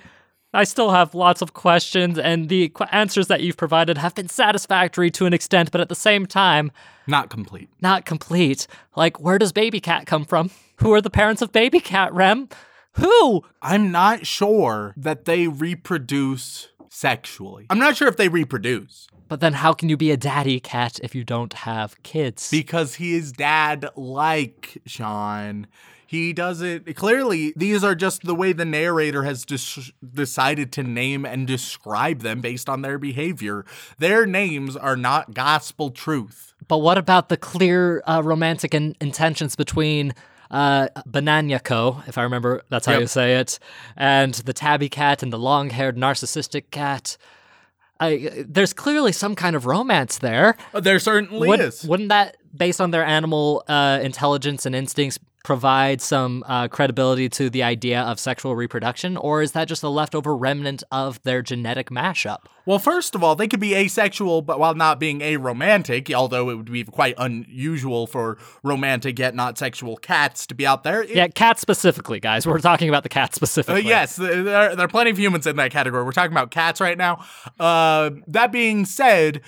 I 0.54 0.64
still 0.66 0.92
have 0.92 1.16
lots 1.16 1.42
of 1.42 1.54
questions, 1.54 2.20
and 2.20 2.48
the 2.48 2.70
qu- 2.70 2.86
answers 2.92 3.28
that 3.28 3.42
you've 3.42 3.58
provided 3.58 3.98
have 3.98 4.14
been 4.14 4.30
satisfactory 4.30 5.10
to 5.12 5.26
an 5.26 5.34
extent, 5.34 5.72
but 5.72 5.82
at 5.82 5.90
the 5.90 5.96
same 5.96 6.26
time, 6.26 6.72
Not 7.08 7.30
complete. 7.30 7.70
not 7.82 8.06
complete. 8.06 8.68
Like, 8.96 9.20
where 9.20 9.40
does 9.40 9.52
Baby 9.52 9.80
Cat 9.80 10.06
come 10.06 10.26
from? 10.26 10.52
Who 10.78 10.94
are 10.94 11.02
the 11.02 11.10
parents 11.10 11.42
of 11.42 11.52
Baby 11.52 11.80
Cat, 11.80 12.14
Rem? 12.14 12.50
Who? 12.94 13.44
I'm 13.62 13.92
not 13.92 14.28
sure 14.28 14.94
that 14.96 15.26
they 15.26 15.48
reproduce 15.48 16.70
sexually. 16.90 17.66
I'm 17.72 17.80
not 17.80 17.98
sure 17.98 18.08
if 18.08 18.18
they 18.18 18.30
reproduce 18.30 19.08
But 19.28 19.40
then, 19.40 19.54
how 19.54 19.74
can 19.74 19.90
you 19.90 19.98
be 19.98 20.12
a 20.12 20.18
daddy 20.18 20.60
cat 20.60 21.00
if 21.02 21.16
you 21.16 21.24
don't 21.24 21.54
have 21.54 22.02
kids? 22.04 22.52
because 22.52 22.96
he 22.96 23.16
is 23.16 23.32
dad 23.32 23.90
like 23.96 24.78
Sean. 24.86 25.66
He 26.14 26.32
does 26.32 26.62
it 26.62 26.96
clearly. 26.96 27.54
These 27.56 27.84
are 27.84 27.96
just 27.96 28.22
the 28.22 28.36
way 28.36 28.54
the 28.54 28.66
narrator 28.66 29.24
has 29.24 29.44
dis- 29.46 29.92
decided 30.14 30.72
to 30.74 30.84
name 30.84 31.26
and 31.26 31.48
describe 31.48 32.20
them 32.20 32.40
based 32.40 32.70
on 32.70 32.84
their 32.84 33.00
behavior. 33.00 33.66
Their 33.98 34.28
names 34.28 34.78
are 34.78 34.96
not 34.96 35.34
gospel 35.34 35.90
truth. 35.90 36.54
But 36.68 36.78
what 36.78 37.00
about 37.00 37.30
the 37.30 37.38
clear 37.38 38.04
uh, 38.06 38.22
romantic 38.24 38.76
in- 38.76 38.96
intentions 39.02 39.56
between 39.56 40.14
uh, 40.52 40.90
Bananyako, 41.10 42.08
if 42.08 42.16
I 42.20 42.22
remember 42.22 42.62
that's 42.70 42.86
how 42.86 42.92
Yep. 42.92 43.02
you 43.02 43.08
say 43.08 43.38
it, 43.38 43.58
and 43.98 44.36
the 44.36 44.54
tabby 44.54 44.90
cat 44.90 45.24
and 45.24 45.34
the 45.34 45.40
long 45.40 45.72
haired 45.72 45.98
narcissistic 45.98 46.70
cat? 46.70 47.18
I, 48.00 48.46
there's 48.48 48.74
clearly 48.74 49.14
some 49.14 49.34
kind 49.34 49.56
of 49.56 49.66
romance 49.66 50.20
there. 50.20 50.58
There 50.74 51.00
certainly 51.00 51.48
Would, 51.48 51.60
is. 51.60 51.84
Wouldn't 51.86 52.10
that, 52.10 52.38
based 52.56 52.80
on 52.82 52.92
their 52.92 53.04
animal 53.06 53.64
uh, 53.68 54.00
intelligence 54.02 54.66
and 54.66 54.76
instincts, 54.76 55.20
provide 55.44 56.00
some 56.00 56.42
uh, 56.48 56.70
credibility 56.70 57.28
to 57.28 57.50
the 57.50 57.62
idea 57.62 58.00
of 58.02 58.18
sexual 58.18 58.56
reproduction? 58.56 59.18
Or 59.18 59.42
is 59.42 59.52
that 59.52 59.68
just 59.68 59.84
a 59.84 59.90
leftover 59.90 60.38
remnant 60.38 60.84
of 60.90 61.22
their 61.24 61.42
genetic 61.42 61.90
mashup? 61.90 62.44
Well, 62.66 62.80
first 62.80 63.14
of 63.14 63.26
all, 63.26 63.36
they 63.36 63.50
could 63.50 63.60
be 63.60 63.76
asexual, 63.76 64.42
but 64.44 64.58
while 64.58 64.74
not 64.74 65.02
being 65.02 65.20
aromantic, 65.20 66.14
although 66.14 66.50
it 66.50 66.56
would 66.56 66.72
be 66.72 66.86
quite 66.86 67.16
unusual 67.18 68.08
for 68.08 68.38
romantic 68.64 69.20
yet 69.20 69.36
not 69.36 69.58
sexual 69.58 69.98
cats 69.98 70.48
to 70.48 70.56
be 70.56 70.66
out 70.66 70.84
there. 70.84 71.04
It- 71.04 71.10
Yeah, 71.10 71.28
cats 71.28 71.60
specifically, 71.60 72.22
guys. 72.22 72.48
We're 72.48 72.60
talking 72.60 72.88
about 72.88 73.04
the 73.04 73.10
cat 73.10 73.32
Uh, 73.32 73.36
specifically. 73.36 73.82
yes, 73.84 74.16
there, 74.16 74.44
there 74.44 74.80
are 74.86 74.88
plenty 74.88 75.12
of 75.12 75.20
humans 75.20 75.46
in 75.46 75.58
that 75.58 75.72
category. 75.72 76.06
We're 76.06 76.14
talking 76.14 76.32
about 76.32 76.52
cats 76.52 76.80
right 76.80 76.98
now. 76.98 77.26
Uh, 77.60 78.12
that 78.28 78.54
being 78.54 78.86
said, 78.86 79.42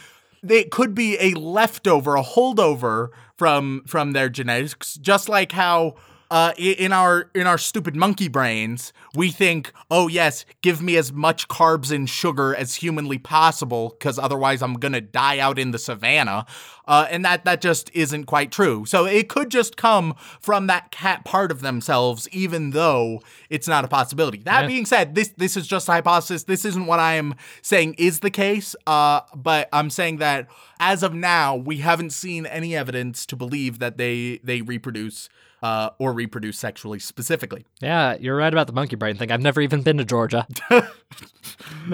it 0.50 0.72
could 0.72 0.96
be 0.96 1.18
a 1.20 1.32
leftover, 1.38 2.16
a 2.16 2.24
holdover 2.24 3.10
from 3.38 3.84
from 3.88 4.12
their 4.14 4.30
genetics, 4.30 4.96
just 4.96 5.30
like 5.30 5.52
how 5.52 5.96
uh, 6.32 6.54
in 6.58 6.92
our 6.92 7.30
in 7.36 7.48
our 7.48 7.58
stupid 7.58 7.96
monkey 7.96 8.28
brains 8.28 8.94
we 9.14 9.32
think, 9.32 9.72
oh 9.90 10.08
yes, 10.08 10.46
give 10.62 10.82
me 10.82 10.98
as 10.98 11.14
much 11.14 11.48
carbs 11.48 11.92
and 11.92 12.10
sugar 12.10 12.54
as 12.56 12.76
humanly 12.76 13.18
possible, 13.18 13.96
because 13.98 14.20
otherwise 14.20 14.62
I'm 14.62 14.74
gonna 14.76 15.02
die 15.02 15.40
out 15.40 15.58
in 15.58 15.72
the 15.72 15.80
savannah. 15.80 16.46
Uh, 16.88 17.08
and 17.10 17.26
that 17.26 17.46
that 17.46 17.62
just 17.62 17.90
isn't 17.94 18.26
quite 18.26 18.52
true. 18.52 18.86
So 18.86 19.06
it 19.06 19.28
could 19.30 19.50
just 19.50 19.76
come 19.78 20.14
from 20.40 20.68
that 20.68 20.92
cat 20.92 21.26
part 21.26 21.50
of 21.52 21.62
themselves, 21.62 22.28
even 22.32 22.72
though 22.72 23.22
it's 23.50 23.68
not 23.68 23.86
a 23.86 23.88
possibility. 23.88 24.40
That 24.40 24.62
Yeah. 24.62 24.68
being 24.68 24.86
said, 24.86 25.16
this 25.16 25.30
this 25.38 25.58
is 25.58 25.66
just 25.68 25.88
a 25.90 25.94
hypothesis. 25.94 26.44
This 26.44 26.66
isn't 26.66 26.86
what 26.86 27.00
I 27.00 27.16
am 27.16 27.36
saying 27.62 27.96
is 27.98 28.20
the 28.20 28.30
case. 28.30 28.76
Uh, 28.86 29.22
but 29.36 29.70
I'm 29.74 29.90
saying 29.90 30.18
that 30.18 30.48
as 30.80 31.02
of 31.04 31.14
now, 31.14 31.56
we 31.56 31.78
haven't 31.78 32.12
seen 32.12 32.46
any 32.46 32.76
evidence 32.76 33.26
to 33.28 33.36
believe 33.36 33.80
that 33.80 33.98
they 33.98 34.40
they 34.44 34.62
reproduce 34.62 35.30
uh, 35.66 35.90
or 35.98 36.14
reproduce 36.14 36.60
sexually 36.60 37.00
specifically. 37.00 37.66
Yeah, 37.82 38.18
you're 38.20 38.36
right 38.36 38.54
about 38.54 38.68
the 38.68 38.74
monkey 38.74 38.96
brain 38.96 39.16
thing. 39.16 39.32
I've 39.32 39.42
never 39.42 39.62
even 39.62 39.82
been 39.82 39.98
to 39.98 40.06
Georgia. 40.06 40.48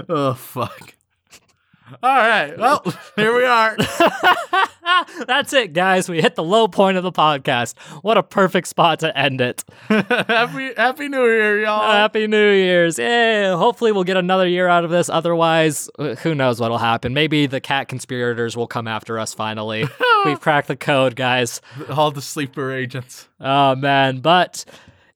Oh 0.07 0.33
fuck. 0.33 0.95
All 2.03 2.15
right. 2.15 2.57
Well, 2.57 2.83
here 3.15 3.35
we 3.35 3.45
are. 3.45 3.75
That's 5.27 5.53
it, 5.53 5.73
guys. 5.73 6.09
We 6.09 6.21
hit 6.21 6.35
the 6.35 6.43
low 6.43 6.67
point 6.67 6.97
of 6.97 7.03
the 7.03 7.11
podcast. 7.11 7.77
What 8.01 8.17
a 8.17 8.23
perfect 8.23 8.67
spot 8.67 8.99
to 8.99 9.17
end 9.17 9.41
it. 9.41 9.63
happy 9.87 10.73
Happy 10.75 11.07
New 11.07 11.25
Year, 11.25 11.61
y'all. 11.61 11.91
Happy 11.91 12.27
New 12.27 12.51
Year's. 12.51 12.97
Yeah, 12.97 13.55
hopefully 13.57 13.91
we'll 13.91 14.03
get 14.03 14.17
another 14.17 14.47
year 14.47 14.67
out 14.67 14.83
of 14.83 14.91
this. 14.91 15.09
Otherwise, 15.09 15.89
uh, 15.99 16.15
who 16.15 16.33
knows 16.35 16.59
what'll 16.59 16.77
happen. 16.77 17.13
Maybe 17.13 17.45
the 17.45 17.61
cat 17.61 17.87
conspirators 17.87 18.55
will 18.55 18.67
come 18.67 18.87
after 18.87 19.19
us 19.19 19.33
finally. 19.33 19.85
We've 20.25 20.39
cracked 20.39 20.67
the 20.67 20.75
code, 20.75 21.15
guys. 21.15 21.61
All 21.89 22.11
the 22.11 22.21
sleeper 22.21 22.71
agents. 22.71 23.27
Oh 23.39 23.75
man, 23.75 24.19
but 24.19 24.65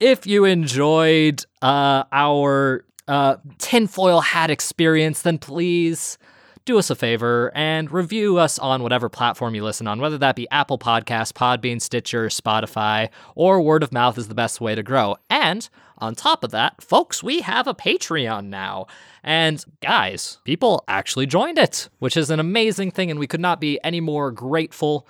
if 0.00 0.26
you 0.26 0.44
enjoyed 0.44 1.44
uh, 1.62 2.04
our 2.12 2.84
uh, 3.08 3.36
tinfoil 3.58 4.20
hat 4.20 4.50
experience, 4.50 5.22
then 5.22 5.38
please 5.38 6.18
do 6.66 6.78
us 6.78 6.90
a 6.90 6.94
favor 6.96 7.52
and 7.54 7.90
review 7.90 8.36
us 8.36 8.58
on 8.58 8.82
whatever 8.82 9.08
platform 9.08 9.54
you 9.54 9.64
listen 9.64 9.86
on, 9.86 10.00
whether 10.00 10.18
that 10.18 10.36
be 10.36 10.50
Apple 10.50 10.78
Podcasts, 10.78 11.32
Podbean, 11.32 11.80
Stitcher, 11.80 12.26
Spotify, 12.26 13.08
or 13.34 13.62
word 13.62 13.82
of 13.82 13.92
mouth 13.92 14.18
is 14.18 14.28
the 14.28 14.34
best 14.34 14.60
way 14.60 14.74
to 14.74 14.82
grow. 14.82 15.16
And 15.30 15.66
on 15.98 16.14
top 16.14 16.44
of 16.44 16.50
that, 16.50 16.82
folks, 16.82 17.22
we 17.22 17.40
have 17.40 17.66
a 17.66 17.74
Patreon 17.74 18.46
now. 18.46 18.86
And 19.22 19.64
guys, 19.80 20.38
people 20.44 20.84
actually 20.88 21.26
joined 21.26 21.56
it, 21.56 21.88
which 22.00 22.16
is 22.16 22.30
an 22.30 22.40
amazing 22.40 22.90
thing, 22.90 23.10
and 23.10 23.20
we 23.20 23.28
could 23.28 23.40
not 23.40 23.60
be 23.60 23.78
any 23.82 24.00
more 24.00 24.30
grateful 24.32 25.06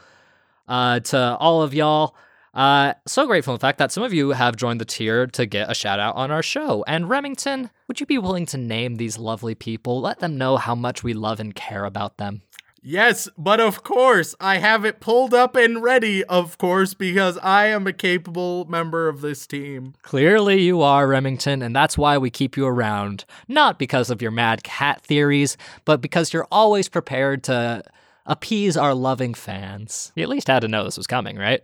uh, 0.68 1.00
to 1.00 1.36
all 1.40 1.62
of 1.62 1.72
y'all. 1.74 2.14
Uh, 2.56 2.94
so 3.06 3.26
grateful, 3.26 3.52
in 3.52 3.60
fact, 3.60 3.78
that 3.78 3.92
some 3.92 4.02
of 4.02 4.14
you 4.14 4.30
have 4.30 4.56
joined 4.56 4.80
the 4.80 4.86
tier 4.86 5.26
to 5.26 5.44
get 5.44 5.70
a 5.70 5.74
shout 5.74 6.00
out 6.00 6.16
on 6.16 6.30
our 6.30 6.42
show. 6.42 6.82
And 6.88 7.08
Remington, 7.08 7.68
would 7.86 8.00
you 8.00 8.06
be 8.06 8.16
willing 8.16 8.46
to 8.46 8.56
name 8.56 8.94
these 8.94 9.18
lovely 9.18 9.54
people? 9.54 10.00
Let 10.00 10.20
them 10.20 10.38
know 10.38 10.56
how 10.56 10.74
much 10.74 11.04
we 11.04 11.12
love 11.12 11.38
and 11.38 11.54
care 11.54 11.84
about 11.84 12.16
them. 12.16 12.40
Yes, 12.88 13.28
but 13.36 13.60
of 13.60 13.82
course, 13.82 14.34
I 14.40 14.58
have 14.58 14.84
it 14.86 15.00
pulled 15.00 15.34
up 15.34 15.54
and 15.54 15.82
ready, 15.82 16.24
of 16.24 16.56
course, 16.56 16.94
because 16.94 17.36
I 17.42 17.66
am 17.66 17.86
a 17.86 17.92
capable 17.92 18.64
member 18.66 19.08
of 19.08 19.20
this 19.20 19.46
team. 19.46 19.94
Clearly, 20.02 20.62
you 20.62 20.80
are, 20.80 21.06
Remington, 21.06 21.62
and 21.62 21.74
that's 21.76 21.98
why 21.98 22.16
we 22.16 22.30
keep 22.30 22.56
you 22.56 22.64
around. 22.64 23.24
Not 23.48 23.78
because 23.78 24.08
of 24.08 24.22
your 24.22 24.30
mad 24.30 24.62
cat 24.62 25.02
theories, 25.02 25.58
but 25.84 26.00
because 26.00 26.32
you're 26.32 26.46
always 26.50 26.88
prepared 26.88 27.42
to 27.44 27.82
appease 28.24 28.76
our 28.76 28.94
loving 28.94 29.34
fans. 29.34 30.12
You 30.14 30.22
at 30.22 30.28
least 30.28 30.46
had 30.46 30.60
to 30.60 30.68
know 30.68 30.84
this 30.84 30.96
was 30.96 31.06
coming, 31.06 31.36
right? 31.36 31.62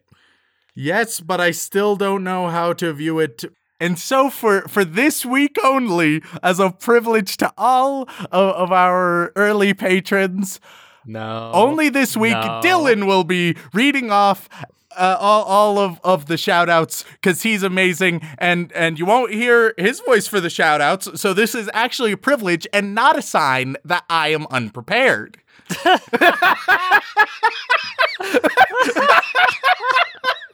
Yes, 0.75 1.21
but 1.21 1.41
I 1.41 1.51
still 1.51 1.97
don't 1.97 2.25
know 2.25 2.49
how 2.49 2.73
to 2.75 2.93
view 2.93 3.19
it. 3.19 3.45
And 3.81 3.99
so 3.99 4.31
for 4.31 4.63
for 4.69 4.85
this 4.85 5.27
week 5.27 5.57
only, 5.65 6.23
as 6.43 6.61
a 6.61 6.71
privilege 6.71 7.37
to 7.39 7.53
all 7.59 8.03
of, 8.31 8.55
of 8.55 8.73
our 8.73 9.33
early 9.37 9.75
patrons, 9.75 10.61
No. 11.05 11.51
only 11.53 11.89
this 11.89 12.17
week 12.17 12.35
no. 12.35 12.61
Dylan 12.63 13.07
will 13.07 13.25
be 13.25 13.57
reading 13.75 14.11
off 14.11 14.49
uh, 14.97 15.17
all, 15.19 15.43
all 15.45 15.79
of, 15.79 15.99
of 16.05 16.27
the 16.27 16.37
shout 16.37 16.69
outs 16.69 17.05
because 17.13 17.43
he's 17.43 17.63
amazing 17.63 18.21
and 18.39 18.71
and 18.73 18.99
you 18.99 19.07
won't 19.07 19.33
hear 19.33 19.75
his 19.79 20.01
voice 20.01 20.27
for 20.27 20.39
the 20.39 20.51
shout 20.51 20.81
outs 20.83 21.09
so 21.21 21.33
this 21.35 21.55
is 21.55 21.69
actually 21.73 22.13
a 22.13 22.17
privilege 22.17 22.67
and 22.75 22.95
not 22.95 23.19
a 23.19 23.23
sign 23.23 23.75
that 23.87 24.05
i 24.11 24.29
am 24.29 24.47
unprepared 24.51 25.39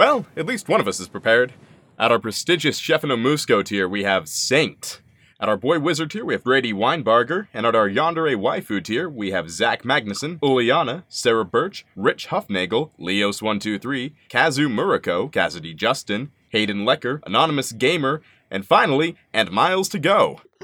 Well, 0.00 0.24
at 0.34 0.46
least 0.46 0.66
one 0.70 0.80
of 0.80 0.88
us 0.88 0.98
is 0.98 1.08
prepared. 1.08 1.52
At 1.98 2.10
our 2.10 2.18
prestigious 2.18 2.78
Chef 2.78 3.04
and 3.04 3.12
Musco 3.12 3.62
tier, 3.62 3.86
we 3.86 4.04
have 4.04 4.30
Saint. 4.30 5.02
At 5.38 5.50
our 5.50 5.58
boy 5.58 5.78
wizard 5.78 6.10
tier, 6.10 6.24
we 6.24 6.32
have 6.32 6.42
Brady 6.42 6.72
Weinbarger, 6.72 7.48
and 7.52 7.66
at 7.66 7.74
our 7.74 7.86
yandere 7.86 8.34
waifu 8.34 8.82
tier, 8.82 9.10
we 9.10 9.32
have 9.32 9.50
Zach 9.50 9.82
Magnuson, 9.82 10.38
Uliana, 10.40 11.02
Sarah 11.10 11.44
Birch, 11.44 11.84
Rich 11.94 12.28
Huffnagel, 12.28 12.92
Leos123, 12.98 14.14
Kazu 14.30 14.70
Murako, 14.70 15.30
Cassidy 15.30 15.74
Justin, 15.74 16.30
Hayden 16.48 16.86
Lecker, 16.86 17.20
Anonymous 17.26 17.72
Gamer, 17.72 18.22
and 18.50 18.64
finally, 18.64 19.16
and 19.34 19.50
Miles 19.50 19.90
to 19.90 19.98
Go. 19.98 20.40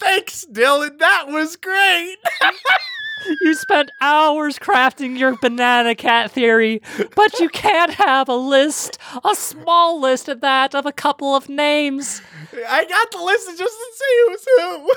Thanks, 0.00 0.44
Dylan. 0.50 0.98
That 0.98 1.26
was 1.28 1.54
great. 1.54 2.16
You 3.42 3.54
spent 3.54 3.90
hours 4.00 4.58
crafting 4.58 5.18
your 5.18 5.36
banana 5.36 5.94
cat 5.94 6.30
theory, 6.30 6.80
but 7.14 7.38
you 7.38 7.48
can't 7.48 7.92
have 7.92 8.28
a 8.28 8.34
list, 8.36 8.98
a 9.24 9.34
small 9.34 10.00
list 10.00 10.28
at 10.28 10.40
that, 10.40 10.74
of 10.74 10.86
a 10.86 10.92
couple 10.92 11.34
of 11.34 11.48
names. 11.48 12.22
I 12.68 12.84
got 12.84 13.10
the 13.10 13.22
list 13.22 13.48
just 13.58 13.58
to 13.78 13.92
see 13.94 14.24
who's 14.26 14.46
who. 14.56 14.92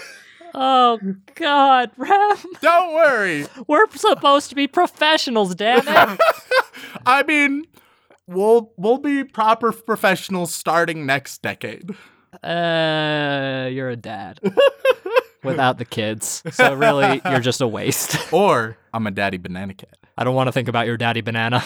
Oh, 0.55 0.99
God, 1.35 1.91
Rem. 1.97 2.37
Don't 2.61 2.93
worry. 2.93 3.45
We're 3.67 3.89
supposed 3.95 4.49
to 4.49 4.55
be 4.55 4.67
professionals, 4.67 5.55
damn 5.55 5.87
it. 5.87 6.19
I 7.05 7.23
mean, 7.23 7.65
we'll 8.27 8.71
we'll 8.77 8.99
be 8.99 9.23
proper 9.23 9.71
professionals 9.71 10.53
starting 10.53 11.05
next 11.05 11.41
decade. 11.41 11.91
Uh, 12.43 13.69
you're 13.71 13.89
a 13.89 13.95
dad. 13.95 14.39
Without 15.43 15.77
the 15.77 15.85
kids. 15.85 16.43
So 16.51 16.73
really, 16.73 17.21
you're 17.29 17.39
just 17.39 17.61
a 17.61 17.67
waste. 17.67 18.17
Or 18.33 18.77
I'm 18.93 19.05
a 19.07 19.11
daddy 19.11 19.37
banana 19.37 19.73
cat. 19.73 19.97
I 20.17 20.23
don't 20.23 20.35
want 20.35 20.47
to 20.47 20.51
think 20.51 20.67
about 20.67 20.87
your 20.87 20.97
daddy 20.97 21.21
banana. 21.21 21.63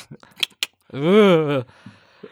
Ugh. 0.93 1.65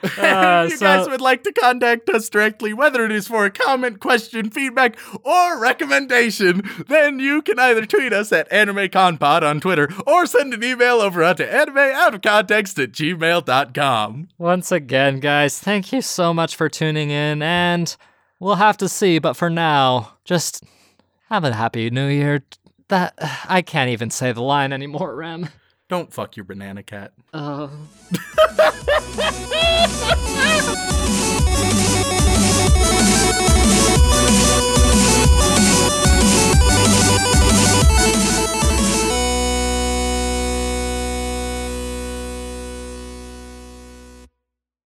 Uh, 0.03 0.63
if 0.65 0.71
you 0.71 0.77
so- 0.77 0.85
guys 0.85 1.07
would 1.07 1.21
like 1.21 1.43
to 1.43 1.53
contact 1.53 2.09
us 2.09 2.27
directly, 2.29 2.73
whether 2.73 3.05
it 3.05 3.11
is 3.11 3.27
for 3.27 3.45
a 3.45 3.51
comment, 3.51 3.99
question, 3.99 4.49
feedback, 4.49 4.97
or 5.23 5.59
recommendation, 5.59 6.61
then 6.87 7.19
you 7.19 7.41
can 7.41 7.59
either 7.59 7.85
tweet 7.85 8.11
us 8.11 8.31
at 8.31 8.49
AnimeConPod 8.49 9.43
on 9.43 9.59
Twitter 9.61 9.89
or 10.05 10.25
send 10.25 10.53
an 10.53 10.63
email 10.63 10.95
over 11.01 11.21
to 11.33 11.45
animeoutofcontext 11.47 12.81
at 12.83 12.91
gmail.com. 12.91 14.27
Once 14.37 14.71
again, 14.71 15.19
guys, 15.19 15.59
thank 15.59 15.93
you 15.93 16.01
so 16.01 16.33
much 16.33 16.55
for 16.55 16.67
tuning 16.67 17.11
in, 17.11 17.41
and 17.41 17.95
we'll 18.39 18.55
have 18.55 18.77
to 18.77 18.89
see, 18.89 19.19
but 19.19 19.33
for 19.33 19.49
now, 19.49 20.13
just 20.25 20.63
have 21.29 21.43
a 21.43 21.53
happy 21.53 21.89
new 21.89 22.07
year. 22.07 22.43
That 22.87 23.13
I 23.49 23.61
can't 23.61 23.89
even 23.89 24.09
say 24.09 24.31
the 24.31 24.41
line 24.41 24.73
anymore, 24.73 25.15
Rem. 25.15 25.49
Don't 25.87 26.11
fuck 26.11 26.35
your 26.35 26.45
banana 26.45 26.81
cat. 26.81 27.13
Uh, 27.31 27.67